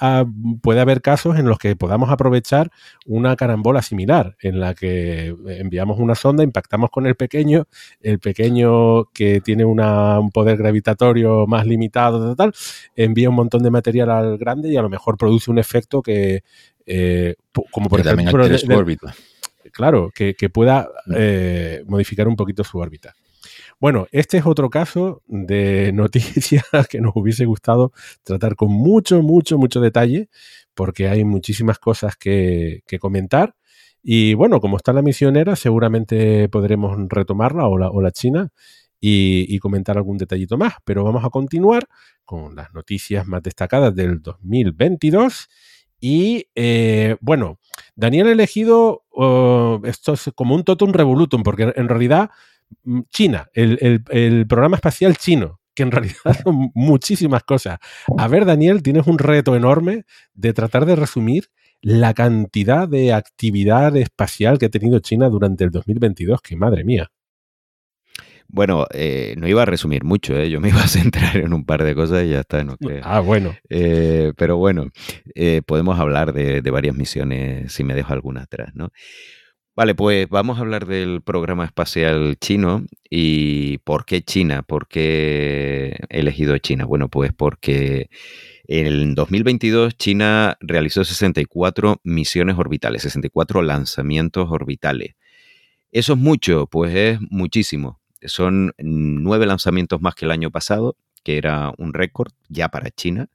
puede 0.61 0.79
haber 0.81 1.01
casos 1.01 1.37
en 1.37 1.45
los 1.45 1.57
que 1.57 1.75
podamos 1.75 2.09
aprovechar 2.09 2.71
una 3.05 3.35
carambola 3.35 3.81
similar, 3.81 4.35
en 4.41 4.59
la 4.59 4.75
que 4.75 5.35
enviamos 5.47 5.99
una 5.99 6.15
sonda, 6.15 6.43
impactamos 6.43 6.89
con 6.89 7.07
el 7.07 7.15
pequeño, 7.15 7.65
el 8.01 8.19
pequeño 8.19 9.05
que 9.13 9.41
tiene 9.41 9.65
un 9.65 10.29
poder 10.31 10.57
gravitatorio 10.57 11.47
más 11.47 11.65
limitado, 11.65 12.35
tal, 12.35 12.53
envía 12.95 13.29
un 13.29 13.35
montón 13.35 13.63
de 13.63 13.71
material 13.71 14.11
al 14.11 14.37
grande 14.37 14.69
y 14.69 14.77
a 14.77 14.81
lo 14.81 14.89
mejor 14.89 15.17
produce 15.17 15.49
un 15.51 15.59
efecto 15.59 16.01
que, 16.01 16.43
eh, 16.85 17.35
como 17.71 17.89
por 17.89 17.99
ejemplo, 17.99 18.47
claro, 19.71 20.11
que, 20.13 20.33
pueda 20.49 20.89
mm. 21.05 21.13
eh, 21.15 21.83
modificar 21.87 22.27
un 22.27 22.35
poquito 22.35 22.63
su 22.63 22.77
órbita. 22.77 23.13
Bueno, 23.79 24.07
este 24.11 24.37
es 24.37 24.45
otro 24.45 24.69
caso 24.69 25.23
de 25.27 25.91
noticia 25.93 26.63
que 26.89 26.99
nos 26.99 27.13
hubiese 27.15 27.45
gustado 27.45 27.93
tratar 28.23 28.55
con 28.55 28.71
mucho, 28.71 29.21
mucho, 29.21 29.57
mucho 29.57 29.79
detalle, 29.79 30.29
porque 30.73 31.07
hay 31.07 31.23
muchísimas 31.23 31.79
cosas 31.79 32.17
que, 32.17 32.83
comentar. 32.99 33.55
Y 34.03 34.33
bueno, 34.33 34.59
como 34.59 34.77
está 34.77 34.91
la 34.91 35.01
misionera, 35.01 35.55
seguramente 35.55 36.49
podremos 36.49 36.97
retomarla 37.07 37.67
o 37.67 38.01
la, 38.01 38.11
China 38.11 38.49
y, 38.99 39.57
comentar 39.59 39.97
algún 39.97 40.17
detallito 40.17 40.57
más. 40.57 40.73
Pero 40.83 41.05
vamos 41.05 41.23
a 41.23 41.29
continuar 41.29 41.87
con 42.25 42.55
las 42.55 42.73
noticias 42.73 43.25
más 43.27 43.43
destacadas 43.43 43.95
del 43.95 44.21
2022 44.21 45.47
y 46.01 46.47
eh, 46.55 47.17
bueno, 47.19 47.59
Daniel 47.95 48.27
ha 48.27 48.31
elegido 48.31 49.03
oh, 49.11 49.81
esto 49.83 50.13
es 50.13 50.31
como 50.35 50.55
un 50.55 50.63
totum 50.63 50.93
revolutum, 50.93 51.43
porque 51.43 51.73
en 51.75 51.89
realidad 51.89 52.29
China, 53.09 53.47
el, 53.53 54.45
programa 54.47 54.75
espacial 54.77 55.17
chino, 55.17 55.59
que 55.75 55.83
en 55.83 55.91
realidad 55.91 56.37
son 56.43 56.71
muchísimas 56.73 57.43
cosas. 57.43 57.79
A 58.17 58.27
ver, 58.27 58.45
Daniel, 58.45 58.83
tienes 58.83 59.07
un 59.07 59.17
reto 59.17 59.55
enorme 59.55 60.03
de 60.33 60.53
tratar 60.53 60.85
de 60.85 60.95
resumir 60.95 61.49
la 61.81 62.13
cantidad 62.13 62.87
de 62.87 63.13
actividad 63.13 63.95
espacial 63.95 64.57
que 64.57 64.65
ha 64.65 64.69
tenido 64.69 64.99
China 64.99 65.29
durante 65.29 65.63
el 65.63 65.71
2022, 65.71 66.41
que 66.41 66.55
madre 66.55 66.83
mía. 66.83 67.09
Bueno, 68.51 68.87
eh, 68.91 69.35
no 69.37 69.47
iba 69.47 69.61
a 69.61 69.65
resumir 69.65 70.03
mucho, 70.03 70.35
¿eh? 70.35 70.49
yo 70.49 70.59
me 70.59 70.69
iba 70.69 70.81
a 70.81 70.87
centrar 70.87 71.37
en 71.37 71.53
un 71.53 71.65
par 71.65 71.83
de 71.83 71.93
cosas 71.93 72.25
y 72.25 72.29
ya 72.29 72.39
está. 72.41 72.63
No 72.63 72.75
Ah, 73.03 73.19
bueno. 73.19 73.55
Eh, 73.69 74.33
pero 74.35 74.57
bueno, 74.57 74.89
eh, 75.35 75.61
podemos 75.65 75.99
hablar 75.99 76.33
de, 76.33 76.61
varias 76.71 76.95
misiones 76.95 77.71
si 77.71 77.83
me 77.83 77.93
dejo 77.93 78.11
alguna 78.11 78.41
atrás, 78.41 78.71
¿no? 78.73 78.89
Vale, 79.79 79.95
pues 79.95 80.27
vamos 80.27 80.57
a 80.57 80.61
hablar 80.61 80.87
del 80.87 81.21
programa 81.21 81.63
espacial 81.63 82.35
chino 82.37 82.83
y 83.09 83.77
por 83.77 84.03
qué 84.03 84.21
China, 84.21 84.61
por 84.61 84.89
qué 84.89 85.97
he 86.09 86.19
elegido 86.19 86.57
China. 86.57 86.83
Bueno, 86.83 87.07
pues 87.07 87.31
porque 87.31 88.09
en 88.67 89.15
2022 89.15 89.95
China 89.95 90.57
realizó 90.59 91.05
64 91.05 92.01
misiones 92.03 92.57
orbitales, 92.57 93.03
64 93.03 93.61
lanzamientos 93.61 94.49
orbitales. 94.51 95.15
¿Eso 95.93 96.11
es 96.11 96.19
mucho? 96.19 96.67
Pues 96.67 96.93
es 96.93 97.19
muchísimo. 97.29 98.01
Son 98.23 98.73
nueve 98.79 99.45
lanzamientos 99.45 100.01
más 100.01 100.13
que 100.13 100.25
el 100.25 100.31
año 100.31 100.51
pasado, 100.51 100.97
que 101.23 101.37
era 101.37 101.71
un 101.77 101.93
récord 101.93 102.33
ya 102.49 102.67
para 102.67 102.91
China. 102.91 103.29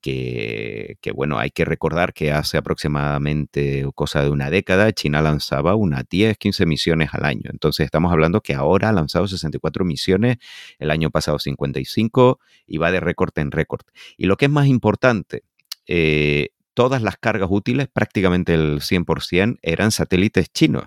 Que, 0.00 0.96
bueno, 1.14 1.38
hay 1.38 1.50
que 1.50 1.64
recordar 1.64 2.12
que 2.12 2.32
hace 2.32 2.56
aproximadamente 2.56 3.86
cosa 3.94 4.22
de 4.22 4.30
una 4.30 4.50
década 4.50 4.92
China 4.92 5.20
lanzaba 5.20 5.74
unas 5.74 6.08
10, 6.08 6.38
15 6.38 6.66
misiones 6.66 7.10
al 7.12 7.24
año. 7.24 7.50
Entonces 7.52 7.84
estamos 7.84 8.12
hablando 8.12 8.40
que 8.40 8.54
ahora 8.54 8.88
ha 8.88 8.92
lanzado 8.92 9.28
64 9.28 9.84
misiones, 9.84 10.38
el 10.78 10.90
año 10.90 11.10
pasado 11.10 11.38
55 11.38 12.40
y 12.66 12.78
va 12.78 12.90
de 12.90 13.00
récord 13.00 13.32
en 13.38 13.50
récord. 13.50 13.82
Y 14.16 14.26
lo 14.26 14.36
que 14.36 14.46
es 14.46 14.50
más 14.50 14.66
importante, 14.66 15.44
eh, 15.86 16.50
todas 16.80 17.02
las 17.02 17.18
cargas 17.18 17.50
útiles, 17.52 17.88
prácticamente 17.92 18.54
el 18.54 18.80
100%, 18.80 19.58
eran 19.60 19.90
satélites 19.90 20.50
chinos, 20.50 20.84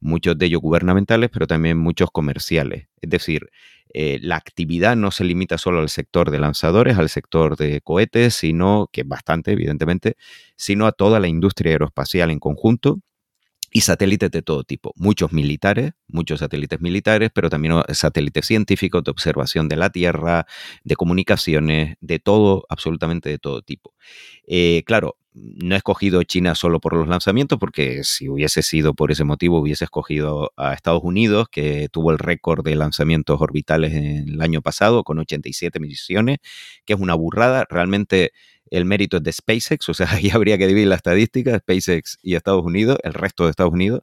muchos 0.00 0.38
de 0.38 0.46
ellos 0.46 0.62
gubernamentales, 0.62 1.28
pero 1.30 1.46
también 1.46 1.76
muchos 1.76 2.10
comerciales. 2.10 2.88
Es 3.02 3.10
decir, 3.10 3.50
eh, 3.92 4.18
la 4.22 4.36
actividad 4.36 4.96
no 4.96 5.10
se 5.10 5.24
limita 5.24 5.58
solo 5.58 5.80
al 5.80 5.90
sector 5.90 6.30
de 6.30 6.38
lanzadores, 6.38 6.96
al 6.96 7.10
sector 7.10 7.58
de 7.58 7.82
cohetes, 7.82 8.34
sino, 8.34 8.88
que 8.90 9.02
es 9.02 9.08
bastante, 9.08 9.52
evidentemente, 9.52 10.16
sino 10.56 10.86
a 10.86 10.92
toda 10.92 11.20
la 11.20 11.28
industria 11.28 11.72
aeroespacial 11.72 12.30
en 12.30 12.38
conjunto 12.38 13.00
y 13.76 13.82
satélites 13.82 14.30
de 14.30 14.40
todo 14.40 14.64
tipo, 14.64 14.94
muchos 14.96 15.34
militares, 15.34 15.92
muchos 16.08 16.40
satélites 16.40 16.80
militares, 16.80 17.30
pero 17.34 17.50
también 17.50 17.74
satélites 17.92 18.46
científicos 18.46 19.04
de 19.04 19.10
observación 19.10 19.68
de 19.68 19.76
la 19.76 19.90
Tierra, 19.90 20.46
de 20.82 20.96
comunicaciones, 20.96 21.96
de 22.00 22.18
todo, 22.18 22.64
absolutamente 22.70 23.28
de 23.28 23.38
todo 23.38 23.60
tipo. 23.60 23.92
Eh, 24.46 24.82
claro, 24.86 25.18
no 25.36 25.74
he 25.74 25.78
escogido 25.78 26.22
China 26.22 26.54
solo 26.54 26.80
por 26.80 26.94
los 26.94 27.08
lanzamientos, 27.08 27.58
porque 27.58 28.04
si 28.04 28.28
hubiese 28.28 28.62
sido 28.62 28.94
por 28.94 29.12
ese 29.12 29.24
motivo, 29.24 29.60
hubiese 29.60 29.84
escogido 29.84 30.52
a 30.56 30.72
Estados 30.72 31.02
Unidos, 31.04 31.48
que 31.50 31.88
tuvo 31.90 32.10
el 32.10 32.18
récord 32.18 32.64
de 32.64 32.74
lanzamientos 32.74 33.40
orbitales 33.40 33.92
en 33.92 34.28
el 34.28 34.42
año 34.42 34.62
pasado, 34.62 35.04
con 35.04 35.18
87 35.18 35.78
misiones, 35.78 36.38
que 36.86 36.94
es 36.94 37.00
una 37.00 37.14
burrada. 37.14 37.66
Realmente 37.68 38.32
el 38.70 38.86
mérito 38.86 39.18
es 39.18 39.22
de 39.22 39.32
SpaceX, 39.32 39.88
o 39.88 39.94
sea, 39.94 40.08
ahí 40.10 40.30
habría 40.30 40.56
que 40.58 40.66
dividir 40.66 40.88
la 40.88 40.96
estadística, 40.96 41.58
SpaceX 41.58 42.18
y 42.22 42.34
Estados 42.34 42.64
Unidos, 42.64 42.98
el 43.02 43.12
resto 43.12 43.44
de 43.44 43.50
Estados 43.50 43.72
Unidos, 43.72 44.02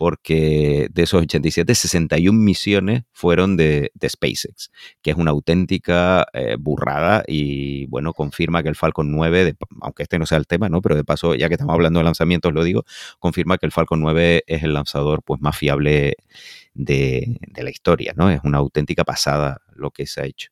porque 0.00 0.88
de 0.90 1.02
esos 1.02 1.20
87, 1.20 1.74
61 1.74 2.38
misiones 2.40 3.02
fueron 3.12 3.58
de, 3.58 3.92
SpaceX, 4.02 4.70
que 5.02 5.10
es 5.10 5.16
una 5.18 5.30
auténtica 5.30 6.26
eh, 6.32 6.56
burrada 6.58 7.22
y 7.26 7.84
bueno, 7.88 8.14
confirma 8.14 8.62
que 8.62 8.70
el 8.70 8.76
Falcon 8.76 9.12
9, 9.12 9.56
aunque 9.82 10.04
este 10.04 10.18
no 10.18 10.24
sea 10.24 10.38
el 10.38 10.46
tema, 10.46 10.70
¿no? 10.70 10.80
Pero 10.80 10.96
de 10.96 11.04
paso, 11.04 11.34
ya 11.34 11.48
que 11.48 11.54
estamos 11.56 11.74
hablando 11.74 12.00
de 12.00 12.04
lanzamientos, 12.04 12.54
lo 12.54 12.64
digo, 12.64 12.86
confirma 13.18 13.58
que 13.58 13.66
el 13.66 13.72
Falcon 13.72 14.00
9 14.00 14.44
es 14.46 14.62
el 14.62 14.72
lanzador 14.72 15.22
pues 15.22 15.42
más 15.42 15.54
fiable 15.54 16.16
de, 16.72 17.36
de 17.48 17.62
la 17.62 17.68
historia, 17.68 18.14
¿no? 18.16 18.30
Es 18.30 18.40
una 18.42 18.56
auténtica 18.56 19.04
pasada 19.04 19.60
lo 19.74 19.90
que 19.90 20.06
se 20.06 20.22
ha 20.22 20.24
hecho. 20.24 20.48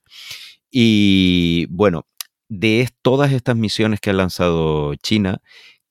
Y 0.70 1.68
bueno, 1.70 2.05
de 2.51 2.86
todas 3.01 3.32
estas 3.32 3.57
misiones 3.57 4.01
que 4.01 4.11
ha 4.11 4.12
lanzado 4.12 4.94
China, 4.96 5.40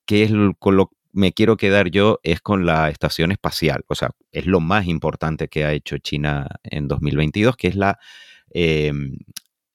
¿qué 0.05 0.21
es 0.25 0.31
con 0.59 0.77
lo 0.77 0.91
me 1.17 1.33
quiero 1.33 1.57
quedar 1.57 1.89
yo 1.89 2.19
es 2.21 2.41
con 2.41 2.67
la 2.67 2.89
estación 2.89 3.31
espacial. 3.31 3.83
O 3.87 3.95
sea, 3.95 4.11
es 4.31 4.45
lo 4.45 4.59
más 4.59 4.85
importante 4.85 5.47
que 5.47 5.65
ha 5.65 5.73
hecho 5.73 5.97
China 5.97 6.47
en 6.63 6.87
2022, 6.87 7.57
que 7.57 7.69
es 7.69 7.75
la, 7.75 7.97
em, 8.51 9.17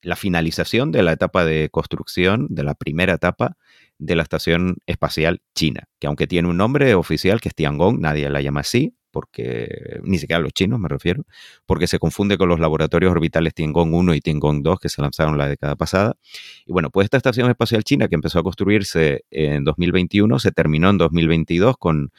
la 0.01 0.15
finalización 0.15 0.93
de 0.93 1.03
la 1.03 1.11
etapa 1.11 1.43
de 1.43 1.69
construcción, 1.69 2.47
de 2.49 2.63
la 2.63 2.75
primera 2.75 3.15
etapa 3.15 3.57
de 3.99 4.15
la 4.15 4.23
estación 4.23 4.77
espacial 4.85 5.41
china, 5.53 5.89
que 5.99 6.07
aunque 6.07 6.27
tiene 6.27 6.47
un 6.47 6.57
nombre 6.57 6.95
oficial 6.95 7.41
que 7.41 7.49
es 7.49 7.55
Tiangong, 7.55 7.99
nadie 7.99 8.29
la 8.29 8.41
llama 8.41 8.61
así, 8.61 8.95
porque 9.13 9.99
ni 10.03 10.17
siquiera 10.17 10.41
los 10.41 10.53
chinos 10.53 10.79
me 10.79 10.89
refiero, 10.89 11.23
porque 11.67 11.85
se 11.85 11.99
confunde 11.99 12.35
con 12.35 12.49
los 12.49 12.59
laboratorios 12.59 13.11
orbitales 13.11 13.53
Tiangong 13.53 13.93
1 13.93 14.15
y 14.15 14.21
Tiangong 14.21 14.63
2 14.63 14.79
que 14.79 14.89
se 14.89 15.03
lanzaron 15.03 15.37
la 15.37 15.47
década 15.47 15.75
pasada. 15.75 16.17
Y 16.65 16.71
bueno, 16.71 16.89
pues 16.89 17.05
esta 17.05 17.17
estación 17.17 17.47
espacial 17.47 17.83
china 17.83 18.07
que 18.07 18.15
empezó 18.15 18.39
a 18.39 18.43
construirse 18.43 19.23
en 19.29 19.63
2021 19.63 20.39
se 20.39 20.51
terminó 20.51 20.89
en 20.89 20.97
2022 20.97 21.77
con 21.77 22.11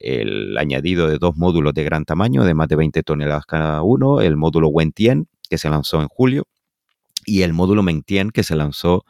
el 0.00 0.56
añadido 0.56 1.06
de 1.06 1.18
dos 1.18 1.36
módulos 1.36 1.74
de 1.74 1.84
gran 1.84 2.06
tamaño, 2.06 2.44
de 2.44 2.54
más 2.54 2.68
de 2.68 2.76
20 2.76 3.02
toneladas 3.02 3.44
cada 3.44 3.82
uno, 3.82 4.22
el 4.22 4.36
módulo 4.36 4.68
Wentian, 4.68 5.28
que 5.50 5.58
se 5.58 5.68
lanzó 5.68 6.00
en 6.00 6.08
julio, 6.08 6.46
y 7.26 7.42
el 7.42 7.52
módulo 7.52 7.82
Mengtian, 7.82 8.30
que 8.30 8.42
se 8.42 8.56
lanzó 8.56 9.04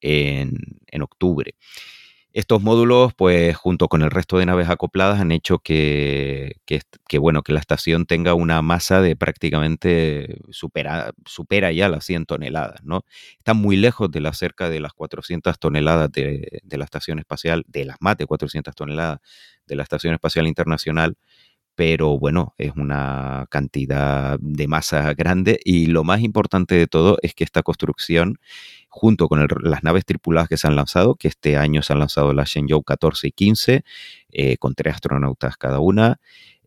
en, 0.00 0.52
en 0.88 1.02
octubre. 1.02 1.54
Estos 2.34 2.62
módulos, 2.62 3.12
pues 3.14 3.54
junto 3.56 3.88
con 3.88 4.00
el 4.00 4.10
resto 4.10 4.38
de 4.38 4.46
naves 4.46 4.70
acopladas, 4.70 5.20
han 5.20 5.32
hecho 5.32 5.58
que, 5.58 6.56
bueno, 7.20 7.42
que 7.42 7.52
la 7.52 7.60
estación 7.60 8.06
tenga 8.06 8.32
una 8.32 8.62
masa 8.62 9.02
de 9.02 9.16
prácticamente 9.16 10.38
supera, 10.50 11.12
supera 11.26 11.72
ya 11.72 11.90
las 11.90 12.04
100 12.06 12.24
toneladas, 12.24 12.82
¿no? 12.84 13.04
Está 13.36 13.52
muy 13.52 13.76
lejos 13.76 14.10
de 14.10 14.20
la 14.20 14.32
cerca 14.32 14.70
de 14.70 14.80
las 14.80 14.94
400 14.94 15.58
toneladas 15.58 16.10
de, 16.10 16.60
de 16.62 16.78
la 16.78 16.84
estación 16.84 17.18
espacial, 17.18 17.64
de 17.68 17.84
las 17.84 17.96
más 18.00 18.16
de 18.16 18.24
400 18.26 18.74
toneladas 18.74 19.20
de 19.66 19.76
la 19.76 19.82
Estación 19.82 20.14
Espacial 20.14 20.46
Internacional, 20.46 21.16
pero 21.74 22.18
bueno, 22.18 22.54
es 22.58 22.72
una 22.76 23.46
cantidad 23.50 24.38
de 24.40 24.68
masa 24.68 25.14
grande 25.14 25.58
y 25.64 25.86
lo 25.86 26.04
más 26.04 26.20
importante 26.20 26.74
de 26.74 26.86
todo 26.86 27.18
es 27.22 27.34
que 27.34 27.44
esta 27.44 27.62
construcción, 27.62 28.38
junto 28.88 29.28
con 29.28 29.46
las 29.62 29.82
naves 29.82 30.04
tripuladas 30.04 30.48
que 30.48 30.56
se 30.56 30.66
han 30.66 30.76
lanzado, 30.76 31.14
que 31.14 31.28
este 31.28 31.56
año 31.56 31.82
se 31.82 31.92
han 31.92 31.98
lanzado 31.98 32.32
las 32.34 32.50
Shenzhou 32.50 32.82
14 32.82 33.28
y 33.28 33.32
15, 33.32 33.84
eh, 34.32 34.56
con 34.58 34.74
tres 34.74 34.94
astronautas 34.94 35.56
cada 35.56 35.80
una, 35.80 36.20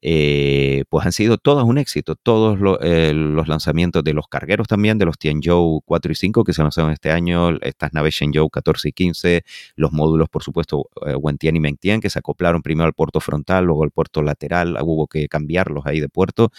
eh, 0.07 0.83
pues 0.89 1.03
han 1.07 1.11
sido 1.13 1.39
todos 1.39 1.63
un 1.63 1.79
éxito. 1.79 2.15
Todos 2.15 2.59
eh, 2.83 3.11
los 3.15 3.47
lanzamientos 3.47 4.03
de 4.03 4.13
los 4.13 4.27
cargueros 4.27 4.67
también, 4.67 4.99
de 4.99 5.05
los 5.05 5.17
Tianzhou 5.17 5.81
4 5.83 6.11
y 6.11 6.15
5 6.15 6.43
que 6.43 6.53
se 6.53 6.61
lanzaron 6.61 6.91
este 6.91 7.09
año, 7.09 7.57
estas 7.61 7.91
naves 7.91 8.13
Shenzhou 8.13 8.51
14 8.51 8.89
y 8.89 8.91
15, 8.91 9.43
los 9.75 9.91
módulos, 9.93 10.29
por 10.29 10.43
supuesto, 10.43 10.89
eh, 11.07 11.15
Wentian 11.15 11.55
y 11.55 11.59
Mengtian, 11.59 12.01
que 12.01 12.11
se 12.11 12.19
acoplaron 12.19 12.61
primero 12.61 12.85
al 12.85 12.93
puerto 12.93 13.19
frontal, 13.19 13.65
luego 13.65 13.83
al 13.83 13.89
puerto 13.89 14.21
lateral, 14.21 14.77
hubo 14.83 15.07
que 15.07 15.27
cambiarlos 15.27 15.87
ahí 15.87 15.99
de 15.99 16.07
puerto. 16.07 16.51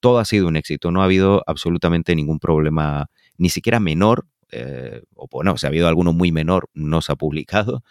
Todo 0.00 0.18
ha 0.18 0.24
sido 0.24 0.48
un 0.48 0.56
éxito, 0.56 0.90
no 0.90 1.02
ha 1.02 1.04
habido 1.04 1.42
absolutamente 1.46 2.16
ningún 2.16 2.38
problema, 2.38 3.10
ni 3.36 3.50
siquiera 3.50 3.80
menor, 3.80 4.26
o 5.14 5.26
bueno, 5.30 5.58
si 5.58 5.66
ha 5.66 5.68
habido 5.68 5.88
alguno 5.88 6.12
muy 6.14 6.32
menor, 6.32 6.70
no 6.74 7.02
se 7.02 7.12
ha 7.12 7.16
publicado, 7.16 7.82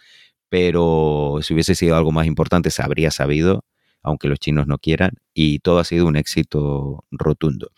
pero 0.48 1.38
si 1.42 1.54
hubiese 1.54 1.74
sido 1.76 1.94
algo 1.96 2.10
más 2.10 2.26
importante 2.26 2.70
se 2.70 2.82
habría 2.82 3.10
sabido 3.10 3.64
aunque 4.04 4.28
los 4.28 4.38
chinos 4.38 4.68
no 4.68 4.78
quieran, 4.78 5.14
y 5.34 5.58
todo 5.58 5.80
ha 5.80 5.84
sido 5.84 6.06
un 6.06 6.16
éxito 6.16 7.04
rotundo. 7.10 7.70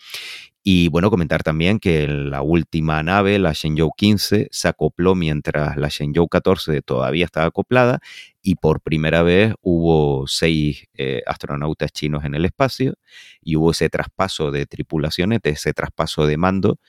Y 0.68 0.88
bueno, 0.88 1.10
comentar 1.10 1.44
también 1.44 1.78
que 1.78 2.08
la 2.08 2.42
última 2.42 3.00
nave, 3.04 3.38
la 3.38 3.52
Shenzhou 3.52 3.92
15, 3.96 4.48
se 4.50 4.68
acopló 4.68 5.14
mientras 5.14 5.76
la 5.76 5.86
Shenzhou 5.88 6.26
14 6.26 6.82
todavía 6.82 7.24
estaba 7.24 7.46
acoplada 7.46 8.00
y 8.42 8.56
por 8.56 8.80
primera 8.80 9.22
vez 9.22 9.54
hubo 9.62 10.26
seis 10.26 10.88
eh, 10.94 11.22
astronautas 11.24 11.92
chinos 11.92 12.24
en 12.24 12.34
el 12.34 12.44
espacio 12.44 12.94
y 13.40 13.54
hubo 13.54 13.70
ese 13.70 13.88
traspaso 13.90 14.50
de 14.50 14.66
tripulaciones, 14.66 15.38
ese 15.44 15.72
traspaso 15.72 16.26
de 16.26 16.36
mando 16.36 16.80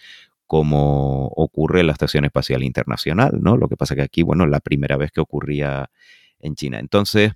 como 0.48 1.28
ocurre 1.36 1.82
en 1.82 1.88
la 1.88 1.94
Estación 1.94 2.26
Espacial 2.26 2.64
Internacional, 2.64 3.38
¿no? 3.42 3.58
Lo 3.58 3.68
que 3.68 3.78
pasa 3.78 3.94
que 3.94 4.02
aquí, 4.02 4.24
bueno, 4.24 4.48
la 4.48 4.60
primera 4.60 4.98
vez 4.98 5.12
que 5.12 5.22
ocurría 5.22 5.92
en 6.40 6.56
China. 6.56 6.80
Entonces, 6.80 7.32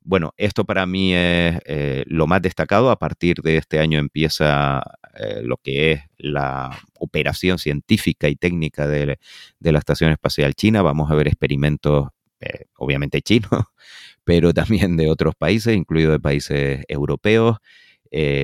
bueno, 0.00 0.32
esto 0.36 0.64
para 0.64 0.86
mí 0.86 1.14
es 1.14 1.58
eh, 1.66 2.04
lo 2.06 2.26
más 2.26 2.42
destacado. 2.42 2.90
A 2.90 2.98
partir 2.98 3.42
de 3.42 3.56
este 3.56 3.80
año 3.80 3.98
empieza 3.98 4.82
eh, 5.18 5.40
lo 5.42 5.56
que 5.58 5.92
es 5.92 6.00
la 6.18 6.78
operación 6.98 7.58
científica 7.58 8.28
y 8.28 8.36
técnica 8.36 8.86
de, 8.86 9.18
la 9.60 9.78
Estación 9.78 10.10
Espacial 10.12 10.54
China. 10.54 10.82
Vamos 10.82 11.10
a 11.10 11.14
ver 11.14 11.28
experimentos, 11.28 12.08
eh, 12.40 12.66
obviamente 12.76 13.22
chinos, 13.22 13.50
pero 14.24 14.52
también 14.54 14.96
de 14.96 15.10
otros 15.10 15.34
países, 15.34 15.76
incluidos 15.76 16.12
de 16.12 16.20
países 16.20 16.84
europeos. 16.88 17.58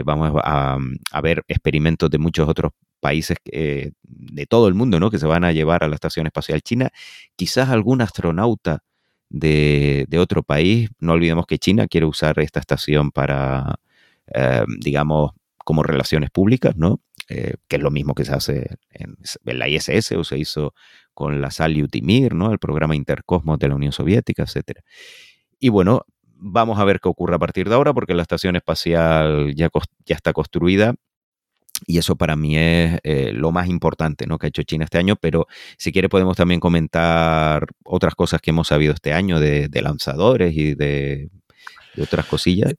vamos 0.05 0.33
a, 0.45 0.79
a, 1.13 1.21
ver 1.21 1.45
experimentos 1.49 2.11
de 2.11 2.19
muchos 2.19 2.49
otros 2.49 2.73
países 3.01 3.37
de 3.45 4.47
todo 4.47 4.69
el 4.69 4.75
mundo, 4.75 5.01
¿no? 5.01 5.11
Que 5.11 5.19
se 5.19 5.27
van 5.27 5.45
a 5.45 5.53
llevar 5.53 5.83
a 5.83 5.89
la 5.89 5.95
Estación 5.95 6.27
Espacial 6.27 6.63
China. 6.63 6.91
Quizás 7.37 7.69
algún 7.71 8.01
astronauta 8.01 8.83
de, 9.33 10.19
otro 10.19 10.43
país. 10.43 10.91
No 11.01 11.13
olvidemos 11.13 11.47
que 11.47 11.59
China 11.59 11.89
quiere 11.89 12.07
usar 12.07 12.39
esta 12.41 12.61
estación 12.61 13.11
para, 13.11 13.77
eh, 14.35 14.65
digamos, 14.79 15.33
como 15.65 15.83
relaciones 15.83 16.31
públicas, 16.31 16.77
¿no? 16.77 17.01
Eh, 17.29 17.55
que 17.69 17.77
es 17.77 17.83
lo 17.83 17.91
mismo 17.91 18.15
que 18.15 18.25
se 18.25 18.33
hace 18.33 18.77
en, 18.91 19.17
la 19.45 19.69
ISS 19.69 20.13
o 20.13 20.25
se 20.25 20.39
hizo 20.39 20.75
con 21.15 21.41
la 21.41 21.51
SAL 21.51 21.83
Utimir, 21.83 22.35
¿no? 22.35 22.53
El 22.53 22.59
programa 22.59 22.95
Intercosmos 22.97 23.59
de 23.59 23.69
la 23.69 23.75
Unión 23.75 23.93
Soviética, 23.93 24.43
etc. 24.45 24.81
Y 25.59 25.69
bueno, 25.71 26.03
vamos 26.35 26.79
a 26.79 26.85
ver 26.85 27.01
qué 27.01 27.09
ocurre 27.09 27.37
a 27.37 27.39
partir 27.39 27.69
de 27.69 27.75
ahora 27.75 27.95
porque 27.95 28.15
la 28.15 28.23
estación 28.23 28.57
espacial 28.57 29.55
ya, 29.55 29.71
ya 30.05 30.15
está 30.15 30.33
construida 30.33 30.95
y 31.87 31.99
eso 31.99 32.17
para 32.17 32.37
mí 32.37 32.57
es 32.57 32.99
eh, 33.03 33.33
lo 33.33 33.53
más 33.53 33.69
importante 33.69 34.27
¿no? 34.27 34.39
que 34.39 34.47
ha 34.47 34.49
hecho 34.49 34.63
China 34.63 34.85
este 34.85 34.99
año, 34.99 35.17
pero 35.17 35.47
si 35.77 35.93
quiere 35.93 36.09
podemos 36.09 36.37
también 36.37 36.61
comentar 36.61 37.67
otras 37.85 38.15
cosas 38.15 38.41
que 38.41 38.51
hemos 38.51 38.69
sabido 38.69 38.93
este 38.93 39.13
año 39.13 39.41
de, 39.41 39.69
lanzadores 39.83 40.57
y 40.57 40.75
de, 40.75 41.31
otras 42.01 42.27
cosillas. 42.27 42.75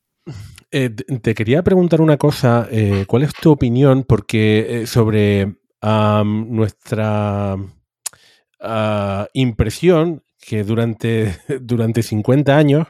Eh, 0.72 0.89
te 0.89 1.36
quería 1.36 1.64
preguntar 1.64 2.01
una 2.01 2.18
cosa, 2.18 2.68
eh, 2.72 3.06
¿cuál 3.08 3.24
es 3.24 3.34
tu 3.34 3.51
opinión? 3.51 4.04
Porque 4.04 4.86
sobre 4.88 5.56
nuestra 5.82 7.58
ah, 8.62 9.28
impresión 9.34 10.24
que 10.39 10.64
durante, 10.64 11.38
durante 11.62 12.04
50 12.04 12.58
años 12.58 12.88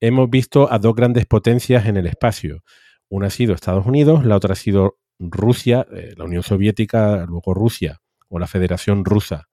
hemos 0.00 0.30
visto 0.30 0.72
a 0.72 0.78
dos 0.78 0.94
grandes 0.94 1.26
potencias 1.26 1.86
en 1.86 1.96
el 1.96 2.06
espacio. 2.06 2.62
Una 3.08 3.26
ha 3.26 3.30
sido 3.30 3.54
Estados 3.54 3.86
Unidos, 3.86 4.24
la 4.24 4.36
otra 4.36 4.52
ha 4.52 4.56
sido 4.56 4.98
Rusia, 5.20 5.86
eh, 5.92 6.14
la 6.16 6.24
Unión 6.24 6.42
Soviética, 6.42 7.26
luego 7.28 7.54
Rusia 7.54 8.00
o 8.28 8.38
la 8.38 8.46
Federación 8.46 9.04
Rusa. 9.04 9.48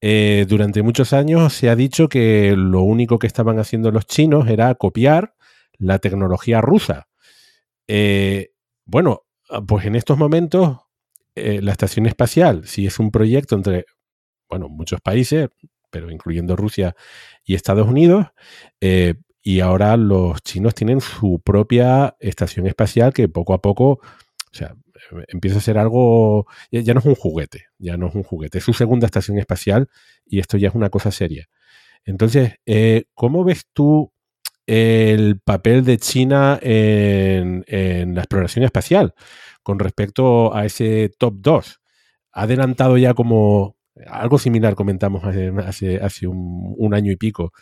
Eh, 0.00 0.46
durante 0.48 0.82
muchos 0.82 1.12
años 1.12 1.52
se 1.52 1.70
ha 1.70 1.76
dicho 1.76 2.08
que 2.08 2.54
lo 2.56 2.82
único 2.82 3.20
que 3.20 3.28
estaban 3.28 3.60
haciendo 3.60 3.92
los 3.92 4.06
chinos 4.06 4.48
era 4.48 4.74
copiar 4.74 5.34
la 5.78 6.00
tecnología 6.00 6.60
rusa. 6.60 7.08
Eh, 7.86 8.50
bueno, 8.84 9.22
pues 9.68 9.86
en 9.86 9.94
estos 9.94 10.18
momentos 10.18 10.78
la 11.34 11.72
estación 11.72 12.04
espacial, 12.04 12.66
si 12.66 12.86
es 12.86 12.98
un 12.98 13.10
proyecto 13.10 13.54
entre, 13.54 13.86
bueno, 14.50 14.68
muchos 14.68 15.00
países, 15.00 15.48
pero 15.90 16.10
incluyendo 16.10 16.56
Rusia 16.56 16.94
y 17.42 17.54
Estados 17.54 17.88
Unidos, 17.88 18.26
y 19.42 19.60
ahora 19.60 19.96
los 19.96 20.42
chinos 20.42 20.74
tienen 20.74 21.00
su 21.00 21.40
propia 21.42 22.16
estación 22.20 22.66
espacial 22.66 23.12
que 23.12 23.28
poco 23.28 23.54
a 23.54 23.62
poco 23.62 24.00
o 24.52 24.56
sea, 24.56 24.74
empieza 25.28 25.58
a 25.58 25.62
ser 25.62 25.78
algo, 25.78 26.46
ya, 26.70 26.92
no 26.92 27.00
es 27.00 27.06
un 27.06 27.14
juguete, 27.14 27.66
ya 27.78 27.96
no 27.96 28.08
es 28.08 28.14
un 28.14 28.22
juguete, 28.22 28.58
es 28.58 28.64
su 28.64 28.74
segunda 28.74 29.06
estación 29.06 29.38
espacial 29.38 29.88
y 30.26 30.40
esto 30.40 30.58
ya 30.58 30.68
es 30.68 30.74
una 30.74 30.90
cosa 30.90 31.10
seria. 31.10 31.48
Entonces, 32.04 32.54
eh, 32.66 33.04
¿cómo 33.14 33.44
ves 33.44 33.66
tú 33.72 34.12
el 34.66 35.40
papel 35.40 35.84
de 35.84 35.98
China 35.98 36.58
en, 36.62 37.64
la 38.14 38.20
exploración 38.20 38.64
espacial 38.64 39.14
con 39.62 39.78
respecto 39.78 40.54
a 40.54 40.66
ese 40.66 41.10
top 41.18 41.34
2? 41.38 41.80
¿Ha 42.32 42.42
adelantado 42.42 42.98
ya 42.98 43.14
como 43.14 43.76
Algo 44.06 44.38
similar 44.38 44.74
comentamos 44.74 45.24
hace, 45.24 46.26
un, 46.26 46.94
año 46.94 47.10
y 47.10 47.16
pico. 47.16 47.52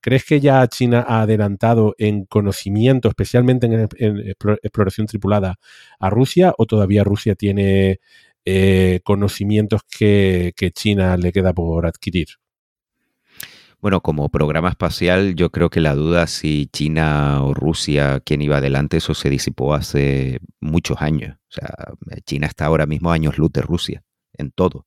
¿Crees 0.00 0.24
que 0.24 0.40
ya 0.40 0.66
China 0.66 1.04
ha 1.06 1.22
adelantado 1.22 1.94
en 1.98 2.24
conocimiento, 2.24 3.08
especialmente 3.08 3.66
en, 3.66 4.34
exploración 4.62 5.06
tripulada, 5.06 5.56
a 5.98 6.10
Rusia 6.10 6.54
o 6.56 6.66
todavía 6.66 7.04
Rusia 7.04 7.34
tiene 7.34 8.00
eh, 8.46 9.00
conocimientos 9.04 9.82
que, 9.82 10.54
China 10.74 11.16
le 11.18 11.32
queda 11.32 11.52
por 11.52 11.86
adquirir? 11.86 12.28
Bueno, 13.82 14.00
como 14.02 14.28
programa 14.30 14.70
espacial, 14.70 15.34
yo 15.34 15.50
creo 15.50 15.70
que 15.70 15.80
la 15.80 15.94
duda 15.94 16.26
si 16.26 16.66
China 16.72 17.42
o 17.44 17.54
Rusia, 17.54 18.20
quién 18.20 18.42
iba 18.42 18.58
adelante, 18.58 18.98
eso 18.98 19.14
se 19.14 19.30
disipó 19.30 19.74
hace 19.74 20.40
muchos 20.60 21.00
años. 21.00 21.36
O 21.48 21.52
sea, 21.52 21.74
China 22.24 22.46
está 22.46 22.66
ahora 22.66 22.86
mismo 22.86 23.10
años 23.10 23.38
luz 23.38 23.52
de 23.52 23.62
Rusia, 23.62 24.02
en 24.34 24.50
todo, 24.50 24.86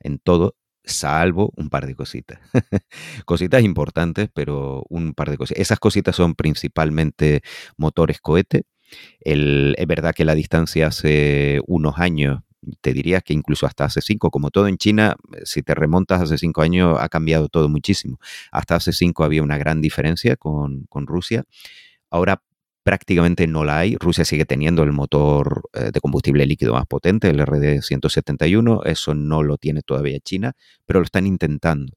en 0.00 0.18
todo, 0.18 0.56
salvo 0.84 1.52
un 1.56 1.70
par 1.70 1.86
de 1.86 1.94
cositas. 1.94 2.38
cositas 3.24 3.62
importantes, 3.62 4.28
pero 4.32 4.84
un 4.88 5.14
par 5.14 5.30
de 5.30 5.38
cositas. 5.38 5.60
Esas 5.60 5.78
cositas 5.78 6.16
son 6.16 6.34
principalmente 6.34 7.42
motores 7.76 8.20
cohete. 8.20 8.64
es 9.20 9.86
verdad 9.86 10.14
que 10.14 10.24
la 10.24 10.34
distancia 10.34 10.88
hace 10.88 11.60
unos 11.66 11.98
años 11.98 12.40
te 12.80 12.92
diría 12.92 13.20
que 13.20 13.32
incluso 13.34 13.66
hasta 13.66 13.84
hace 13.84 14.00
cinco, 14.00 14.30
como 14.30 14.50
todo 14.50 14.68
en 14.68 14.78
China, 14.78 15.16
eh, 15.32 15.42
si 15.44 15.62
te 15.62 15.74
remontas 15.74 16.22
hace 16.22 16.38
cinco 16.38 16.62
años, 16.62 16.96
ha 17.00 17.08
cambiado 17.08 17.48
todo 17.48 17.68
muchísimo. 17.68 18.18
Hasta 18.50 18.76
hace 18.76 18.92
cinco 18.92 19.24
había 19.24 19.42
una 19.42 19.58
gran 19.58 19.80
diferencia 19.80 20.36
con, 20.36 20.86
Rusia. 21.06 21.44
Ahora 22.10 22.42
prácticamente 22.84 23.48
no 23.48 23.64
la 23.64 23.78
hay. 23.78 23.96
Rusia 23.98 24.24
sigue 24.24 24.44
teniendo 24.44 24.84
el 24.84 24.92
motor 24.92 25.62
eh, 25.72 25.90
de 25.92 26.00
combustible 26.00 26.46
líquido 26.46 26.74
más 26.74 26.86
potente, 26.86 27.30
el 27.30 27.40
RD-171. 27.40 28.82
Eso 28.86 29.14
no 29.14 29.42
lo 29.42 29.58
tiene 29.58 29.82
todavía 29.82 30.20
China, 30.20 30.52
pero 30.86 31.00
lo 31.00 31.04
están 31.04 31.26
intentando 31.26 31.94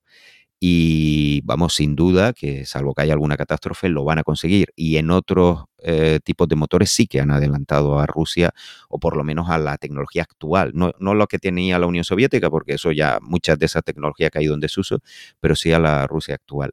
y 0.60 1.42
vamos, 1.44 1.76
sin 1.76 1.96
duda 1.96 2.34
que 2.34 2.66
salvo 2.66 2.94
que 2.96 3.04
haya 3.04 3.14
alguna 3.14 3.38
catástrofe, 3.38 3.90
lo 3.90 4.04
van 4.04 4.20
a 4.20 4.24
conseguir. 4.24 4.70
Y 4.76 4.98
en 4.98 5.12
otros 5.12 5.66
eh, 5.80 6.20
tipos 6.24 6.48
de 6.48 6.56
motores 6.56 6.90
sí 6.90 7.06
que 7.08 7.20
han 7.20 7.30
adelantado 7.32 8.00
a 8.00 8.08
Rusia, 8.08 8.52
o 8.90 9.00
por 9.00 9.16
lo 9.16 9.24
menos 9.24 9.50
a 9.50 9.60
la 9.60 9.78
tecnología 9.78 10.24
actual. 10.24 10.72
No, 10.74 10.92
no 11.00 11.14
lo 11.14 11.28
que 11.28 11.38
tenía 11.40 11.78
la 11.80 11.86
Unión 11.88 12.04
Soviética, 12.04 12.50
porque 12.50 12.74
eso 12.74 12.92
ya, 12.92 13.20
muchas 13.22 13.60
de 13.60 13.68
esa 13.68 13.82
tecnología 13.84 14.28
ha 14.28 14.32
caído 14.32 14.56
en 14.56 14.60
desuso, 14.60 15.00
pero 15.40 15.56
sí 15.56 15.72
a 15.74 15.80
la 15.80 16.08
Rusia 16.08 16.36
actual. 16.36 16.72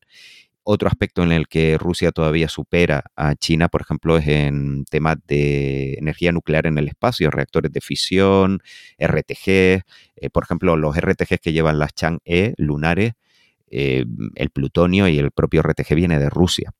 Otro 0.65 0.89
aspecto 0.89 1.23
en 1.23 1.31
el 1.33 1.47
que 1.47 1.77
Rusia 1.79 2.11
todavía 2.11 2.49
supera 2.49 3.05
a 3.17 3.35
China, 3.35 3.69
por 3.69 3.83
ejemplo, 3.83 4.17
es 4.17 4.27
en 4.27 4.85
temas 4.87 5.17
de 5.27 5.95
energía 5.95 6.33
nuclear 6.33 6.67
en 6.67 6.79
el 6.79 6.89
espacio, 6.89 7.31
reactores 7.31 7.71
de 7.71 7.83
fisión, 7.83 8.61
RTG, 8.99 9.47
eh, 9.47 9.83
por 10.33 10.45
ejemplo, 10.45 10.77
los 10.77 10.97
RTG 10.97 11.39
que 11.41 11.53
llevan 11.53 11.79
las 11.79 11.95
Chang'e 11.95 12.55
lunares 12.57 13.13
eh, 13.71 14.05
el 14.37 14.51
plutonio 14.51 15.09
y 15.09 15.19
el 15.19 15.33
propio 15.33 15.61
RTG 15.63 15.95
viene 15.95 16.19
de 16.19 16.31
Rusia. 16.31 16.73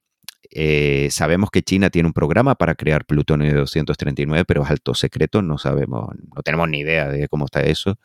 Eh, 0.51 1.09
sabemos 1.11 1.51
que 1.51 1.63
China 1.63 1.91
tiene 1.91 2.09
un 2.09 2.13
programa 2.13 2.55
para 2.55 2.75
crear 2.75 3.05
plutonio 3.05 3.49
de 3.49 3.55
239, 3.55 4.45
pero 4.45 4.63
es 4.63 4.71
alto 4.71 4.95
secreto, 4.95 5.43
no 5.43 5.59
sabemos, 5.59 6.09
no 6.35 6.43
tenemos 6.43 6.69
ni 6.69 6.81
idea 6.81 7.09
de 7.09 7.29
cómo 7.29 7.47
está 7.47 7.61
eso, 7.61 7.99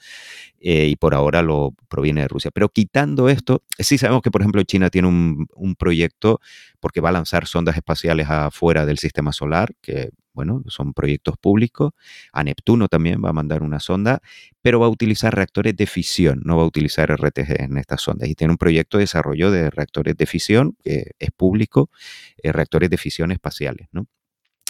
eh, 0.59 0.87
y 0.87 0.95
por 0.95 1.15
ahora 1.15 1.41
lo 1.41 1.73
proviene 1.87 2.21
de 2.21 2.27
Rusia. 2.27 2.51
Pero 2.51 2.69
quitando 2.69 3.29
esto, 3.29 3.63
sí 3.77 3.97
sabemos 3.97 4.21
que, 4.21 4.31
por 4.31 4.41
ejemplo, 4.41 4.63
China 4.63 4.89
tiene 4.89 5.07
un 5.07 5.75
proyecto 5.77 6.39
porque 6.79 7.01
va 7.01 7.09
a 7.09 7.13
lanzar 7.13 7.47
sondas 7.47 7.75
espaciales 7.75 8.29
afuera 8.29 8.85
del 8.85 8.97
sistema 8.97 9.33
solar, 9.33 9.73
que 9.81 10.11
bueno, 10.33 10.63
son 10.67 10.93
proyectos 10.93 11.35
públicos. 11.37 11.91
A 12.31 12.43
Neptuno 12.43 12.87
también 12.87 13.21
va 13.23 13.29
a 13.29 13.33
mandar 13.33 13.61
una 13.61 13.79
sonda, 13.79 14.21
pero 14.61 14.79
va 14.79 14.85
a 14.85 14.89
utilizar 14.89 15.35
reactores 15.35 15.75
de 15.75 15.85
fisión, 15.85 16.41
no 16.45 16.55
va 16.55 16.63
a 16.63 16.65
utilizar 16.65 17.11
RTG 17.11 17.61
en 17.61 17.77
estas 17.77 18.01
sondas. 18.01 18.29
Y 18.29 18.35
tiene 18.35 18.53
un 18.53 18.57
proyecto 18.57 18.97
de 18.97 19.03
desarrollo 19.03 19.51
de 19.51 19.69
reactores 19.69 20.15
de 20.15 20.25
fisión, 20.25 20.77
que 20.81 21.11
es 21.19 21.31
público, 21.31 21.89
eh, 22.41 22.51
reactores 22.53 22.89
de 22.89 22.97
fisión 22.97 23.31
espaciales, 23.31 23.87
¿no? 23.91 24.07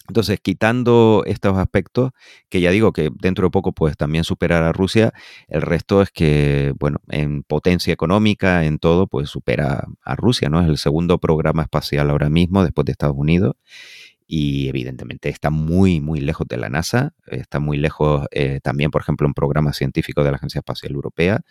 Entonces, 0.09 0.39
quitando 0.41 1.23
estos 1.27 1.57
aspectos, 1.57 2.11
que 2.49 2.61
ya 2.61 2.71
digo 2.71 2.91
que 2.93 3.11
dentro 3.21 3.45
de 3.45 3.51
poco 3.51 3.71
pues 3.73 3.95
también 3.95 4.23
superar 4.23 4.63
a 4.63 4.73
Rusia, 4.73 5.13
el 5.47 5.61
resto 5.61 6.01
es 6.01 6.11
que, 6.11 6.73
bueno, 6.79 6.97
en 7.09 7.43
potencia 7.43 7.93
económica, 7.93 8.65
en 8.65 8.79
todo, 8.79 9.07
pues 9.07 9.29
supera 9.29 9.85
a 10.03 10.15
Rusia, 10.15 10.49
¿no? 10.49 10.61
Es 10.61 10.67
el 10.67 10.77
segundo 10.77 11.19
programa 11.19 11.61
espacial 11.61 12.09
ahora 12.09 12.29
mismo 12.29 12.63
después 12.63 12.85
de 12.85 12.91
Estados 12.91 13.15
Unidos 13.15 13.55
y 14.31 14.67
evidentemente 14.67 15.29
está 15.29 15.49
muy, 15.49 16.01
muy 16.01 16.21
lejos 16.21 16.47
de 16.47 16.57
la 16.57 16.69
NASA, 16.69 17.15
está 17.25 17.59
muy 17.59 17.77
lejos 17.77 18.27
eh, 18.29 18.59
también, 18.61 18.91
por 18.91 19.01
ejemplo, 19.01 19.25
un 19.27 19.33
programa 19.33 19.73
científico 19.73 20.23
de 20.23 20.29
la 20.29 20.37
Agencia 20.37 20.59
Espacial 20.59 20.93
Europea, 20.93 21.41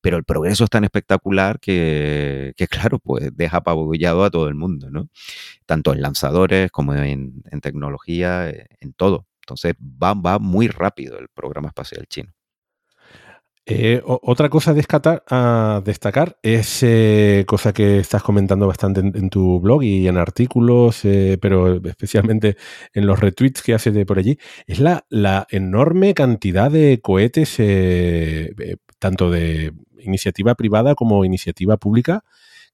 pero 0.00 0.16
el 0.16 0.24
progreso 0.24 0.64
es 0.64 0.70
tan 0.70 0.84
espectacular 0.84 1.60
que, 1.60 2.54
claro, 2.70 2.98
pues 2.98 3.30
deja 3.36 3.58
apabullado 3.58 4.24
a 4.24 4.30
todo 4.30 4.48
el 4.48 4.54
mundo, 4.54 4.90
¿no? 4.90 5.08
Tanto 5.66 5.92
en 5.92 6.02
lanzadores 6.02 6.70
como 6.70 6.94
en, 6.94 7.42
tecnología, 7.62 8.50
eh, 8.50 8.66
en 8.80 8.92
todo. 8.92 9.26
Entonces 9.42 9.74
va, 9.80 10.14
va 10.14 10.38
muy 10.38 10.68
rápido 10.68 11.18
el 11.18 11.28
programa 11.28 11.68
espacial 11.68 12.06
chino. 12.08 12.32
Eh, 13.66 14.02
otra 14.04 14.48
cosa 14.48 14.72
a 14.72 15.82
destacar 15.84 16.38
es 16.42 16.82
eh, 16.82 17.44
cosa 17.46 17.72
que 17.72 18.00
estás 18.00 18.22
comentando 18.22 18.66
bastante 18.66 19.00
en, 19.00 19.30
tu 19.30 19.60
blog 19.60 19.84
y 19.84 20.08
en 20.08 20.16
artículos, 20.16 21.02
pero 21.40 21.76
especialmente 21.84 22.56
en 22.94 23.06
los 23.06 23.20
retweets 23.20 23.62
que 23.62 23.74
haces 23.74 23.94
de 23.94 24.06
por 24.06 24.18
allí, 24.18 24.38
es 24.66 24.80
la, 24.80 25.06
la 25.08 25.46
enorme 25.50 26.14
cantidad 26.14 26.70
de 26.70 27.00
cohetes, 27.00 27.58
tanto 28.98 29.30
de 29.30 29.72
iniciativa 30.02 30.54
privada 30.54 30.94
como 30.94 31.24
iniciativa 31.24 31.76
pública, 31.76 32.24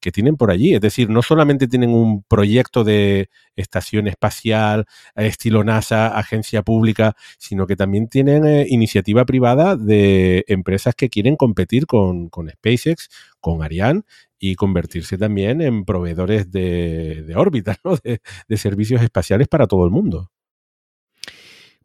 que 0.00 0.12
tienen 0.12 0.36
por 0.36 0.50
allí. 0.50 0.74
Es 0.74 0.80
decir, 0.80 1.10
no 1.10 1.22
solamente 1.22 1.68
tienen 1.68 1.90
un 1.90 2.22
proyecto 2.22 2.84
de 2.84 3.28
estación 3.56 4.08
espacial, 4.08 4.86
estilo 5.14 5.64
NASA, 5.64 6.08
agencia 6.18 6.62
pública, 6.62 7.16
sino 7.38 7.66
que 7.66 7.76
también 7.76 8.08
tienen 8.08 8.46
eh, 8.46 8.66
iniciativa 8.68 9.24
privada 9.24 9.76
de 9.76 10.44
empresas 10.48 10.94
que 10.94 11.08
quieren 11.08 11.36
competir 11.36 11.86
con, 11.86 12.30
SpaceX, 12.50 13.08
con 13.40 13.62
Ariane 13.62 14.02
y 14.38 14.54
convertirse 14.54 15.16
también 15.18 15.62
en 15.62 15.84
proveedores 15.84 16.50
de, 16.50 17.22
de 17.22 17.36
órbitas, 17.36 17.78
de 18.48 18.56
servicios 18.56 19.02
espaciales 19.02 19.48
para 19.48 19.66
todo 19.66 19.84
el 19.84 19.90
mundo. 19.90 20.30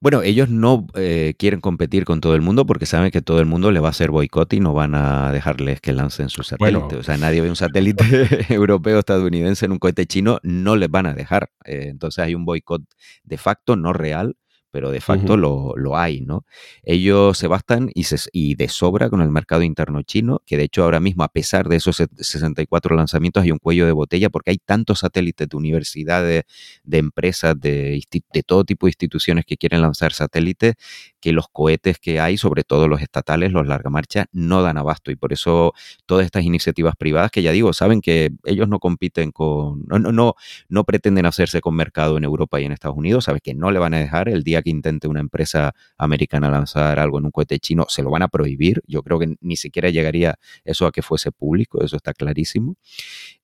Bueno, 0.02 0.24
ellos 0.24 0.50
no 0.50 0.88
eh, 0.96 1.36
quieren 1.38 1.62
competir 1.62 2.06
con 2.06 2.22
todo 2.22 2.34
el 2.34 2.42
mundo 2.42 2.66
porque 2.66 2.88
saben 2.88 3.12
que 3.12 3.22
todo 3.22 3.40
el 3.40 3.46
mundo 3.46 3.70
le 3.70 3.80
va 3.80 3.90
a 3.90 3.92
hacer 3.92 4.10
boicot 4.10 4.52
y 4.54 4.60
no 4.60 4.74
van 4.74 4.96
a 4.96 5.32
dejarles 5.32 5.80
que 5.80 5.94
lancen 5.94 6.30
su 6.30 6.42
satélite. 6.42 6.96
o 6.96 7.04
sea, 7.04 7.18
nadie 7.18 7.40
ve 7.42 7.50
un 7.50 7.56
satélite 7.56 8.04
europeo, 8.52 8.98
estadounidense 8.98 9.68
en 9.68 9.74
un 9.74 9.78
cohete 9.78 10.08
chino, 10.08 10.40
no 10.42 10.76
les 10.76 10.90
van 10.90 11.06
a 11.06 11.14
dejar. 11.14 11.52
Eh, 11.66 11.86
entonces 11.90 12.24
hay 12.24 12.34
un 12.34 12.46
boicot 12.46 12.82
de 13.24 13.38
facto, 13.38 13.76
no 13.76 13.94
real, 13.94 14.38
pero 14.72 14.90
de 14.90 15.02
facto 15.02 15.38
lo, 15.38 15.74
lo, 15.76 15.98
hay, 15.98 16.22
¿no? 16.22 16.46
Ellos 16.84 17.38
se 17.38 17.48
bastan 17.48 17.92
y, 17.94 18.06
se, 18.06 18.18
y 18.32 18.56
de 18.56 18.70
sobra 18.70 19.10
con 19.10 19.22
el 19.22 19.30
mercado 19.30 19.64
interno 19.64 20.02
chino, 20.02 20.42
que 20.46 20.58
de 20.58 20.64
hecho 20.64 20.84
ahora 20.84 21.00
mismo, 21.00 21.24
a 21.24 21.28
pesar 21.28 21.68
de 21.68 21.76
esos 21.76 21.98
64 21.98 22.96
lanzamientos, 22.96 23.44
hay 23.44 23.52
un 23.52 23.60
cuello 23.60 23.86
de 23.86 23.92
botella 23.92 24.30
porque 24.30 24.52
hay 24.52 24.58
tantos 24.58 25.00
satélites 25.00 25.50
de 25.50 25.58
universidades, 25.58 26.44
de 26.84 26.98
empresas, 26.98 27.60
de, 27.60 28.02
de 28.34 28.44
todo 28.44 28.64
tipo 28.64 28.86
de 28.86 28.92
instituciones 28.92 29.46
que 29.46 29.58
quieren 29.58 29.82
lanzar 29.82 30.14
satélites, 30.14 30.76
que 31.20 31.34
los 31.34 31.48
cohetes 31.50 32.00
que 32.00 32.20
hay, 32.20 32.38
sobre 32.38 32.64
todo 32.64 32.88
los 32.88 33.02
estatales, 33.02 33.52
los 33.52 33.68
larga 33.68 33.90
marcha, 33.90 34.26
no 34.32 34.64
dan 34.64 34.78
abasto. 34.78 35.12
Y 35.12 35.16
por 35.16 35.34
eso 35.34 35.74
todas 36.06 36.26
estas 36.26 36.44
iniciativas 36.44 36.96
privadas, 36.96 37.30
que 37.32 37.42
ya 37.42 37.52
digo, 37.52 37.74
saben 37.74 38.02
que 38.02 38.32
ellos 38.46 38.68
no 38.70 38.80
compiten 38.80 39.32
con, 39.32 39.84
no, 39.88 40.00
no, 40.00 40.36
no 40.70 40.84
pretenden 40.84 41.26
hacerse 41.26 41.62
con 41.62 41.76
mercado 41.76 42.18
en 42.18 42.24
Europa 42.24 42.60
y 42.62 42.66
en 42.66 42.72
Estados 42.72 42.98
Unidos, 42.98 43.26
saben 43.26 43.42
que 43.44 43.54
no 43.54 43.72
le 43.72 43.80
van 43.80 43.94
a 43.94 44.00
dejar 44.00 44.30
el 44.30 44.44
día 44.44 44.61
que 44.62 44.70
intente 44.70 45.08
una 45.08 45.20
empresa 45.20 45.74
americana 45.98 46.50
lanzar 46.50 47.00
algo 47.00 47.20
en 47.20 47.26
un 47.26 47.32
cohete 47.32 47.60
chino, 47.60 47.86
se 47.90 48.04
lo 48.04 48.10
van 48.12 48.24
a 48.24 48.28
prohibir. 48.28 48.82
Yo 48.88 49.04
creo 49.04 49.20
que 49.20 49.36
ni 49.42 49.56
siquiera 49.56 49.90
llegaría 49.90 50.36
eso 50.64 50.86
a 50.86 50.92
que 50.92 51.02
fuese 51.02 51.32
público, 51.32 51.84
eso 51.84 51.96
está 51.96 52.14
clarísimo. 52.14 52.76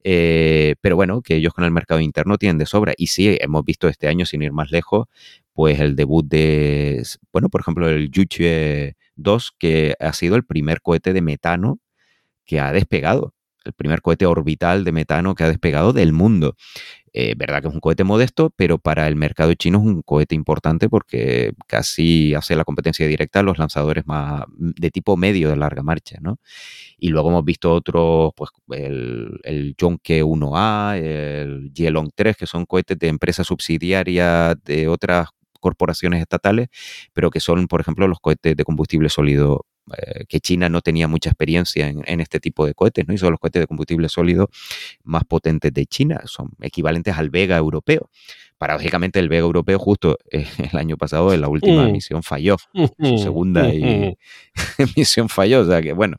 Eh, 0.03 0.75
pero 0.81 0.95
bueno, 0.95 1.21
que 1.21 1.35
ellos 1.35 1.53
con 1.53 1.63
el 1.65 1.71
mercado 1.71 1.99
interno 2.01 2.37
tienen 2.37 2.57
de 2.57 2.65
sobra. 2.65 2.93
Y 2.97 3.07
sí, 3.07 3.37
hemos 3.39 3.63
visto 3.65 3.87
este 3.87 4.07
año, 4.07 4.25
sin 4.25 4.41
ir 4.41 4.53
más 4.53 4.71
lejos, 4.71 5.07
pues 5.53 5.79
el 5.79 5.95
debut 5.95 6.25
de, 6.27 7.03
bueno, 7.31 7.49
por 7.49 7.61
ejemplo, 7.61 7.89
el 7.89 8.11
Yuchue 8.11 8.95
2, 9.15 9.53
que 9.57 9.95
ha 9.99 10.13
sido 10.13 10.35
el 10.35 10.45
primer 10.45 10.81
cohete 10.81 11.13
de 11.13 11.21
metano 11.21 11.79
que 12.45 12.59
ha 12.59 12.71
despegado 12.71 13.33
el 13.67 13.73
primer 13.73 14.01
cohete 14.01 14.25
orbital 14.25 14.83
de 14.83 14.91
metano 14.91 15.35
que 15.35 15.43
ha 15.43 15.47
despegado 15.47 15.93
del 15.93 16.13
mundo. 16.13 16.55
Eh, 17.13 17.33
verdad 17.35 17.61
que 17.61 17.67
es 17.69 17.73
un 17.73 17.79
cohete 17.79 18.03
modesto, 18.03 18.51
pero 18.55 18.77
para 18.77 19.07
el 19.07 19.15
mercado 19.15 19.53
chino 19.55 19.79
es 19.79 19.85
un 19.85 20.01
cohete 20.03 20.35
importante 20.35 20.87
porque 20.87 21.53
casi 21.65 22.35
hace 22.35 22.55
la 22.55 22.63
competencia 22.63 23.07
directa 23.07 23.39
a 23.39 23.43
los 23.43 23.57
lanzadores 23.57 24.05
más 24.05 24.43
de 24.49 24.91
tipo 24.91 25.17
medio 25.17 25.49
de 25.49 25.55
larga 25.55 25.81
marcha, 25.81 26.17
¿no? 26.21 26.39
Y 26.97 27.09
luego 27.09 27.29
hemos 27.29 27.43
visto 27.43 27.73
otros, 27.73 28.33
pues 28.35 28.51
el, 28.69 29.39
el 29.43 29.75
1A, 29.77 30.97
el 30.97 31.71
Yelong 31.73 32.11
3, 32.13 32.37
que 32.37 32.45
son 32.45 32.65
cohetes 32.65 32.99
de 32.99 33.07
empresas 33.07 33.47
subsidiarias 33.47 34.55
de 34.63 34.87
otras 34.87 35.29
corporaciones 35.59 36.21
estatales, 36.21 36.67
pero 37.13 37.31
que 37.31 37.39
son, 37.39 37.67
por 37.67 37.81
ejemplo, 37.81 38.07
los 38.07 38.19
cohetes 38.19 38.55
de 38.55 38.63
combustible 38.63 39.09
sólido 39.09 39.65
eh, 39.95 40.25
que 40.27 40.39
China 40.39 40.69
no 40.69 40.81
tenía 40.81 41.07
mucha 41.07 41.29
experiencia 41.29 41.87
en, 41.87 42.19
este 42.19 42.39
tipo 42.39 42.65
de 42.65 42.73
cohetes, 42.73 43.07
¿no? 43.07 43.13
Y 43.13 43.17
son 43.17 43.31
los 43.31 43.39
cohetes 43.39 43.61
de 43.61 43.67
combustible 43.67 44.09
sólido 44.09 44.49
más 45.03 45.23
potentes 45.23 45.73
de 45.73 45.85
China, 45.85 46.21
son 46.25 46.51
equivalentes 46.61 47.15
al 47.17 47.29
Vega 47.29 47.57
europeo. 47.57 48.09
Paradójicamente, 48.57 49.19
el 49.19 49.29
Vega 49.29 49.43
europeo, 49.43 49.77
justo 49.79 50.17
el 50.31 50.77
año 50.77 50.97
pasado, 50.97 51.33
en 51.33 51.41
la 51.41 51.47
última 51.47 51.87
mm. 51.87 51.91
misión 51.91 52.23
falló. 52.23 52.57
Su 52.73 53.17
segunda 53.17 53.63
misión 54.95 55.29
falló. 55.29 55.61
O 55.61 55.65
sea 55.65 55.81
que, 55.81 55.93
bueno, 55.93 56.17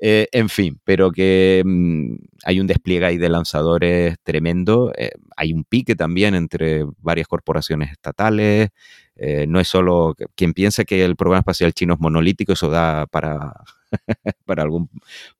eh, 0.00 0.28
en 0.32 0.48
fin, 0.48 0.80
pero 0.84 1.10
que 1.10 1.62
mm, 1.64 2.14
hay 2.44 2.60
un 2.60 2.66
despliegue 2.68 3.04
ahí 3.06 3.18
de 3.18 3.28
lanzadores 3.28 4.16
tremendo. 4.22 4.92
Eh, 4.96 5.10
hay 5.36 5.52
un 5.52 5.64
pique 5.64 5.96
también 5.96 6.34
entre 6.34 6.84
varias 6.98 7.26
corporaciones 7.26 7.90
estatales. 7.90 8.70
Eh, 9.16 9.46
no 9.48 9.58
es 9.60 9.68
solo 9.68 10.14
quien 10.36 10.52
piensa 10.54 10.84
que 10.84 11.04
el 11.04 11.16
programa 11.16 11.40
espacial 11.40 11.72
chino 11.74 11.94
es 11.94 12.00
monolítico, 12.00 12.52
eso 12.52 12.70
da 12.70 13.06
para, 13.06 13.54
para 14.46 14.62
algún 14.62 14.88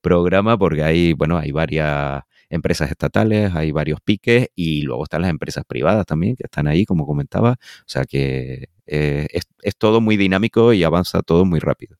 programa, 0.01 0.57
porque 0.57 0.83
hay, 0.83 1.13
bueno, 1.13 1.37
hay 1.37 1.51
varias 1.51 2.23
empresas 2.49 2.89
estatales, 2.91 3.53
hay 3.55 3.71
varios 3.71 4.01
piques 4.01 4.49
y 4.55 4.81
luego 4.81 5.03
están 5.03 5.21
las 5.21 5.29
empresas 5.31 5.63
privadas 5.65 6.05
también 6.05 6.35
que 6.35 6.43
están 6.45 6.67
ahí, 6.67 6.85
como 6.85 7.05
comentaba. 7.07 7.53
O 7.53 7.83
sea 7.85 8.05
que 8.05 8.69
es 8.85 9.75
todo 9.77 10.01
muy 10.01 10.17
dinámico 10.17 10.73
y 10.73 10.83
avanza 10.83 11.21
todo 11.21 11.45
muy 11.45 11.59
rápido. 11.59 11.97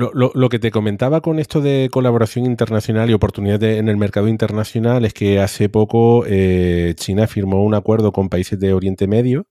Lo, 0.00 0.48
que 0.48 0.58
te 0.58 0.70
comentaba 0.70 1.20
con 1.20 1.38
esto 1.38 1.60
de 1.60 1.90
colaboración 1.92 2.46
internacional 2.46 3.10
y 3.10 3.12
oportunidades 3.12 3.78
en 3.78 3.88
el 3.90 3.98
mercado 3.98 4.28
internacional 4.28 5.04
es 5.04 5.12
que 5.12 5.40
hace 5.40 5.68
poco 5.68 6.24
eh, 6.26 6.94
China 6.96 7.26
firmó 7.26 7.62
un 7.62 7.74
acuerdo 7.74 8.10
con 8.10 8.30
países 8.30 8.58
de 8.58 8.72
Oriente 8.72 9.06
Medio 9.06 9.46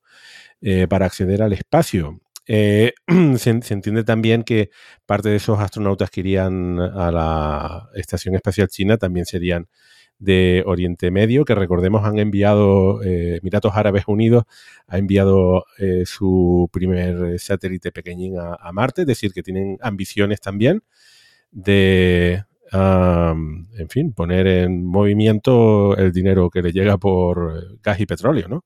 eh, 0.61 0.87
para 0.87 1.05
acceder 1.05 1.43
al 1.43 1.53
espacio. 1.53 2.19
Eh, 2.47 2.93
se, 3.37 3.49
entiende 3.51 4.03
también 4.03 4.41
que 4.41 4.71
parte 5.05 5.29
de 5.29 5.35
esos 5.35 5.59
astronautas 5.59 6.09
que 6.09 6.21
irían 6.21 6.79
a 6.79 7.11
la 7.11 7.89
Estación 7.93 8.33
Espacial 8.33 8.69
China 8.69 8.97
también 8.97 9.27
serían 9.27 9.67
de 10.19 10.63
Oriente 10.65 11.11
Medio, 11.11 11.45
que 11.45 11.55
recordemos 11.55 12.05
han 12.05 12.19
enviado, 12.19 13.01
eh, 13.03 13.37
Emiratos 13.41 13.71
Árabes 13.75 14.03
Unidos 14.07 14.43
ha 14.87 14.97
enviado 14.97 15.65
eh, 15.77 16.03
su 16.05 16.69
primer 16.71 17.39
satélite 17.39 17.91
pequeñín 17.91 18.35
a, 18.37 18.71
Marte, 18.73 19.01
es 19.01 19.07
decir, 19.07 19.31
que 19.33 19.41
tienen 19.41 19.77
ambiciones 19.81 20.41
también 20.41 20.83
de, 21.51 22.43
en 22.71 23.89
fin, 23.89 24.13
poner 24.13 24.45
en 24.45 24.85
movimiento 24.85 25.97
el 25.97 26.11
dinero 26.11 26.49
que 26.49 26.61
le 26.61 26.71
llega 26.71 26.97
por 26.97 27.79
gas 27.81 27.99
y 27.99 28.05
petróleo, 28.05 28.47
¿no? 28.47 28.65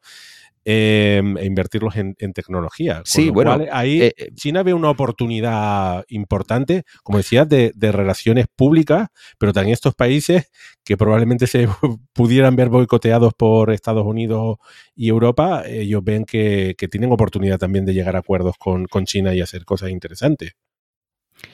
Em, 0.66 1.38
e 1.38 1.46
invertirlos 1.46 1.98
en, 1.98 2.16
tecnología. 2.34 3.02
sí, 3.04 3.30
bueno. 3.30 3.60
ahí 3.74 4.02
eh, 4.02 4.14
eh, 4.16 4.30
China 4.34 4.64
ve 4.64 4.74
una 4.74 4.90
oportunidad 4.90 6.06
importante, 6.08 6.84
como 7.04 7.18
decías, 7.18 7.50
de, 7.50 7.74
relaciones 7.92 8.46
públicas, 8.56 9.10
pero 9.38 9.52
también 9.52 9.74
estos 9.74 9.94
países 9.94 10.50
que 10.86 10.96
probablemente 10.96 11.48
se 11.48 11.68
pudieran 12.14 12.56
ver 12.56 12.70
boicoteados 12.70 13.34
por 13.34 13.72
Estados 13.74 14.06
Unidos 14.06 14.56
y 14.96 15.10
Europa, 15.10 15.64
ellos 15.68 16.02
ven 16.02 16.24
que, 16.24 16.76
tienen 16.90 17.12
oportunidad 17.12 17.58
también 17.58 17.84
de 17.84 17.94
llegar 17.94 18.16
a 18.16 18.20
acuerdos 18.20 18.56
con 18.58 18.88
China 19.06 19.36
y 19.36 19.42
hacer 19.42 19.66
cosas 19.66 19.90
interesantes. 19.90 20.54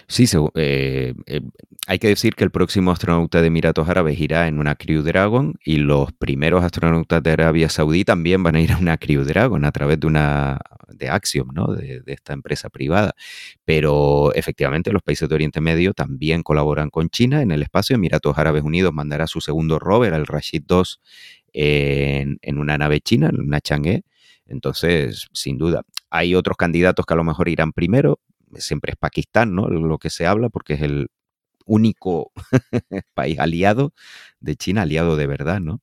Sí, 0.07 0.25
eh, 0.55 1.13
eh, 1.27 1.41
hay 1.87 1.99
que 1.99 2.07
decir 2.07 2.35
que 2.35 2.43
el 2.43 2.51
próximo 2.51 2.91
astronauta 2.91 3.41
de 3.41 3.47
Emiratos 3.47 3.87
Árabes 3.87 4.19
irá 4.19 4.47
en 4.47 4.59
una 4.59 4.75
Crew 4.75 5.03
Dragon 5.03 5.53
y 5.63 5.77
los 5.77 6.11
primeros 6.13 6.63
astronautas 6.63 7.21
de 7.21 7.31
Arabia 7.31 7.69
Saudí 7.69 8.03
también 8.03 8.41
van 8.41 8.55
a 8.55 8.61
ir 8.61 8.71
a 8.71 8.77
una 8.77 8.97
Crew 8.97 9.23
Dragon 9.23 9.63
a 9.65 9.71
través 9.71 9.99
de 9.99 10.07
una 10.07 10.59
de 10.87 11.09
Axiom, 11.09 11.49
¿no? 11.53 11.67
de, 11.67 12.01
esta 12.07 12.33
empresa 12.33 12.69
privada. 12.69 13.13
Pero 13.65 14.33
efectivamente 14.33 14.91
los 14.91 15.03
países 15.03 15.29
de 15.29 15.35
Oriente 15.35 15.61
Medio 15.61 15.93
también 15.93 16.43
colaboran 16.43 16.89
con 16.89 17.09
China 17.09 17.41
en 17.41 17.51
el 17.51 17.61
espacio. 17.61 17.95
Emiratos 17.95 18.37
Árabes 18.37 18.63
Unidos 18.63 18.93
mandará 18.93 19.27
su 19.27 19.41
segundo 19.41 19.79
rover, 19.79 20.13
el 20.13 20.25
Rashid 20.25 20.63
2, 20.65 21.01
en, 21.53 22.39
en 22.41 22.57
una 22.57 22.77
nave 22.77 23.01
china, 23.01 23.29
en 23.29 23.41
una 23.41 23.61
Chang'e. 23.61 24.03
Entonces, 24.47 25.27
sin 25.33 25.57
duda, 25.59 25.83
hay 26.09 26.33
otros 26.33 26.57
candidatos 26.57 27.05
que 27.05 27.13
a 27.13 27.17
lo 27.17 27.23
mejor 27.23 27.49
irán 27.49 27.71
primero, 27.71 28.19
siempre 28.55 28.91
es 28.91 28.97
Pakistán, 28.97 29.55
¿no? 29.55 29.67
Lo 29.67 29.97
que 29.97 30.09
se 30.09 30.27
habla, 30.27 30.49
porque 30.49 30.73
es 30.73 30.81
el 30.81 31.09
único 31.65 32.31
país 33.13 33.39
aliado 33.39 33.93
de 34.39 34.55
China, 34.55 34.83
aliado 34.83 35.15
de 35.15 35.27
verdad, 35.27 35.59
¿no? 35.59 35.81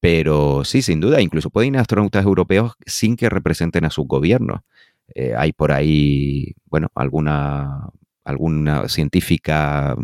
Pero 0.00 0.64
sí, 0.64 0.82
sin 0.82 1.00
duda, 1.00 1.20
incluso 1.20 1.50
pueden 1.50 1.74
ir 1.74 1.80
astronautas 1.80 2.24
europeos 2.24 2.74
sin 2.86 3.16
que 3.16 3.30
representen 3.30 3.84
a 3.84 3.90
sus 3.90 4.06
gobiernos. 4.06 4.62
Eh, 5.14 5.34
hay 5.36 5.52
por 5.52 5.72
ahí, 5.72 6.54
bueno, 6.66 6.88
alguna, 6.94 7.88
alguna 8.24 8.88
científica 8.88 9.96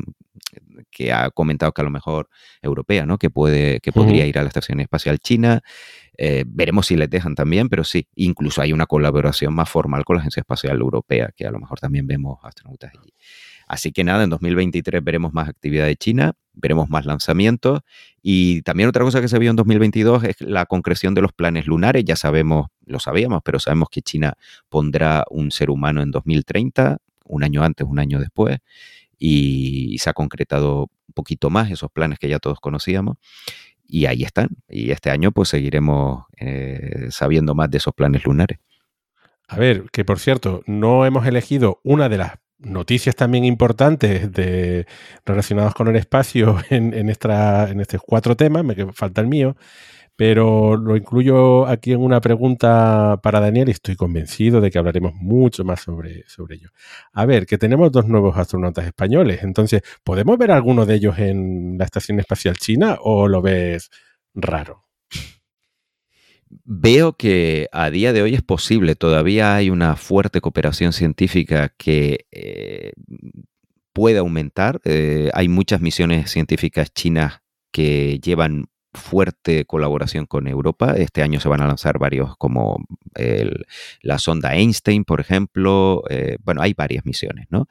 que 0.91 1.12
ha 1.12 1.31
comentado 1.31 1.72
que 1.72 1.81
a 1.81 1.85
lo 1.85 1.91
mejor 1.91 2.29
europea, 2.62 3.07
¿no? 3.07 3.18
Que 3.18 3.31
puede, 3.31 3.81
que 3.81 3.93
podría 3.93 4.26
ir 4.26 4.39
a 4.39 4.43
la 4.43 4.49
Estación 4.49 4.81
Espacial 4.81 5.18
China. 5.18 5.61
Eh, 6.16 6.45
veremos 6.47 6.87
si 6.87 6.97
les 6.97 7.09
dejan 7.09 7.35
también, 7.35 7.68
pero 7.68 7.85
sí, 7.85 8.09
incluso 8.16 8.61
hay 8.61 8.72
una 8.72 8.87
colaboración 8.87 9.55
más 9.55 9.68
formal 9.68 10.05
con 10.05 10.16
la 10.16 10.20
Agencia 10.20 10.41
Espacial 10.41 10.79
Europea, 10.79 11.31
que 11.37 11.47
a 11.47 11.51
lo 11.51 11.61
mejor 11.61 11.79
también 11.79 12.07
vemos 12.07 12.39
astronautas 12.43 12.93
allí. 12.93 13.14
Así 13.68 13.93
que 13.93 14.03
nada, 14.03 14.24
en 14.24 14.31
2023 14.31 15.05
veremos 15.05 15.35
más 15.35 15.49
actividad 15.49 15.85
de 15.85 15.95
China, 15.97 16.33
veremos 16.55 16.89
más 16.89 17.05
lanzamientos 17.05 17.81
y 18.22 18.62
también 18.62 18.89
otra 18.89 19.05
cosa 19.05 19.20
que 19.20 19.29
se 19.29 19.39
vio 19.39 19.51
en 19.51 19.57
2022 19.57 20.24
es 20.24 20.41
la 20.41 20.64
concreción 20.64 21.14
de 21.14 21.20
los 21.20 21.33
planes 21.33 21.66
lunares. 21.66 22.03
Ya 22.05 22.16
sabemos, 22.16 22.68
lo 22.87 22.99
sabíamos, 22.99 23.43
pero 23.45 23.61
sabemos 23.61 23.89
que 23.91 24.01
China 24.01 24.35
pondrá 24.70 25.24
un 25.31 25.51
ser 25.51 25.70
humano 25.70 26.03
en 26.03 26.11
2030, 26.11 26.97
un 27.26 27.45
año 27.45 27.62
antes, 27.62 27.87
un 27.87 27.99
año 27.99 28.18
después, 28.18 28.59
y 29.18 29.98
se 29.98 30.10
ha 30.10 30.12
concretado 30.12 30.82
un 30.82 31.14
poquito 31.14 31.50
más 31.50 31.70
esos 31.70 31.90
planes 31.90 32.18
que 32.18 32.28
ya 32.28 32.38
todos 32.38 32.60
conocíamos 32.60 33.16
y 33.88 34.06
ahí 34.06 34.22
están. 34.22 34.50
Y 34.68 34.90
este 34.90 35.10
año 35.10 35.32
pues 35.32 35.48
seguiremos 35.48 36.26
eh, 36.38 37.08
sabiendo 37.10 37.54
más 37.54 37.70
de 37.70 37.78
esos 37.78 37.94
planes 37.94 38.24
lunares. 38.24 38.58
A 39.48 39.56
ver, 39.56 39.84
que 39.90 40.04
por 40.04 40.18
cierto, 40.18 40.62
no 40.66 41.06
hemos 41.06 41.26
elegido 41.26 41.80
una 41.82 42.08
de 42.08 42.18
las 42.18 42.32
noticias 42.58 43.16
también 43.16 43.44
importantes 43.44 44.30
de, 44.32 44.86
relacionadas 45.24 45.74
con 45.74 45.88
el 45.88 45.96
espacio 45.96 46.58
en, 46.70 46.92
en, 46.92 47.08
en 47.08 47.80
estos 47.80 48.02
cuatro 48.04 48.36
temas, 48.36 48.64
me 48.64 48.92
falta 48.92 49.20
el 49.20 49.26
mío, 49.26 49.56
pero 50.18 50.76
lo 50.76 50.96
incluyo 50.96 51.64
aquí 51.68 51.92
en 51.92 52.00
una 52.00 52.20
pregunta 52.20 53.20
para 53.22 53.38
Daniel 53.38 53.68
y 53.68 53.70
estoy 53.70 53.94
convencido 53.94 54.60
de 54.60 54.68
que 54.68 54.76
hablaremos 54.76 55.14
mucho 55.14 55.62
más 55.62 55.80
sobre, 55.80 56.24
sobre 56.26 56.56
ello. 56.56 56.70
A 57.12 57.24
ver, 57.24 57.46
que 57.46 57.56
tenemos 57.56 57.92
dos 57.92 58.08
nuevos 58.08 58.36
astronautas 58.36 58.84
españoles, 58.84 59.44
entonces, 59.44 59.82
¿podemos 60.02 60.36
ver 60.36 60.50
alguno 60.50 60.86
de 60.86 60.96
ellos 60.96 61.20
en 61.20 61.78
la 61.78 61.84
Estación 61.84 62.18
Espacial 62.18 62.56
China 62.56 62.98
o 63.00 63.28
lo 63.28 63.42
ves 63.42 63.90
raro? 64.34 64.86
Veo 66.64 67.12
que 67.12 67.68
a 67.70 67.88
día 67.88 68.12
de 68.12 68.22
hoy 68.22 68.34
es 68.34 68.42
posible, 68.42 68.96
todavía 68.96 69.54
hay 69.54 69.70
una 69.70 69.94
fuerte 69.94 70.40
cooperación 70.40 70.92
científica 70.92 71.72
que 71.78 72.26
eh, 72.32 72.90
puede 73.92 74.18
aumentar. 74.18 74.80
Eh, 74.82 75.30
hay 75.32 75.48
muchas 75.48 75.80
misiones 75.80 76.28
científicas 76.28 76.92
chinas 76.92 77.40
que 77.70 78.18
llevan 78.18 78.66
fuerte 78.93 79.64
colaboración 79.64 80.26
con 80.26 80.47
Europa. 80.47 80.95
Este 80.97 81.22
año 81.22 81.41
se 81.41 81.49
van 81.49 81.61
a 81.61 81.66
lanzar 81.66 81.99
varios 81.99 82.36
como 82.36 82.84
la 84.03 84.18
sonda 84.18 84.55
Einstein, 84.55 85.05
por 85.05 85.20
ejemplo. 85.20 86.03
Eh, 86.11 86.39
bueno, 86.43 86.62
hay 86.62 86.74
varias 86.74 87.05
misiones, 87.05 87.47
¿no? 87.51 87.68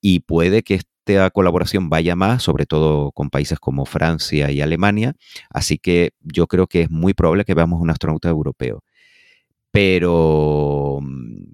Y 0.00 0.20
puede 0.20 0.62
que 0.62 0.74
esta 0.74 1.30
colaboración 1.30 1.88
vaya 1.90 2.16
más, 2.16 2.42
sobre 2.42 2.66
todo 2.66 3.12
con 3.12 3.30
países 3.30 3.58
como 3.58 3.86
Francia 3.86 4.50
y 4.50 4.60
Alemania. 4.60 5.14
Así 5.50 5.78
que 5.78 6.12
yo 6.20 6.46
creo 6.46 6.66
que 6.66 6.82
es 6.82 6.90
muy 6.90 7.14
probable 7.14 7.44
que 7.44 7.54
veamos 7.54 7.80
un 7.80 7.90
astronauta 7.90 8.28
europeo. 8.28 8.84
Pero 9.70 10.98
mm, 11.02 11.44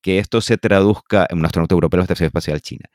que 0.00 0.18
esto 0.18 0.40
se 0.40 0.58
traduzca 0.58 1.26
en 1.30 1.38
un 1.38 1.46
astronauta 1.46 1.74
europeo 1.74 1.98
en 1.98 2.00
la 2.00 2.04
Estación 2.04 2.26
Espacial 2.28 2.60
China 2.60 2.88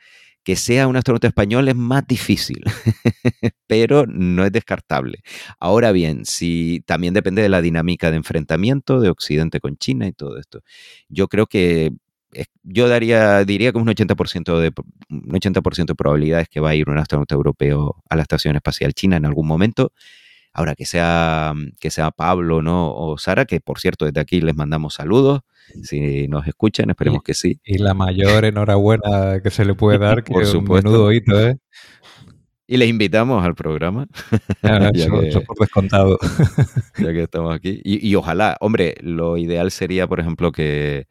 que 0.43 0.55
sea 0.55 0.87
un 0.87 0.95
astronauta 0.95 1.27
español 1.27 1.67
es 1.69 1.75
más 1.75 2.05
difícil, 2.07 2.63
pero 3.67 4.05
no 4.07 4.45
es 4.45 4.51
descartable. 4.51 5.19
Ahora 5.59 5.91
bien, 5.91 6.25
si 6.25 6.83
también 6.85 7.13
depende 7.13 7.41
de 7.41 7.49
la 7.49 7.61
dinámica 7.61 8.11
de 8.11 8.17
enfrentamiento 8.17 8.99
de 8.99 9.09
Occidente 9.09 9.59
con 9.59 9.77
China 9.77 10.07
y 10.07 10.13
todo 10.13 10.37
esto. 10.37 10.61
Yo 11.09 11.27
creo 11.27 11.47
que 11.47 11.91
yo 12.63 12.87
daría, 12.87 13.45
diría 13.45 13.71
que 13.71 13.77
un 13.77 13.87
80%, 13.87 14.59
de, 14.59 14.71
un 15.09 15.35
80 15.35 15.61
de 15.85 15.95
probabilidades 15.95 16.49
que 16.49 16.59
va 16.59 16.69
a 16.69 16.75
ir 16.75 16.89
un 16.89 16.97
astronauta 16.97 17.35
europeo 17.35 18.03
a 18.09 18.15
la 18.15 18.23
Estación 18.23 18.55
Espacial 18.55 18.93
China 18.93 19.17
en 19.17 19.25
algún 19.25 19.47
momento. 19.47 19.91
Ahora 20.53 20.75
que 20.75 20.85
sea, 20.85 21.53
que 21.79 21.89
sea 21.89 22.11
Pablo 22.11 22.61
¿no? 22.61 22.93
o 22.93 23.17
Sara, 23.17 23.45
que 23.45 23.59
por 23.59 23.79
cierto 23.79 24.05
desde 24.05 24.19
aquí 24.19 24.39
les 24.39 24.55
mandamos 24.55 24.95
saludos, 24.95 25.41
si 25.81 26.27
nos 26.27 26.47
escuchan, 26.47 26.89
esperemos 26.89 27.23
que 27.23 27.33
sí. 27.33 27.59
Y 27.63 27.79
la 27.79 27.93
mayor 27.93 28.45
enhorabuena 28.45 29.41
que 29.41 29.49
se 29.49 29.65
le 29.65 29.73
puede 29.73 29.97
dar, 29.97 30.23
que 30.23 30.33
por 30.33 30.43
es 30.43 30.53
un 30.53 30.65
menudo 30.65 31.11
hito, 31.11 31.39
¿eh? 31.39 31.57
Y 32.65 32.77
les 32.77 32.89
invitamos 32.89 33.43
al 33.45 33.55
programa. 33.55 34.07
Ah, 34.63 34.91
ya 34.93 35.07
por 35.09 35.59
descontado. 35.59 36.17
ya 36.97 37.11
que 37.11 37.23
estamos 37.23 37.53
aquí. 37.53 37.81
Y, 37.83 38.15
ojalá, 38.15 38.55
hombre, 38.61 38.95
lo 39.01 39.37
ideal 39.37 39.71
sería, 39.71 40.07
por 40.07 40.21
ejemplo, 40.21 40.53
que, 40.53 41.07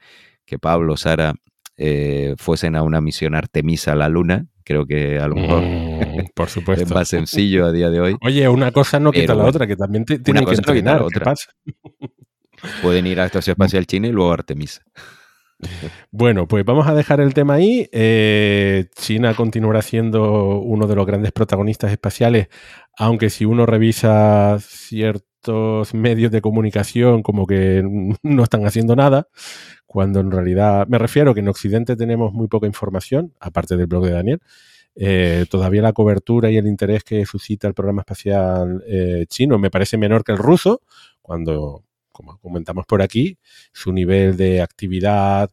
que 0.47 0.59
Pablo, 0.59 0.97
Sara 0.97 1.35
eh, 1.77 2.35
fuesen 2.39 2.77
a 2.77 2.83
una 2.83 3.03
misión 3.03 3.35
Artemisa 3.35 3.93
a 3.93 3.97
la 3.97 4.09
Luna. 4.09 4.47
Creo 4.65 4.87
que 4.87 5.19
a 5.19 5.29
lo 5.29 5.37
mejor 5.37 5.63
Mm, 6.13 6.27
por 6.35 6.49
supuesto. 6.49 6.85
es 6.85 6.91
más 6.91 7.09
sencillo 7.09 7.67
a 7.67 7.73
día 7.73 7.91
de 7.91 8.01
hoy. 8.01 8.17
Oye, 8.23 8.49
una 8.49 8.71
cosa 8.73 8.99
no 9.01 9.13
quita 9.13 9.35
la 9.35 9.45
otra, 9.45 9.67
que 9.67 9.77
también 9.77 10.05
te, 10.05 10.19
tiene 10.19 10.41
que 10.41 10.47
no 10.47 10.53
entrenar. 10.53 11.03
la 11.03 11.09
¿Qué 11.13 11.21
pasa? 11.21 11.51
Pueden 12.83 13.07
ir 13.07 13.19
a 13.19 13.23
la 13.23 13.27
Estación 13.27 13.53
Espacial 13.59 13.87
China 13.87 14.09
y 14.09 14.13
luego 14.13 14.31
a 14.31 14.35
Artemisa. 14.35 14.83
Bueno, 16.11 16.49
pues 16.49 16.65
vamos 16.65 16.89
a 16.89 16.95
dejar 16.95 17.21
el 17.21 17.35
tema 17.35 17.55
ahí. 17.55 17.89
Eh, 17.93 18.87
China 18.97 19.35
continuará 19.35 19.81
siendo 19.81 20.59
uno 20.59 20.87
de 20.89 20.97
los 20.97 21.07
grandes 21.07 21.31
protagonistas 21.31 21.93
espaciales, 21.93 22.49
aunque 22.99 23.31
si 23.31 23.45
uno 23.45 23.65
revisa 23.65 24.59
ciertos 24.61 25.95
medios 25.95 26.33
de 26.33 26.41
comunicación 26.41 27.23
como 27.23 27.47
que 27.47 27.83
no 28.23 28.43
están 28.43 28.67
haciendo 28.67 28.97
nada, 28.97 29.29
cuando 29.93 30.21
en 30.21 30.31
realidad 30.31 30.87
me 30.89 30.97
refiero 30.97 31.35
que 31.35 31.41
en 31.41 31.49
Occidente 31.49 31.97
tenemos 31.97 32.33
muy 32.33 32.49
poca 32.49 32.67
información, 32.67 33.35
aparte 33.39 33.77
del 33.77 33.89
blog 33.89 34.07
de 34.07 34.13
Daniel. 34.13 34.41
Eh, 34.95 35.45
todavía 35.51 35.83
la 35.83 35.93
cobertura 35.93 36.51
y 36.51 36.57
el 36.57 36.67
interés 36.67 37.05
que 37.05 37.27
suscita 37.27 37.69
el 37.69 37.75
programa 37.75 38.01
espacial 38.01 38.83
eh, 38.87 39.27
chino 39.29 39.59
me 39.59 39.71
parece 39.71 39.99
menor 39.99 40.25
que 40.25 40.33
el 40.33 40.39
ruso, 40.39 40.81
cuando, 41.21 41.85
como 42.11 42.39
comentamos 42.39 42.87
por 42.87 43.03
aquí, 43.03 43.37
su 43.75 43.93
nivel 43.93 44.39
de 44.39 44.63
actividad 44.63 45.51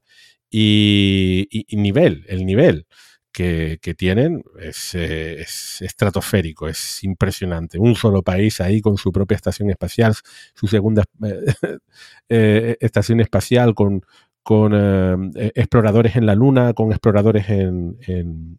y, 0.50 1.50
nivel, 1.72 2.24
el 2.30 2.46
nivel 2.46 2.88
que, 3.34 3.78
tienen 3.98 4.44
es, 4.60 4.96
eh, 4.96 5.42
es 5.42 5.82
estratosférico, 5.82 6.70
es 6.70 7.04
impresionante. 7.04 7.78
Un 7.78 7.96
solo 7.96 8.24
país 8.24 8.62
ahí 8.62 8.80
con 8.82 8.98
su 8.98 9.12
propia 9.12 9.36
estación 9.36 9.70
espacial, 9.70 10.16
su 10.56 10.68
segunda 10.68 11.04
estación 12.30 13.20
espacial 13.20 13.74
con, 13.74 14.04
con 14.50 14.74
eh, 14.74 15.52
exploradores 15.54 16.16
en 16.16 16.26
la 16.26 16.34
Luna, 16.34 16.74
con 16.74 16.90
exploradores 16.90 17.50
en, 17.50 18.58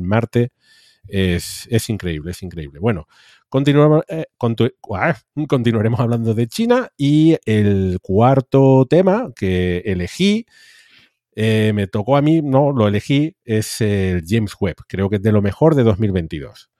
Marte. 0.00 0.52
Es, 1.06 1.68
increíble, 1.90 2.30
es 2.30 2.42
increíble. 2.42 2.80
Bueno, 2.80 3.06
continuamos, 3.50 4.02
eh, 4.08 4.24
ah, 4.94 5.14
continuaremos 5.46 6.00
hablando 6.00 6.32
de 6.32 6.48
China 6.48 6.88
y 6.96 7.36
el 7.44 7.98
cuarto 8.00 8.86
tema 8.88 9.30
que 9.36 9.82
elegí, 9.84 10.46
eh, 11.34 11.72
me 11.74 11.86
tocó 11.86 12.16
a 12.16 12.22
mí, 12.22 12.40
no, 12.40 12.72
lo 12.72 12.88
elegí, 12.88 13.36
es 13.44 13.82
el 13.82 14.24
James 14.26 14.54
Webb. 14.58 14.86
Creo 14.88 15.10
que 15.10 15.16
es 15.16 15.22
de 15.22 15.32
lo 15.32 15.42
mejor 15.42 15.74
de 15.74 15.82
2022. 15.82 16.70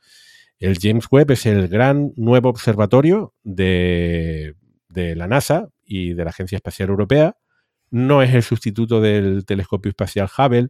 El 0.61 0.79
James 0.81 1.05
Webb 1.11 1.33
es 1.33 1.45
el 1.45 1.69
gran 1.69 2.15
nuevo 2.17 2.49
observatorio 2.49 3.35
de 3.45 4.55
la 4.95 5.29
NASA 5.29 5.69
y 5.85 6.15
de 6.15 6.25
la 6.25 6.31
Agencia 6.31 6.57
Espacial 6.57 6.89
Europea. 6.89 7.37
No 7.91 8.23
es 8.23 8.35
el 8.35 8.43
sustituto 8.43 9.01
del 9.01 9.45
telescopio 9.45 9.91
espacial 9.91 10.29
Hubble, 10.37 10.69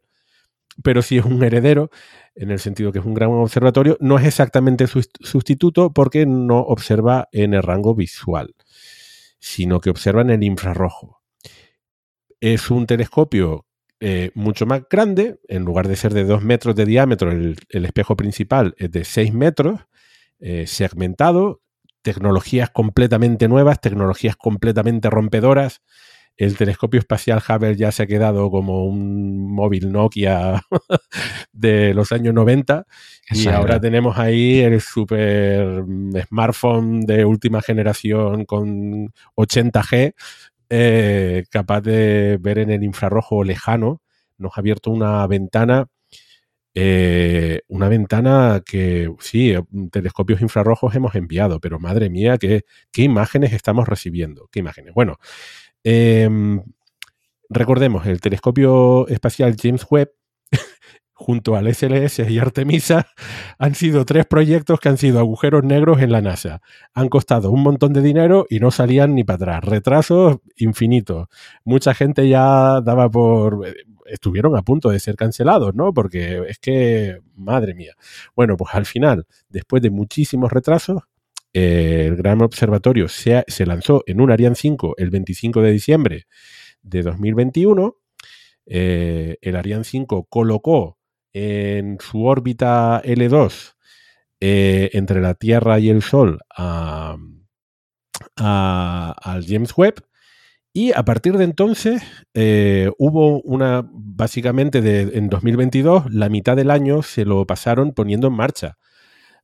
pero 0.82 1.02
sí 1.02 1.18
es 1.18 1.24
un 1.24 1.42
heredero 1.42 1.90
en 2.34 2.50
el 2.50 2.58
sentido 2.58 2.92
que 2.92 2.98
es 2.98 3.04
un 3.04 3.14
gran 3.14 3.30
observatorio. 3.30 3.96
No 4.00 4.18
es 4.18 4.26
exactamente 4.26 4.86
su 4.86 5.04
sustituto 5.20 5.92
porque 5.92 6.26
no 6.26 6.58
observa 6.60 7.28
en 7.32 7.54
el 7.54 7.62
rango 7.62 7.94
visual, 7.94 8.54
sino 9.38 9.80
que 9.80 9.90
observa 9.90 10.22
en 10.22 10.30
el 10.30 10.42
infrarrojo. 10.42 11.22
Es 12.40 12.70
un 12.70 12.86
telescopio 12.86 13.66
eh, 13.98 14.30
mucho 14.34 14.66
más 14.66 14.82
grande, 14.90 15.40
en 15.48 15.64
lugar 15.64 15.88
de 15.88 15.96
ser 15.96 16.12
de 16.12 16.24
2 16.24 16.42
metros 16.42 16.76
de 16.76 16.84
diámetro, 16.84 17.30
el, 17.30 17.56
espejo 17.70 18.14
principal 18.14 18.74
es 18.76 18.90
de 18.90 19.04
6 19.04 19.32
metros, 19.32 19.80
eh, 20.38 20.66
segmentado, 20.66 21.62
tecnologías 22.02 22.68
completamente 22.70 23.48
nuevas, 23.48 23.80
tecnologías 23.80 24.36
completamente 24.36 25.08
rompedoras. 25.08 25.80
El 26.36 26.56
telescopio 26.56 27.00
espacial 27.00 27.42
Hubble 27.46 27.76
ya 27.76 27.90
se 27.92 28.02
ha 28.02 28.06
quedado 28.06 28.50
como 28.50 28.84
un 28.84 29.50
móvil 29.52 29.90
Nokia 29.90 30.62
de 31.52 31.94
los 31.94 32.12
años 32.12 32.34
90 32.34 32.84
y 33.30 33.48
ahora 33.48 33.80
tenemos 33.80 34.18
ahí 34.18 34.60
el 34.60 34.80
super 34.80 35.82
smartphone 36.28 37.00
de 37.00 37.24
última 37.24 37.62
generación 37.62 38.44
con 38.44 39.12
80G 39.36 40.14
eh, 40.68 41.44
capaz 41.50 41.80
de 41.82 42.38
ver 42.40 42.58
en 42.58 42.70
el 42.70 42.82
infrarrojo 42.82 43.44
lejano. 43.44 44.02
Nos 44.38 44.56
ha 44.56 44.60
abierto 44.60 44.90
una 44.90 45.26
ventana, 45.26 45.86
eh, 46.74 47.62
una 47.68 47.88
ventana 47.88 48.62
que 48.64 49.10
sí, 49.20 49.54
telescopios 49.92 50.40
infrarrojos 50.42 50.94
hemos 50.94 51.14
enviado, 51.14 51.60
pero 51.60 51.78
madre 51.78 52.10
mía, 52.10 52.36
qué, 52.38 52.64
qué 52.92 53.02
imágenes 53.02 53.52
estamos 53.52 53.88
recibiendo. 53.88 54.48
¿Qué 54.52 54.60
imágenes? 54.60 54.94
Bueno, 54.94 55.18
eh, 55.88 56.28
recordemos, 57.48 58.06
el 58.06 58.20
telescopio 58.20 59.06
espacial 59.06 59.54
James 59.56 59.86
Webb 59.88 60.10
junto 61.12 61.54
al 61.54 61.72
SLS 61.72 62.28
y 62.28 62.40
Artemisa 62.40 63.06
han 63.60 63.76
sido 63.76 64.04
tres 64.04 64.26
proyectos 64.26 64.80
que 64.80 64.88
han 64.88 64.98
sido 64.98 65.20
agujeros 65.20 65.62
negros 65.62 66.02
en 66.02 66.10
la 66.10 66.20
NASA. 66.20 66.60
Han 66.92 67.08
costado 67.08 67.52
un 67.52 67.62
montón 67.62 67.92
de 67.92 68.02
dinero 68.02 68.46
y 68.50 68.58
no 68.58 68.72
salían 68.72 69.14
ni 69.14 69.22
para 69.22 69.58
atrás. 69.58 69.64
Retrasos 69.64 70.38
infinitos. 70.56 71.28
Mucha 71.64 71.94
gente 71.94 72.28
ya 72.28 72.80
daba 72.80 73.08
por... 73.08 73.64
Estuvieron 74.06 74.56
a 74.56 74.62
punto 74.62 74.90
de 74.90 74.98
ser 74.98 75.14
cancelados, 75.14 75.72
¿no? 75.76 75.94
Porque 75.94 76.42
es 76.48 76.58
que, 76.58 77.20
madre 77.36 77.74
mía. 77.74 77.94
Bueno, 78.34 78.56
pues 78.56 78.74
al 78.74 78.86
final, 78.86 79.26
después 79.48 79.82
de 79.82 79.90
muchísimos 79.90 80.52
retrasos, 80.52 81.02
eh, 81.02 81.15
el 81.56 82.16
Gran 82.16 82.42
Observatorio 82.42 83.08
se, 83.08 83.42
lanzó 83.64 84.04
en 84.06 84.20
un 84.20 84.30
Ariane 84.30 84.56
5 84.56 84.96
el 84.98 85.08
25 85.08 85.62
de 85.62 85.72
diciembre 85.72 86.26
de 86.82 87.02
2021. 87.02 87.96
Eh, 88.66 89.38
el 89.40 89.56
Ariane 89.56 89.84
5 89.84 90.26
colocó 90.28 90.98
en 91.32 91.96
su 91.98 92.26
órbita 92.26 93.00
L2 93.02 93.72
eh, 94.40 94.90
entre 94.92 95.22
la 95.22 95.32
Tierra 95.32 95.78
y 95.78 95.88
el 95.88 96.02
Sol 96.02 96.40
al 96.50 97.16
James 98.36 99.72
Webb. 99.78 100.04
Y 100.74 100.92
a 100.92 101.06
partir 101.06 101.38
de 101.38 101.44
entonces 101.44 102.02
eh, 102.34 102.90
hubo 102.98 103.40
una, 103.40 103.88
básicamente 103.90 104.82
de, 104.82 105.16
en 105.16 105.30
2022, 105.30 106.12
la 106.12 106.28
mitad 106.28 106.54
del 106.54 106.70
año 106.70 107.02
se 107.02 107.24
lo 107.24 107.46
pasaron 107.46 107.92
poniendo 107.92 108.26
en 108.26 108.34
marcha 108.34 108.76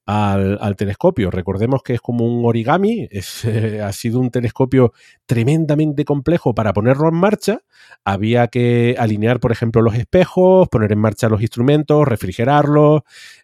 al, 0.07 0.77
telescopio. 0.77 1.31
Recordemos 1.31 1.83
que 1.83 1.95
es 1.95 2.01
como 2.01 2.27
un 2.27 2.45
origami, 2.45 3.09
eh, 3.45 3.81
ha 3.83 3.93
sido 3.93 4.21
un 4.21 4.31
telescopio 4.31 4.93
tremendamente 5.27 6.05
complejo 6.05 6.55
para 6.55 6.73
ponerlo 6.73 7.09
en 7.09 7.15
marcha. 7.15 7.61
Había 8.05 8.49
que 8.49 8.97
alinear, 8.99 9.39
por 9.41 9.53
ejemplo, 9.53 9.83
los 9.83 9.95
espejos, 9.95 10.69
poner 10.69 10.93
en 10.93 10.99
marcha 10.99 11.29
los 11.29 11.41
instrumentos, 11.41 12.07
refrigerarlos. 12.07 13.03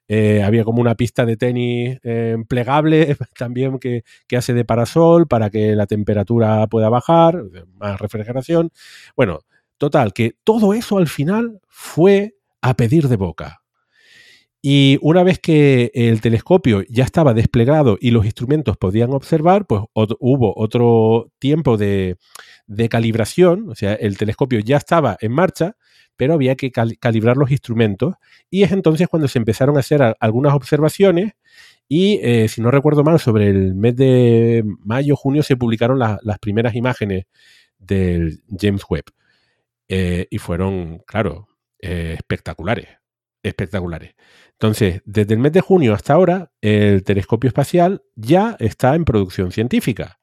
Eh, 0.09 0.42
había 0.42 0.64
como 0.64 0.80
una 0.80 0.94
pista 0.94 1.26
de 1.26 1.36
tenis 1.36 1.98
eh, 2.02 2.36
plegable 2.48 3.16
también 3.38 3.78
que, 3.78 4.02
hace 4.36 4.54
de 4.54 4.64
parasol 4.64 5.26
para 5.26 5.50
que 5.50 5.74
la 5.74 5.86
temperatura 5.86 6.66
pueda 6.66 6.88
bajar, 6.88 7.42
más 7.76 8.00
refrigeración. 8.00 8.70
Bueno, 9.16 9.40
total, 9.76 10.12
que 10.12 10.34
todo 10.44 10.74
eso 10.74 10.98
al 10.98 11.09
final 11.09 11.61
fue 11.68 12.36
a 12.62 12.74
pedir 12.74 13.09
de 13.09 13.16
boca. 13.16 13.62
Y 14.70 14.98
una 15.00 15.22
vez 15.22 15.38
que 15.38 15.90
el 15.94 16.20
telescopio 16.20 16.82
ya 16.90 17.02
estaba 17.02 17.32
desplegado 17.32 17.96
y 17.98 18.10
los 18.10 18.26
instrumentos 18.26 18.76
podían 18.76 19.14
observar, 19.14 19.66
pues 19.66 19.80
hubo 19.94 20.52
otro 20.58 21.32
tiempo 21.38 21.78
de, 21.78 22.18
calibración, 22.90 23.70
o 23.70 23.74
sea, 23.74 23.94
el 23.94 24.18
telescopio 24.18 24.58
ya 24.60 24.76
estaba 24.76 25.16
en 25.22 25.32
marcha, 25.32 25.76
pero 26.16 26.34
había 26.34 26.54
que 26.54 26.70
cal 26.70 26.98
calibrar 26.98 27.38
los 27.38 27.50
instrumentos. 27.50 28.16
Y 28.50 28.62
es 28.62 28.70
entonces 28.72 29.08
cuando 29.08 29.26
se 29.26 29.38
empezaron 29.38 29.78
a 29.78 29.80
hacer 29.80 30.02
algunas 30.20 30.52
observaciones. 30.52 31.32
Y, 31.88 32.20
eh, 32.22 32.48
si 32.48 32.60
no 32.60 32.70
recuerdo 32.70 33.02
mal, 33.02 33.18
sobre 33.18 33.48
el 33.48 33.74
mes 33.74 33.96
de 33.96 34.64
mayo, 34.84 35.16
junio 35.16 35.42
se 35.42 35.56
publicaron 35.56 35.98
la, 35.98 36.18
las 36.22 36.38
primeras 36.40 36.74
imágenes 36.74 37.24
del 37.78 38.42
James 38.54 38.82
Webb. 38.86 39.04
Eh, 39.88 40.26
y 40.28 40.36
fueron, 40.36 40.98
claro, 41.06 41.48
eh, 41.80 42.16
espectaculares, 42.18 42.88
espectaculares. 43.43 44.14
Entonces, 44.53 45.03
desde 45.05 45.34
el 45.34 45.41
mes 45.41 45.53
de 45.53 45.61
junio 45.61 45.95
hasta 45.95 46.14
ahora, 46.14 46.51
el 46.61 47.05
telescopio 47.05 47.49
espacial 47.49 48.03
ya 48.16 48.57
está 48.59 48.95
en 48.95 49.05
producción 49.05 49.53
científica. 49.53 50.18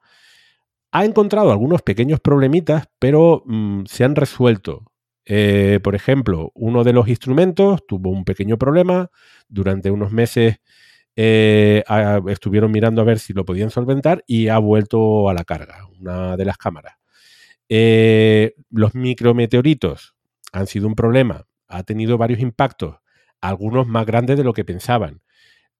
Ha 0.92 1.04
encontrado 1.04 1.50
algunos 1.50 1.82
pequeños 1.82 2.20
problemitas, 2.20 2.84
pero 2.98 3.42
mmm, 3.46 3.84
se 3.86 4.04
han 4.04 4.14
resuelto. 4.14 4.84
Eh, 5.24 5.80
por 5.82 5.94
ejemplo, 5.94 6.52
uno 6.54 6.84
de 6.84 6.92
los 6.92 7.08
instrumentos 7.08 7.84
tuvo 7.86 8.10
un 8.10 8.24
pequeño 8.24 8.58
problema. 8.58 9.10
Durante 9.48 9.90
unos 9.90 10.12
meses 10.12 10.56
eh, 11.16 11.82
estuvieron 12.28 12.70
mirando 12.70 13.00
a 13.00 13.04
ver 13.04 13.18
si 13.18 13.32
lo 13.32 13.44
podían 13.44 13.70
solventar 13.70 14.22
y 14.26 14.48
ha 14.48 14.58
vuelto 14.58 15.28
a 15.28 15.34
la 15.34 15.44
carga, 15.44 15.86
una 15.98 16.36
de 16.36 16.44
las 16.44 16.58
cámaras. 16.58 16.94
Eh, 17.68 18.54
los 18.70 18.94
micrometeoritos 18.94 20.14
han 20.52 20.66
sido 20.66 20.86
un 20.86 20.94
problema. 20.94 21.46
Ha 21.68 21.82
tenido 21.82 22.18
varios 22.18 22.40
impactos 22.40 22.96
algunos 23.48 23.86
más 23.86 24.06
grandes 24.06 24.36
de 24.36 24.44
lo 24.44 24.52
que 24.52 24.64
pensaban. 24.64 25.22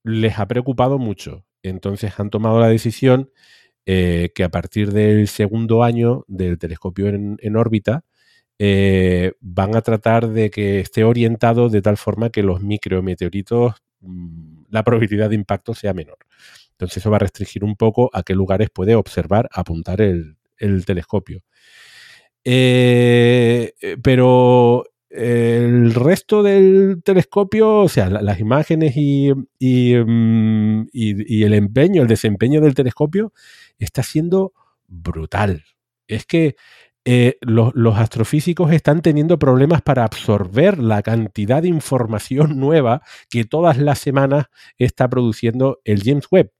Les 0.04 0.38
ha 0.38 0.46
preocupado 0.46 0.98
mucho. 0.98 1.44
Entonces 1.62 2.18
han 2.18 2.30
tomado 2.30 2.60
la 2.60 2.68
decisión 2.68 3.30
eh, 3.86 4.30
que 4.34 4.44
a 4.44 4.48
partir 4.50 4.92
del 4.92 5.28
segundo 5.28 5.84
año 5.84 6.24
del 6.28 6.58
telescopio 6.58 7.08
en, 7.08 7.56
órbita 7.56 8.04
eh, 8.58 9.34
van 9.40 9.76
a 9.76 9.82
tratar 9.82 10.28
de 10.28 10.50
que 10.50 10.80
esté 10.80 11.04
orientado 11.04 11.68
de 11.68 11.82
tal 11.82 11.96
forma 11.96 12.30
que 12.30 12.42
los 12.42 12.62
micrometeoritos, 12.62 13.74
mm, 14.00 14.64
la 14.70 14.82
probabilidad 14.82 15.30
de 15.30 15.36
impacto 15.36 15.74
sea 15.74 15.94
menor. 15.94 16.18
Entonces 16.72 16.98
eso 16.98 17.10
va 17.10 17.16
a 17.16 17.20
restringir 17.20 17.64
un 17.64 17.76
poco 17.76 18.10
a 18.12 18.22
qué 18.22 18.34
lugares 18.34 18.70
puede 18.70 18.94
observar, 18.96 19.48
apuntar 19.52 20.00
el, 20.00 20.36
telescopio. 20.84 21.42
Eh, 22.44 23.72
pero 24.02 24.84
el 25.10 25.94
resto 25.94 26.42
del 26.42 27.00
telescopio, 27.04 27.80
o 27.80 27.88
sea, 27.88 28.10
las 28.10 28.40
imágenes 28.40 28.94
mm, 28.96 29.40
y, 30.92 31.42
el 31.42 31.54
empeño, 31.54 32.02
el 32.02 32.08
desempeño 32.08 32.60
del 32.60 32.74
telescopio 32.74 33.32
está 33.78 34.02
siendo 34.02 34.52
brutal. 34.88 35.64
Es 36.08 36.26
que 36.26 36.56
eh, 37.04 37.38
los, 37.40 37.72
astrofísicos 37.96 38.72
están 38.72 39.00
teniendo 39.00 39.38
problemas 39.38 39.80
para 39.80 40.04
absorber 40.04 40.78
la 40.78 41.02
cantidad 41.02 41.62
de 41.62 41.68
información 41.68 42.58
nueva 42.60 43.02
que 43.30 43.44
todas 43.44 43.78
las 43.78 44.00
semanas 44.00 44.46
está 44.76 45.08
produciendo 45.08 45.80
el 45.84 46.02
James 46.02 46.26
Webb. 46.30 46.50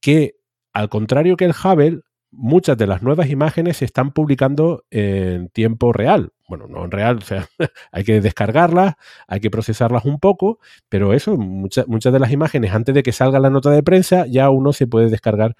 Que, 0.00 0.34
al 0.72 0.88
contrario 0.88 1.36
que 1.36 1.46
el 1.46 1.52
Hubble, 1.52 2.00
muchas 2.32 2.76
de 2.76 2.86
las 2.86 3.02
nuevas 3.02 3.30
imágenes 3.30 3.76
se 3.76 3.84
están 3.84 4.10
publicando 4.10 4.84
en 4.90 5.48
tiempo 5.50 5.92
real 5.92 6.32
bueno, 6.52 6.66
no 6.68 6.84
en 6.84 6.90
real, 6.90 7.16
o 7.16 7.20
sea, 7.22 7.48
hay 7.92 8.04
que 8.04 8.20
descargarlas, 8.20 8.96
hay 9.26 9.40
que 9.40 9.48
procesarlas 9.48 10.04
un 10.04 10.18
poco, 10.18 10.58
pero 10.90 11.14
eso, 11.14 11.38
muchas 11.38 12.12
de 12.12 12.18
las 12.18 12.30
imágenes, 12.30 12.72
antes 12.72 12.94
de 12.94 13.02
que 13.02 13.12
salga 13.12 13.40
la 13.40 13.48
nota 13.48 13.70
de 13.70 13.82
prensa, 13.82 14.26
ya 14.26 14.50
uno 14.50 14.74
se 14.74 14.86
puede 14.86 15.08
descargar 15.08 15.56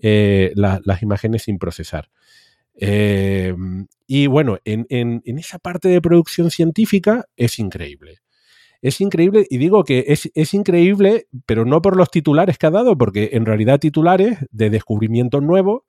eh, 0.00 0.50
las 0.56 1.00
imágenes 1.00 1.42
sin 1.42 1.58
procesar. 1.58 2.10
Eh, 2.74 3.54
y 4.08 4.26
bueno, 4.26 4.58
en, 4.64 5.22
esa 5.24 5.60
parte 5.60 5.88
de 5.88 6.00
producción 6.00 6.50
científica 6.50 7.26
es 7.36 7.60
increíble. 7.60 8.18
Es 8.80 9.00
increíble, 9.00 9.46
y 9.48 9.58
digo 9.58 9.84
que 9.84 10.06
es, 10.08 10.28
es, 10.34 10.54
increíble, 10.54 11.28
pero 11.46 11.64
no 11.64 11.80
por 11.82 11.96
los 11.96 12.10
titulares 12.10 12.58
que 12.58 12.66
ha 12.66 12.72
dado, 12.72 12.98
porque 12.98 13.30
en 13.34 13.46
realidad 13.46 13.78
titulares 13.78 14.38
de 14.50 14.70
descubrimientos 14.70 15.40
nuevos 15.40 15.82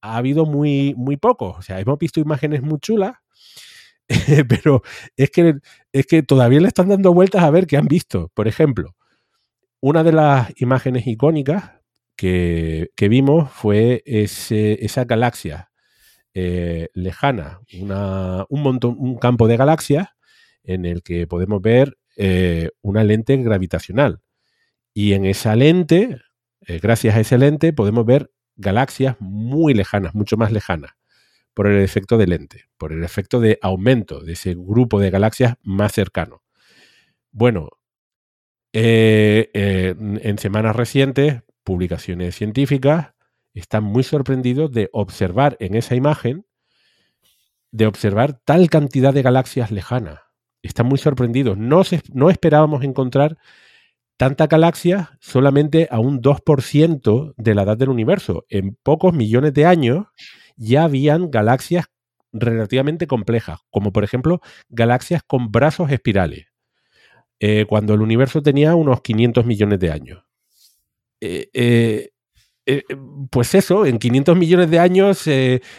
ha 0.00 0.16
habido 0.16 0.46
muy, 0.46 0.94
muy 0.96 1.16
pocos. 1.16 1.56
O 1.58 1.62
sea, 1.62 1.80
hemos 1.80 1.98
visto 1.98 2.20
imágenes 2.20 2.62
muy 2.62 2.78
chulas, 2.80 3.16
pero 4.48 4.82
es 5.16 5.30
que, 5.30 5.56
es 5.92 6.06
que 6.06 6.22
todavía 6.22 6.60
le 6.60 6.68
están 6.68 6.88
dando 6.88 7.12
vueltas 7.12 7.42
a 7.42 7.50
ver 7.50 7.66
qué 7.66 7.76
han 7.76 7.88
visto. 7.88 8.30
Por 8.34 8.48
ejemplo, 8.48 8.94
una 9.80 10.02
de 10.02 10.12
las 10.12 10.52
imágenes 10.60 11.06
icónicas 11.06 11.72
que, 12.16 12.90
vimos 12.98 13.50
fue 13.50 14.02
esa 14.06 15.04
galaxia 15.04 15.70
eh, 16.34 16.88
lejana, 16.94 17.60
un, 18.48 18.62
montón, 18.62 18.96
un 18.98 19.16
campo 19.16 19.48
de 19.48 19.56
galaxias 19.56 20.08
en 20.64 20.84
el 20.84 21.02
que 21.02 21.26
podemos 21.26 21.62
ver 21.62 21.96
eh, 22.16 22.70
una 22.82 23.04
lente 23.04 23.36
gravitacional. 23.36 24.20
Y 24.94 25.12
en 25.12 25.26
esa 25.26 25.56
lente, 25.56 26.18
eh, 26.66 26.78
gracias 26.82 27.16
a 27.16 27.20
esa 27.20 27.38
lente, 27.38 27.72
podemos 27.72 28.06
ver 28.06 28.30
galaxias 28.56 29.16
muy 29.20 29.74
lejanas, 29.74 30.14
mucho 30.14 30.36
más 30.36 30.52
lejanas 30.52 30.92
por 31.56 31.66
el 31.66 31.82
efecto 31.82 32.18
de 32.18 32.26
lente, 32.26 32.64
por 32.76 32.92
el 32.92 33.02
efecto 33.02 33.40
de 33.40 33.58
aumento 33.62 34.20
de 34.20 34.34
ese 34.34 34.54
grupo 34.54 35.00
de 35.00 35.08
galaxias 35.08 35.54
más 35.62 35.92
cercano. 35.92 36.42
Bueno, 37.32 37.70
eh, 38.74 39.50
eh, 39.54 39.94
en 39.98 40.38
semanas 40.38 40.76
recientes, 40.76 41.42
publicaciones 41.64 42.36
científicas 42.36 43.14
están 43.54 43.84
muy 43.84 44.02
sorprendidos 44.02 44.70
de 44.70 44.90
observar 44.92 45.56
en 45.60 45.74
esa 45.76 45.94
imagen, 45.94 46.44
de 47.72 47.86
observar 47.86 48.38
tal 48.44 48.68
cantidad 48.68 49.14
de 49.14 49.22
galaxias 49.22 49.70
lejanas. 49.70 50.20
Están 50.60 50.86
muy 50.86 50.98
sorprendidos. 50.98 51.56
No, 51.56 51.82
no 52.12 52.28
esperábamos 52.28 52.84
encontrar 52.84 53.38
tanta 54.16 54.46
galaxias 54.46 55.08
solamente 55.20 55.88
a 55.90 56.00
un 56.00 56.20
2% 56.20 57.34
de 57.36 57.54
la 57.54 57.62
edad 57.62 57.76
del 57.76 57.90
universo. 57.90 58.44
En 58.48 58.76
pocos 58.82 59.12
millones 59.12 59.54
de 59.54 59.66
años 59.66 60.06
ya 60.56 60.84
habían 60.84 61.30
galaxias 61.30 61.86
relativamente 62.32 63.06
complejas, 63.06 63.60
como 63.70 63.92
por 63.92 64.04
ejemplo 64.04 64.40
galaxias 64.68 65.22
con 65.26 65.50
brazos 65.52 65.90
espirales, 65.90 66.46
eh, 67.40 67.66
cuando 67.68 67.94
el 67.94 68.00
universo 68.00 68.42
tenía 68.42 68.74
unos 68.74 69.02
500 69.02 69.44
millones 69.44 69.80
de 69.80 69.90
años. 69.90 70.24
Eh, 71.20 72.10
eh, 72.68 72.82
pues 73.30 73.54
eso, 73.54 73.86
en 73.86 73.98
500 73.98 74.36
millones 74.36 74.70
de 74.70 74.78
años 74.80 75.22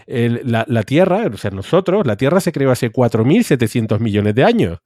la, 0.08 0.66
la, 0.68 0.84
Tierra, 0.84 1.28
o 1.32 1.38
sea, 1.38 1.52
nosotros, 1.52 2.08
la 2.08 2.16
Tierra 2.16 2.40
se 2.40 2.54
creó 2.54 2.72
hace 2.72 2.92
4.700 2.92 4.00
millones 4.00 4.36
de 4.36 4.44
años. 4.46 4.80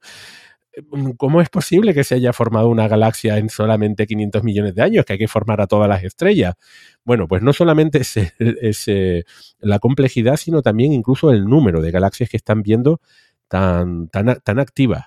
Mm, 0.90 1.12
¿cómo 1.12 1.40
es 1.42 1.50
posible 1.50 1.92
que 1.94 2.04
se 2.04 2.14
haya 2.14 2.32
formado 2.32 2.68
una 2.68 2.88
galaxia 2.88 3.36
en 3.38 3.50
solamente 3.50 4.06
500 4.06 4.42
millones 4.42 4.74
de 4.74 4.82
años? 4.82 5.04
Que 5.04 5.14
hay 5.14 5.18
que 5.18 5.28
formar 5.28 5.60
a 5.60 5.66
todas 5.66 5.88
las 5.88 6.02
estrellas. 6.04 6.54
Bueno, 7.04 7.28
pues 7.28 7.42
no 7.42 7.52
solamente 7.52 8.00
es, 8.00 8.88
eh, 8.88 9.24
la 9.60 9.78
complejidad, 9.78 10.36
sino 10.36 10.62
también 10.62 10.92
incluso 10.92 11.30
el 11.30 11.44
número 11.44 11.82
de 11.82 11.90
galaxias 11.90 12.30
que 12.30 12.36
están 12.38 12.62
viendo 12.62 13.00
tan, 13.48 14.08
activas. 14.58 15.06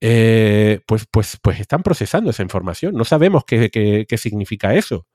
Eh, 0.00 0.80
pues, 0.86 1.06
pues, 1.10 1.38
pues 1.42 1.60
están 1.60 1.82
procesando 1.82 2.30
esa 2.30 2.42
información. 2.42 2.94
No 2.94 3.04
sabemos 3.04 3.44
qué, 3.46 4.06
significa 4.18 4.74
eso. 4.74 5.06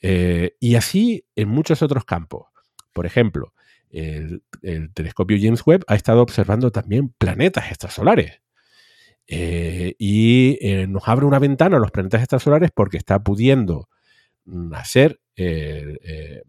Eh, 0.00 0.56
y 0.60 0.76
así 0.76 1.24
en 1.34 1.48
muchos 1.48 1.82
otros 1.82 2.04
campos. 2.04 2.46
Por 2.92 3.06
ejemplo, 3.06 3.52
el, 3.90 4.42
telescopio 4.94 5.38
James 5.40 5.62
Webb 5.66 5.84
ha 5.88 5.96
estado 5.96 6.22
observando 6.22 6.70
también 6.70 7.08
planetas 7.18 7.68
extrasolares. 7.68 8.40
Eh, 9.28 9.94
y 9.98 10.58
eh, 10.60 10.86
nos 10.86 11.08
abre 11.08 11.26
una 11.26 11.38
ventana 11.38 11.78
a 11.78 11.80
los 11.80 11.90
planetas 11.90 12.20
extrasolares 12.22 12.70
porque 12.72 12.96
está 12.96 13.18
pudiendo 13.18 13.88
hacer, 14.72 15.20
eh, 15.34 16.42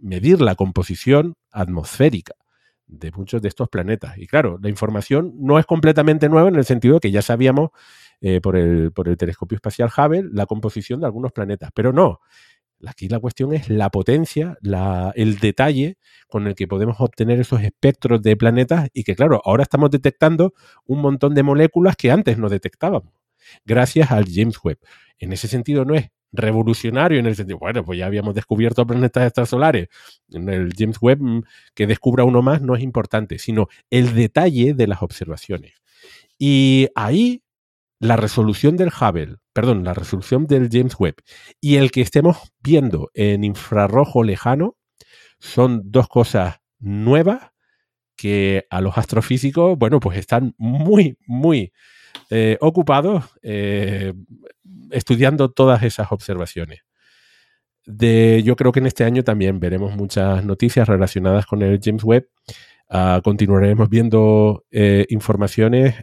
medir 0.00 0.40
la 0.40 0.56
composición 0.56 1.34
atmosférica 1.52 2.34
de 2.86 3.12
muchos 3.12 3.40
de 3.40 3.48
estos 3.48 3.68
planetas. 3.68 4.18
Y 4.18 4.26
claro, 4.26 4.58
la 4.60 4.68
información 4.68 5.32
no 5.38 5.58
es 5.58 5.66
completamente 5.66 6.28
nueva 6.28 6.48
en 6.48 6.56
el 6.56 6.64
sentido 6.64 6.94
de 6.94 7.00
que 7.00 7.10
ya 7.12 7.22
sabíamos 7.22 7.70
por, 8.42 8.56
el, 8.56 8.92
por 8.92 9.08
el 9.08 9.16
telescopio 9.16 9.56
espacial 9.56 9.90
Hubble 9.96 10.30
la 10.32 10.46
composición 10.46 11.00
de 11.00 11.06
algunos 11.06 11.32
planetas, 11.32 11.70
pero 11.74 11.92
no, 11.92 12.20
Aquí 12.86 13.08
la 13.08 13.20
cuestión 13.20 13.52
es 13.52 13.68
la 13.68 13.90
potencia, 13.90 14.56
el 15.14 15.38
detalle 15.38 15.98
con 16.28 16.46
el 16.46 16.54
que 16.54 16.66
podemos 16.66 16.96
obtener 17.00 17.40
esos 17.40 17.62
espectros 17.62 18.22
de 18.22 18.36
planetas 18.36 18.88
y 18.92 19.04
que, 19.04 19.14
claro, 19.14 19.40
ahora 19.44 19.62
estamos 19.62 19.90
detectando 19.90 20.54
un 20.86 21.00
montón 21.00 21.34
de 21.34 21.42
moléculas 21.42 21.96
que 21.96 22.10
antes 22.10 22.38
no 22.38 22.48
detectábamos, 22.48 23.12
gracias 23.64 24.10
al 24.10 24.24
James 24.28 24.58
Webb. 24.62 24.78
En 25.18 25.32
ese 25.32 25.48
sentido 25.48 25.84
no 25.84 25.94
es 25.94 26.10
revolucionario 26.32 27.18
en 27.18 27.26
el 27.26 27.36
sentido, 27.36 27.58
bueno, 27.58 27.84
pues 27.84 27.98
ya 27.98 28.06
habíamos 28.06 28.34
descubierto 28.34 28.86
planetas 28.86 29.26
extrasolares. 29.26 29.88
En 30.30 30.48
el 30.48 30.72
James 30.76 30.96
Webb 31.00 31.20
mm, 31.20 31.42
que 31.74 31.86
descubra 31.86 32.24
uno 32.24 32.42
más 32.42 32.62
no 32.62 32.74
es 32.74 32.82
importante, 32.82 33.38
sino 33.38 33.68
el 33.90 34.14
detalle 34.14 34.74
de 34.74 34.86
las 34.86 35.02
observaciones. 35.02 35.74
Y 36.38 36.88
ahí 36.94 37.42
la 38.00 38.16
resolución 38.16 38.76
del 38.76 38.88
Hubble, 38.88 39.36
perdón, 39.52 39.84
la 39.84 39.94
resolución 39.94 40.46
del 40.46 40.68
James 40.70 40.94
Webb 40.98 41.16
y 41.60 41.76
el 41.76 41.90
que 41.90 42.00
estemos 42.00 42.52
viendo 42.62 43.10
en 43.14 43.44
infrarrojo 43.44 44.22
lejano 44.22 44.76
son 45.38 45.82
dos 45.84 46.08
cosas 46.08 46.60
nuevas 46.78 47.50
que 48.16 48.66
a 48.70 48.80
los 48.80 48.96
astrofísicos, 48.98 49.78
bueno, 49.78 50.00
pues 50.00 50.18
están 50.18 50.54
muy, 50.58 51.18
muy 51.26 51.72
eh, 52.30 52.56
ocupados 52.60 53.24
eh, 53.42 54.12
estudiando 54.90 55.50
todas 55.50 55.82
esas 55.82 56.12
observaciones. 56.12 56.80
Yo 57.84 58.54
creo 58.54 58.70
que 58.70 58.78
en 58.78 58.86
este 58.86 59.02
año 59.02 59.24
también 59.24 59.58
veremos 59.58 59.96
muchas 59.96 60.44
noticias 60.44 60.86
relacionadas 60.86 61.46
con 61.46 61.62
el 61.62 61.80
James 61.82 62.04
Webb 62.04 62.28
Ah, 62.94 63.22
continuaremos 63.24 63.88
viendo 63.88 64.66
eh, 64.70 65.06
informaciones 65.08 65.94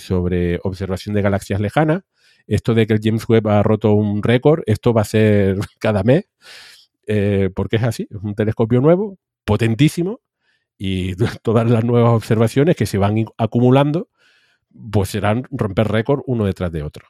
sobre 0.00 0.58
observación 0.62 1.14
de 1.14 1.20
galaxias 1.20 1.60
lejanas. 1.60 2.04
Esto 2.46 2.74
de 2.74 2.86
que 2.86 2.94
el 2.94 3.00
James 3.02 3.28
Webb 3.28 3.48
ha 3.48 3.62
roto 3.62 3.92
un 3.92 4.22
récord, 4.22 4.62
esto 4.66 4.92
va 4.92 5.02
a 5.02 5.04
ser 5.04 5.58
cada 5.78 6.02
mes, 6.02 6.28
eh, 7.06 7.50
porque 7.54 7.76
es 7.76 7.82
así, 7.82 8.06
es 8.10 8.18
un 8.22 8.34
telescopio 8.34 8.80
nuevo, 8.80 9.18
potentísimo, 9.44 10.20
y 10.78 11.14
todas 11.42 11.70
las 11.70 11.84
nuevas 11.84 12.12
observaciones 12.12 12.76
que 12.76 12.86
se 12.86 12.98
van 12.98 13.26
acumulando, 13.38 14.08
pues 14.90 15.10
serán 15.10 15.44
romper 15.50 15.88
récord 15.88 16.22
uno 16.26 16.44
detrás 16.44 16.72
de 16.72 16.82
otro. 16.82 17.06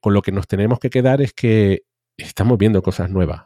con 0.00 0.14
lo 0.14 0.22
que 0.22 0.32
nos 0.32 0.46
tenemos 0.46 0.78
que 0.78 0.90
quedar 0.90 1.22
es 1.22 1.32
que 1.32 1.82
estamos 2.18 2.58
viendo 2.58 2.82
cosas 2.82 3.10
nuevas 3.10 3.44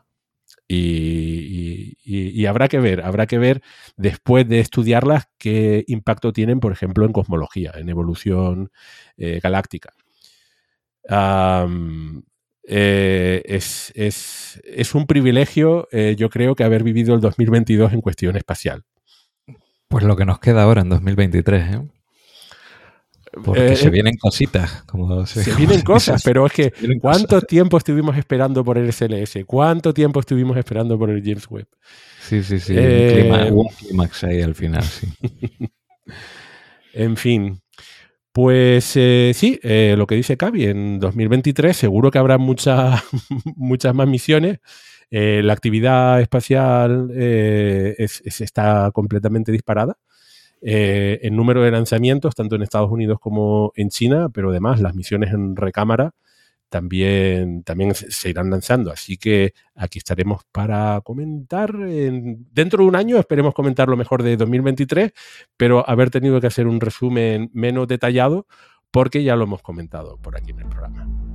y, 0.73 2.47
habrá 2.47 2.69
que 2.69 2.79
ver, 2.79 3.03
habrá 3.03 3.27
que 3.27 3.39
ver 3.39 3.63
después 3.97 4.49
de 4.49 4.61
estudiarlas 4.61 5.29
qué 5.39 5.85
impacto 5.89 6.33
tienen, 6.33 6.61
por 6.61 6.73
ejemplo, 6.73 7.05
en 7.05 7.13
cosmología, 7.13 7.73
en 7.77 7.89
evolución 7.89 8.71
eh, 9.17 9.41
galáctica. 9.43 9.95
Eh, 12.73 13.43
es, 13.45 14.95
un 14.95 15.07
privilegio, 15.07 15.89
eh, 15.91 16.15
yo 16.17 16.31
creo, 16.31 16.55
que 16.55 16.65
haber 16.65 16.85
vivido 16.85 17.15
el 17.15 17.21
2022 17.21 17.93
en 17.93 18.01
cuestión 18.01 18.37
espacial. 18.37 18.85
Pues 19.89 20.05
lo 20.05 20.17
que 20.17 20.25
nos 20.25 20.39
queda 20.39 20.63
ahora 20.63 20.83
en 20.83 20.89
2023, 20.89 21.75
¿eh? 21.75 21.89
Porque 23.45 23.73
Eh, 23.73 23.77
se 23.77 23.91
vienen 23.91 24.17
cositas. 24.17 24.83
Como 24.85 25.25
se, 25.27 25.45
Se 25.45 25.51
como 25.51 25.59
vienen 25.59 25.83
cosas, 25.83 26.23
pero 26.25 26.47
es 26.47 26.53
que 26.53 26.73
¿cuánto 27.01 27.37
cosas. 27.37 27.47
tiempo 27.47 27.79
estuvimos 27.79 28.17
esperando 28.17 28.65
por 28.65 28.77
el 28.77 28.93
SLS? 28.93 29.45
¿Cuánto 29.47 29.95
tiempo 29.95 30.21
estuvimos 30.21 30.57
esperando 30.57 30.99
por 30.99 31.11
el 31.11 31.23
James 31.23 31.47
Webb? 31.49 31.69
Sí, 32.21 32.43
sí, 32.43 32.59
sí. 32.59 32.75
Eh, 32.77 33.51
un 33.53 33.69
clímax 33.69 34.25
ahí 34.25 34.43
al 34.43 34.55
final, 34.55 34.83
sí. 34.83 35.09
En 36.93 37.17
fin. 37.17 37.61
Pues 38.33 38.93
eh, 38.97 39.33
sí, 39.35 39.59
eh, 39.65 39.95
lo 39.99 40.07
que 40.07 40.15
dice 40.15 40.37
Cavi, 40.37 40.67
en 40.67 41.01
2023 41.01 41.77
seguro 41.77 42.11
que 42.13 42.19
habrá 42.19 42.39
muchas, 42.39 43.03
muchas 43.57 43.95
más 43.95 44.07
misiones. 44.09 44.59
Eh, 45.11 45.43
la 45.45 45.53
actividad 45.53 46.21
espacial 46.21 47.11
es- 47.99 48.23
es- 48.25 48.41
está 48.41 48.91
completamente 48.93 49.51
disparada. 49.53 49.99
El 50.63 51.35
número 51.37 51.63
de 51.63 51.71
lanzamientos, 51.73 52.35
tanto 52.35 52.57
en 52.57 52.63
Estados 52.63 52.91
Unidos 52.91 53.19
como 53.21 53.73
en 53.77 53.89
China, 53.91 54.29
pero 54.33 54.51
además 54.51 54.81
las 54.81 54.95
misiones 54.95 55.33
en 55.35 55.57
recámara 55.57 56.13
también, 56.71 57.63
también 57.65 57.95
se 57.95 58.31
irán 58.31 58.49
lanzando. 58.49 58.91
Así 58.91 59.19
que 59.19 59.53
aquí 59.75 59.99
estaremos 59.99 60.45
para 60.51 61.01
comentar. 61.03 61.75
en- 61.75 62.47
dentro 62.53 62.83
de 62.83 62.89
un 62.89 62.97
año 62.97 63.19
esperemos 63.19 63.53
comentar 63.53 63.89
lo 63.89 63.97
mejor 63.97 64.23
de 64.23 64.37
2023, 64.39 65.13
pero 65.57 65.87
haber 65.89 66.11
tenido 66.11 66.41
que 66.41 66.47
hacer 66.47 66.67
un 66.67 66.81
resumen 66.81 67.51
menos 67.53 67.87
detallado 67.89 68.47
porque 68.91 69.23
ya 69.23 69.37
lo 69.37 69.45
hemos 69.45 69.63
comentado 69.63 70.17
por 70.19 70.37
aquí 70.37 70.53
en 70.53 70.61
el 70.61 70.67
programa. 70.69 71.30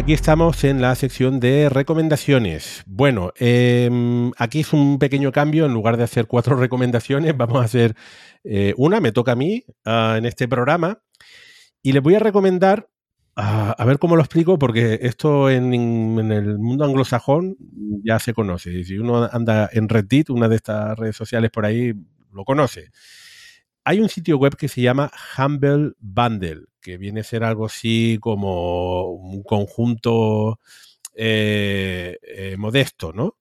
Aquí 0.00 0.14
estamos 0.14 0.64
en 0.64 0.80
la 0.80 0.94
sección 0.94 1.40
de 1.40 1.68
recomendaciones. 1.68 2.82
Bueno, 2.86 3.34
eh, 3.38 4.30
aquí 4.38 4.60
es 4.60 4.72
un 4.72 4.98
pequeño 4.98 5.30
cambio. 5.30 5.66
En 5.66 5.74
lugar 5.74 5.98
de 5.98 6.04
hacer 6.04 6.26
cuatro 6.26 6.56
recomendaciones, 6.60 7.36
vamos 7.36 7.60
a 7.60 7.66
hacer 7.66 7.94
eh, 8.42 8.72
una. 8.78 9.00
Me 9.00 9.12
toca 9.12 9.32
a 9.32 9.36
mí 9.36 9.62
ah, 9.84 10.14
en 10.16 10.24
este 10.24 10.48
programa. 10.48 11.02
Y 11.82 11.92
les 11.92 12.02
voy 12.02 12.14
a 12.14 12.18
recomendar, 12.18 12.88
a 13.36 13.84
ver 13.84 13.98
cómo 13.98 14.16
lo 14.16 14.22
explico, 14.22 14.58
porque 14.58 15.00
esto 15.02 15.50
en, 15.50 15.74
en 15.74 16.32
el 16.32 16.58
mundo 16.58 16.86
anglosajón 16.86 17.56
ya 18.02 18.18
se 18.18 18.32
conoce. 18.32 18.82
Si 18.84 18.98
uno 18.98 19.28
anda 19.30 19.68
en 19.70 19.88
Reddit, 19.88 20.30
una 20.30 20.48
de 20.48 20.56
estas 20.56 20.98
redes 20.98 21.16
sociales 21.16 21.50
por 21.50 21.66
ahí, 21.66 21.92
lo 22.32 22.44
conoce. 22.44 22.90
Hay 23.84 24.00
un 24.00 24.08
sitio 24.08 24.36
web 24.36 24.56
que 24.56 24.68
se 24.68 24.82
llama 24.82 25.10
Humble 25.38 25.92
Bundle, 25.98 26.66
que 26.82 26.98
viene 26.98 27.20
a 27.20 27.24
ser 27.24 27.44
algo 27.44 27.66
así 27.66 28.18
como 28.20 29.10
un 29.10 29.42
conjunto 29.42 30.60
eh, 31.14 32.18
eh, 32.22 32.56
modesto, 32.58 33.12
¿no? 33.12 33.36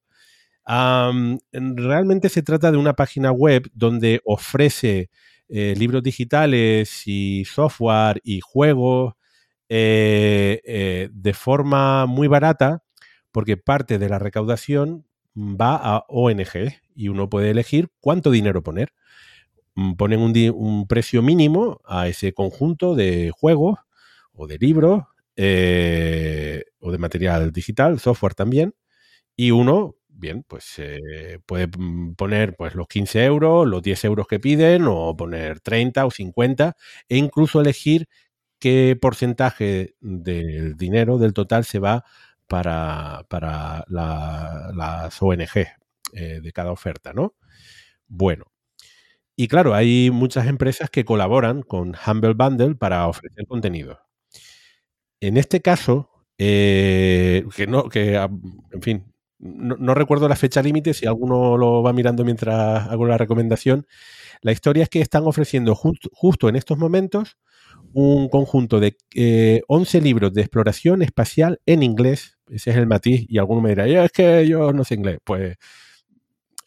Realmente 1.51 2.29
se 2.29 2.43
trata 2.43 2.71
de 2.71 2.77
una 2.77 2.93
página 2.93 3.31
web 3.31 3.69
donde 3.73 4.21
ofrece 4.23 5.09
eh, 5.49 5.73
libros 5.77 6.03
digitales 6.03 7.03
y 7.07 7.43
software 7.45 8.21
y 8.23 8.39
juegos 8.41 9.13
de 9.67 11.33
forma 11.35 12.05
muy 12.05 12.27
barata, 12.27 12.83
porque 13.31 13.57
parte 13.57 13.99
de 13.99 14.09
la 14.09 14.19
recaudación 14.19 15.05
va 15.35 15.75
a 15.75 16.05
ONG 16.07 16.73
y 16.95 17.09
uno 17.09 17.29
puede 17.29 17.51
elegir 17.51 17.89
cuánto 17.99 18.31
dinero 18.31 18.63
poner 18.63 18.93
ponen 19.97 20.21
un, 20.21 20.87
precio 20.87 21.21
mínimo 21.21 21.81
a 21.85 22.07
ese 22.07 22.33
conjunto 22.33 22.95
de 22.95 23.31
juegos 23.37 23.79
o 24.33 24.47
de 24.47 24.57
libros 24.57 25.03
eh, 25.35 26.63
o 26.79 26.91
de 26.91 26.97
material 26.97 27.51
digital, 27.51 27.99
software 27.99 28.35
también, 28.35 28.73
y 29.35 29.51
uno, 29.51 29.95
bien, 30.09 30.43
pues 30.47 30.75
eh, 30.79 31.39
puede 31.45 31.67
mm, 31.67 32.15
poner 32.15 32.55
pues, 32.57 32.75
los 32.75 32.87
15 32.87 33.23
euros, 33.25 33.67
los 33.67 33.81
10 33.81 34.03
euros 34.05 34.27
que 34.27 34.39
piden, 34.39 34.85
o 34.87 35.15
poner 35.15 35.59
30 35.61 36.05
o 36.05 36.11
50, 36.11 36.75
e 37.09 37.17
incluso 37.17 37.61
elegir 37.61 38.07
qué 38.59 38.97
porcentaje 39.01 39.95
del 40.01 40.75
dinero 40.77 41.17
del 41.17 41.33
total 41.33 41.63
se 41.65 41.79
va 41.79 42.03
para, 42.47 43.25
para 43.29 43.85
la- 43.87 44.71
las 44.75 45.21
ONG 45.21 45.67
eh, 46.13 46.39
de 46.41 46.51
cada 46.51 46.71
oferta, 46.71 47.13
¿no? 47.13 47.35
Bueno, 48.07 48.45
y 49.41 49.47
claro, 49.47 49.73
hay 49.73 50.11
muchas 50.11 50.47
empresas 50.47 50.89
que 50.89 51.05
colaboran 51.05 51.61
con 51.63 51.95
Humble 52.05 52.33
Bundle 52.33 52.75
para 52.75 53.07
ofrecer 53.07 53.47
contenido. 53.47 53.99
En 55.21 55.37
este 55.37 55.61
caso, 55.61 56.09
eh, 56.37 57.43
que 57.55 57.67
no, 57.67 57.89
que, 57.89 58.15
ah, 58.17 58.29
en 58.71 58.81
fin, 58.81 59.13
no, 59.39 59.93
recuerdo 59.93 60.27
la 60.29 60.35
fecha 60.37 60.61
límite, 60.61 60.93
si 60.93 61.05
alguno 61.05 61.57
lo 61.57 61.83
va 61.83 61.91
mirando 61.93 62.23
mientras 62.25 62.87
hago 62.89 63.05
la 63.05 63.17
recomendación. 63.17 63.85
La 64.41 64.51
historia 64.53 64.83
es 64.83 64.89
que 64.89 65.01
están 65.01 65.23
ofreciendo 65.25 65.75
justo, 65.75 66.49
en 66.49 66.55
estos 66.57 66.77
momentos 66.77 67.37
un 67.93 68.29
conjunto 68.29 68.79
de 68.79 68.97
eh, 69.15 69.61
11 69.67 70.01
libros 70.01 70.33
de 70.33 70.41
exploración 70.41 71.01
espacial 71.01 71.61
en 71.65 71.83
inglés. 71.83 72.37
Ese 72.49 72.71
es 72.71 72.77
el 72.77 72.87
matiz, 72.87 73.25
y 73.29 73.39
alguno 73.39 73.61
me 73.61 73.69
dirá, 73.71 73.87
"Ya, 73.87 74.05
es 74.05 74.11
que 74.11 74.47
yo 74.47 74.73
no 74.73 74.83
sé 74.85 74.95
inglés. 74.95 75.19
Pues 75.25 75.57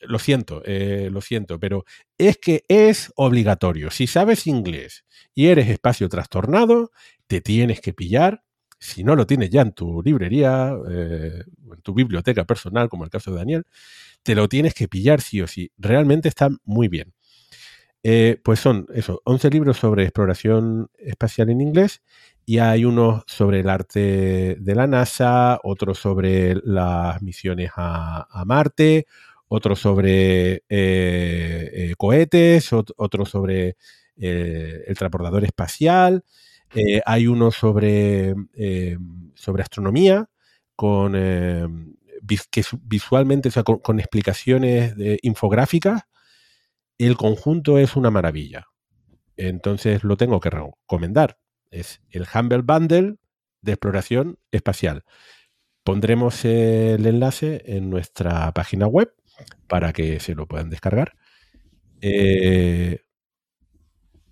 lo 0.03 0.19
siento, 0.19 0.63
eh, 0.65 1.09
lo 1.11 1.21
siento, 1.21 1.59
pero 1.59 1.85
es 2.19 2.39
que 2.39 2.65
es 2.69 3.13
obligatorio. 3.17 3.91
Si 3.91 4.07
sabes 4.07 4.47
inglés 4.47 5.05
y 5.35 5.47
eres 5.47 5.69
espacio 5.69 6.09
trastornado, 6.09 6.91
te 7.27 7.41
tienes 7.41 7.81
que 7.81 7.93
pillar. 7.93 8.43
Si 8.79 9.05
no 9.05 9.15
lo 9.17 9.27
tienes 9.27 9.51
ya 9.51 9.63
en 9.63 9.73
tu 9.73 10.03
librería, 10.03 10.75
eh, 10.91 11.45
en 11.73 11.83
tu 11.83 11.95
biblioteca 11.95 12.45
personal, 12.45 12.89
como 12.89 13.05
el 13.05 13.11
caso 13.11 13.31
de 13.31 13.39
Daniel, 13.39 13.65
te 14.23 14.35
lo 14.35 14.49
tienes 14.49 14.75
que 14.75 14.89
pillar 14.89 15.21
sí 15.21 15.41
o 15.41 15.47
sí. 15.47 15.71
Realmente 15.79 16.29
están 16.29 16.59
muy 16.65 16.89
bien. 16.89 17.15
Eh, 18.05 18.41
pues 18.43 18.59
son 18.59 18.87
eso, 18.95 19.21
11 19.25 19.49
libros 19.51 19.77
sobre 19.77 20.03
exploración 20.03 20.91
espacial 20.99 21.51
en 21.51 21.61
inglés 21.61 22.03
y 22.45 22.59
hay 22.59 22.85
unos 22.85 23.23
sobre 23.29 23.61
el 23.61 23.69
arte 23.69 24.57
de 24.59 24.75
la 24.75 24.89
NASA, 24.89 25.61
otros 25.63 25.99
sobre 26.01 26.57
las 26.65 27.23
misiones 27.23 27.71
a 27.77 28.43
Marte, 28.45 29.07
otro 29.55 29.77
sobre 29.77 30.65
eh, 30.69 31.71
eh, 31.73 31.95
cohetes, 31.99 32.73
ot- 32.73 32.95
otro 32.97 33.27
sobre 33.27 33.77
eh, 34.17 34.85
el 34.87 34.97
transportador 34.97 35.45
espacial, 35.45 36.25
hay 37.05 37.27
uno 37.27 37.51
sobre, 37.51 38.35
sobre 39.35 39.63
astronomía, 39.63 40.31
con, 40.75 41.13
que 42.51 42.63
su- 42.63 42.81
visualmente, 42.83 43.49
o 43.51 43.53
sea, 43.53 43.63
con, 43.63 43.79
con 43.81 44.01
explicaciones 44.01 44.97
de- 44.97 45.19
infográficas. 45.23 46.03
El 46.99 47.17
conjunto 47.17 47.79
es 47.79 47.97
una 47.97 48.11
maravilla. 48.11 48.69
Entonces 49.37 50.05
lo 50.05 50.17
tengo 50.17 50.41
que 50.41 50.51
recomendar. 50.51 51.39
Es 51.71 52.01
el 52.11 52.27
Humble 52.35 52.63
Bundle 52.63 53.17
de 53.63 53.73
exploración 53.73 54.39
espacial. 54.51 55.05
Pondremos 55.85 56.45
el 56.45 57.05
enlace 57.07 57.63
en 57.67 57.91
nuestra 57.91 58.53
página 58.53 58.87
web 58.87 59.13
para 59.69 59.93
que 59.93 60.21
se 60.21 60.35
lo 60.35 60.47
puedan 60.47 60.71
descargar. 60.71 61.15
Eh, 62.03 63.01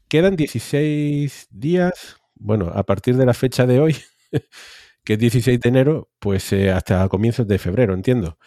quedan 0.09 0.37
16 0.37 1.47
días, 1.51 2.17
bueno, 2.35 2.69
a 2.75 2.85
partir 2.85 3.17
de 3.17 3.27
la 3.27 3.35
fecha 3.35 3.67
de 3.67 3.81
hoy, 3.81 3.97
que 5.05 5.15
es 5.15 5.19
16 5.19 5.61
de 5.61 5.69
enero, 5.69 6.11
pues 6.19 6.53
eh, 6.53 6.71
hasta 6.71 7.09
comienzos 7.09 7.47
de 7.47 7.59
febrero, 7.59 7.95
entiendo, 7.95 8.39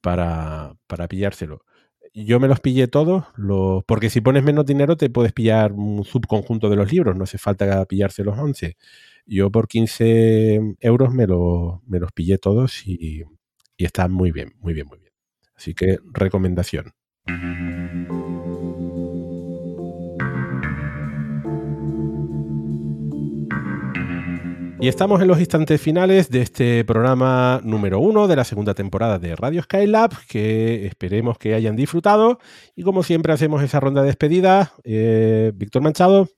para, 0.00 0.76
para 0.86 1.08
pillárselo. 1.08 1.62
Yo 2.14 2.40
me 2.40 2.48
los 2.48 2.60
pillé 2.60 2.88
todos, 2.88 3.24
los, 3.36 3.84
porque 3.86 4.10
si 4.10 4.20
pones 4.22 4.44
menos 4.44 4.66
dinero 4.66 4.96
te 4.96 5.10
puedes 5.10 5.32
pillar 5.32 5.72
un 5.72 6.04
subconjunto 6.04 6.70
de 6.70 6.76
los 6.76 6.92
libros, 6.92 7.16
no 7.16 7.24
hace 7.24 7.38
falta 7.38 7.84
pillarse 7.86 8.24
los 8.24 8.38
11. 8.38 8.76
Yo 9.26 9.50
por 9.52 9.68
15 9.68 10.60
euros 10.80 11.14
me, 11.14 11.26
lo- 11.28 11.82
me 11.86 12.00
los 12.00 12.12
pillé 12.12 12.38
todos 12.38 12.86
y, 12.86 13.24
y 13.78 13.84
están 13.86 14.12
muy 14.12 14.32
bien, 14.32 14.54
muy 14.60 14.74
bien, 14.74 14.88
muy 14.88 14.98
bien. 15.00 15.05
Así 15.56 15.74
que 15.74 15.98
recomendación. 16.12 16.92
Y 24.78 24.88
estamos 24.88 25.22
en 25.22 25.28
los 25.28 25.40
instantes 25.40 25.80
finales 25.80 26.28
de 26.28 26.42
este 26.42 26.84
programa 26.84 27.60
número 27.64 27.98
uno 27.98 28.28
de 28.28 28.36
la 28.36 28.44
segunda 28.44 28.74
temporada 28.74 29.18
de 29.18 29.34
Radio 29.34 29.62
Skylab, 29.62 30.10
que 30.28 30.84
esperemos 30.86 31.38
que 31.38 31.54
hayan 31.54 31.76
disfrutado. 31.76 32.38
Y 32.74 32.82
como 32.82 33.02
siempre 33.02 33.32
hacemos 33.32 33.62
esa 33.62 33.80
ronda 33.80 34.02
de 34.02 34.08
despedida. 34.08 34.74
Eh, 34.84 35.52
Víctor 35.54 35.80
Manchado. 35.80 36.28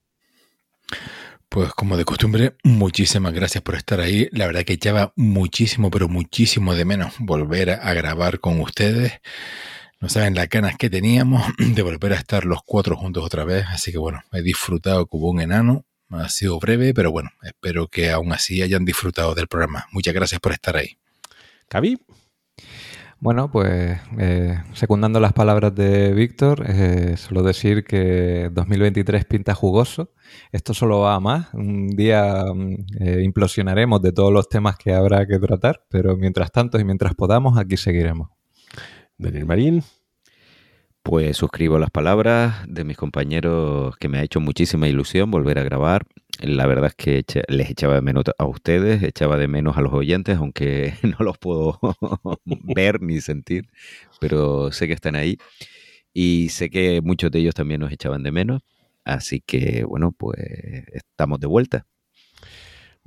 Pues 1.49 1.73
como 1.73 1.97
de 1.97 2.05
costumbre, 2.05 2.57
muchísimas 2.63 3.33
gracias 3.33 3.63
por 3.63 3.75
estar 3.75 4.01
ahí. 4.01 4.29
La 4.33 4.47
verdad 4.47 4.65
que 4.65 4.75
echaba 4.75 5.13
muchísimo, 5.17 5.91
pero 5.91 6.07
muchísimo 6.07 6.75
de 6.75 6.85
menos 6.85 7.15
volver 7.19 7.71
a 7.71 7.95
grabar 7.95 8.39
con 8.39 8.61
ustedes. 8.61 9.21
No 9.99 10.11
saben 10.11 10.35
las 10.35 10.49
ganas 10.51 10.77
que 10.77 10.91
teníamos 10.91 11.43
de 11.59 11.83
volver 11.83 12.13
a 12.13 12.17
estar 12.17 12.45
los 12.45 12.61
cuatro 12.65 12.97
juntos 12.97 13.25
otra 13.25 13.45
vez. 13.45 13.65
Así 13.69 13.93
que 13.93 13.99
bueno, 13.99 14.23
he 14.33 14.43
disfrutado 14.43 15.07
como 15.07 15.29
un 15.29 15.41
enano. 15.41 15.87
Ha 16.11 16.29
sido 16.29 16.59
breve, 16.59 16.93
pero 16.93 17.11
bueno, 17.11 17.31
espero 17.43 17.89
que 17.89 18.11
aún 18.11 18.33
así 18.33 18.63
hayan 18.63 18.85
disfrutado 18.85 19.35
del 19.35 19.49
programa. 19.49 19.87
Muchas 19.91 20.15
gracias 20.15 20.41
por 20.41 20.53
estar 20.53 20.77
ahí. 20.77 20.99
Cavi. 21.69 21.99
Bueno, 23.21 23.51
pues 23.51 23.99
eh, 24.17 24.63
secundando 24.75 25.19
las 25.19 25.33
palabras 25.33 25.75
de 25.75 26.15
Víctor, 26.15 26.65
eh, 26.69 27.17
solo 27.17 27.43
decir 27.43 27.83
que 27.83 28.49
2023 28.53 29.25
pinta 29.25 29.55
jugoso. 29.57 30.13
Esto 30.53 30.73
solo 30.73 31.01
va 31.01 31.17
a 31.17 31.21
más. 31.21 31.53
Un 31.53 31.89
día 31.89 32.45
mm, 32.55 32.75
eh, 33.01 33.23
implosionaremos 33.25 34.01
de 34.03 34.13
todos 34.13 34.33
los 34.33 34.49
temas 34.49 34.77
que 34.77 34.95
habrá 34.95 35.27
que 35.27 35.41
tratar, 35.41 35.85
pero 35.91 36.17
mientras 36.17 36.53
tanto 36.53 36.79
y 36.79 36.85
mientras 36.85 37.17
podamos, 37.17 37.59
aquí 37.59 37.77
seguiremos. 37.77 38.29
Daniel 39.17 39.47
Marín. 39.47 39.83
Pues 41.09 41.39
suscribo 41.39 41.79
las 41.79 41.89
palabras 41.89 42.67
de 42.69 42.85
mis 42.85 42.99
compañeros 42.99 43.97
que 43.97 44.11
me 44.11 44.19
ha 44.19 44.23
hecho 44.23 44.41
muchísima 44.41 44.89
ilusión 44.89 45.31
volver 45.31 45.59
a 45.59 45.63
grabar. 45.63 46.07
La 46.39 46.67
verdad 46.67 46.89
es 46.89 46.97
que 46.97 47.25
les 47.49 47.71
echaba 47.71 47.95
de 47.95 48.03
menos 48.03 48.25
a 48.37 48.45
ustedes, 48.45 49.03
echaba 49.03 49.39
de 49.39 49.49
menos 49.49 49.79
a 49.79 49.81
los 49.81 49.95
oyentes, 49.95 50.37
aunque 50.37 50.93
no 51.03 51.25
los 51.25 51.39
puedo 51.39 51.81
ver 52.45 53.01
ni 53.01 53.23
sentir, 53.23 53.71
pero 54.21 54.71
sé 54.71 54.87
que 54.87 54.93
están 54.93 55.17
ahí 55.17 55.39
y 56.13 56.51
sé 56.51 56.69
que 56.69 57.01
muchos 57.01 57.31
de 57.31 57.39
ellos 57.39 57.55
también 57.55 57.81
nos 57.81 57.91
echaban 57.91 58.23
de 58.23 58.31
menos. 58.31 58.61
Así 59.03 59.41
que 59.41 59.85
bueno, 59.85 60.13
pues 60.13 60.37
estamos 60.93 61.41
de 61.41 61.47
vuelta. 61.47 61.87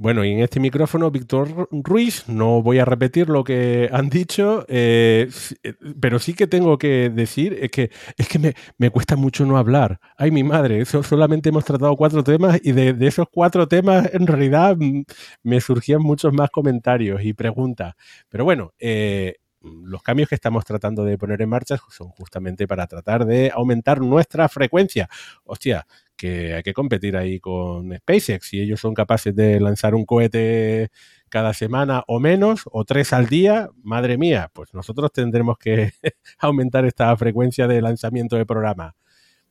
Bueno, 0.01 0.25
y 0.25 0.31
en 0.31 0.39
este 0.39 0.59
micrófono, 0.59 1.11
Víctor 1.11 1.69
Ruiz, 1.71 2.27
no 2.27 2.63
voy 2.63 2.79
a 2.79 2.85
repetir 2.85 3.29
lo 3.29 3.43
que 3.43 3.87
han 3.93 4.09
dicho, 4.09 4.65
eh, 4.67 5.29
eh, 5.61 5.73
pero 5.99 6.17
sí 6.17 6.33
que 6.33 6.47
tengo 6.47 6.79
que 6.79 7.11
decir 7.11 7.55
es 7.61 7.69
que, 7.69 7.91
es 8.17 8.27
que 8.27 8.55
me, 8.79 8.89
cuesta 8.89 9.15
mucho 9.15 9.45
no 9.45 9.59
hablar. 9.59 9.99
Ay, 10.17 10.31
mi 10.31 10.43
madre, 10.43 10.81
eso 10.81 11.03
solamente 11.03 11.49
hemos 11.49 11.65
tratado 11.65 11.95
cuatro 11.95 12.23
temas 12.23 12.59
y 12.63 12.71
de, 12.71 12.95
esos 13.05 13.27
cuatro 13.31 13.67
temas 13.67 14.09
en 14.11 14.25
realidad 14.25 14.75
mm, 14.75 15.03
me 15.43 15.61
surgían 15.61 16.01
muchos 16.01 16.33
más 16.33 16.49
comentarios 16.49 17.23
y 17.23 17.33
preguntas. 17.33 17.93
Pero 18.27 18.43
bueno, 18.43 18.73
eh, 18.79 19.35
los 19.61 20.01
cambios 20.01 20.29
que 20.29 20.35
estamos 20.35 20.65
tratando 20.65 21.03
de 21.03 21.19
poner 21.19 21.43
en 21.43 21.49
marcha 21.49 21.77
son 21.89 22.09
justamente 22.09 22.67
para 22.67 22.87
tratar 22.87 23.25
de 23.25 23.51
aumentar 23.53 24.01
nuestra 24.01 24.49
frecuencia. 24.49 25.07
Hostia, 25.43 25.85
que 26.21 26.53
hay 26.53 26.61
que 26.61 26.73
competir 26.73 27.17
ahí 27.17 27.39
con 27.39 27.95
SpaceX. 27.97 28.47
Si 28.47 28.61
ellos 28.61 28.79
son 28.79 28.93
capaces 28.93 29.35
de 29.35 29.59
lanzar 29.59 29.95
un 29.95 30.05
cohete 30.05 30.91
cada 31.29 31.53
semana 31.55 32.03
o 32.07 32.19
menos, 32.19 32.61
o 32.71 32.85
tres 32.85 33.11
al 33.11 33.25
día, 33.25 33.69
madre 33.81 34.19
mía, 34.19 34.51
pues 34.53 34.71
nosotros 34.75 35.11
tendremos 35.11 35.57
que 35.57 35.93
aumentar 36.39 36.85
esta 36.85 37.15
frecuencia 37.17 37.67
de 37.67 37.81
lanzamiento 37.81 38.35
de 38.35 38.45
programa. 38.45 38.95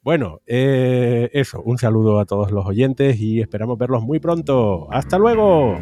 Bueno, 0.02 0.40
eh, 0.47 1.28
eso, 1.32 1.60
un 1.60 1.76
saludo 1.76 2.20
a 2.20 2.24
todos 2.24 2.52
los 2.52 2.64
oyentes 2.64 3.18
y 3.20 3.40
esperamos 3.40 3.76
verlos 3.76 4.02
muy 4.05 4.20
pronto. 4.20 4.86
¡Hasta 4.92 5.18
luego! 5.18 5.76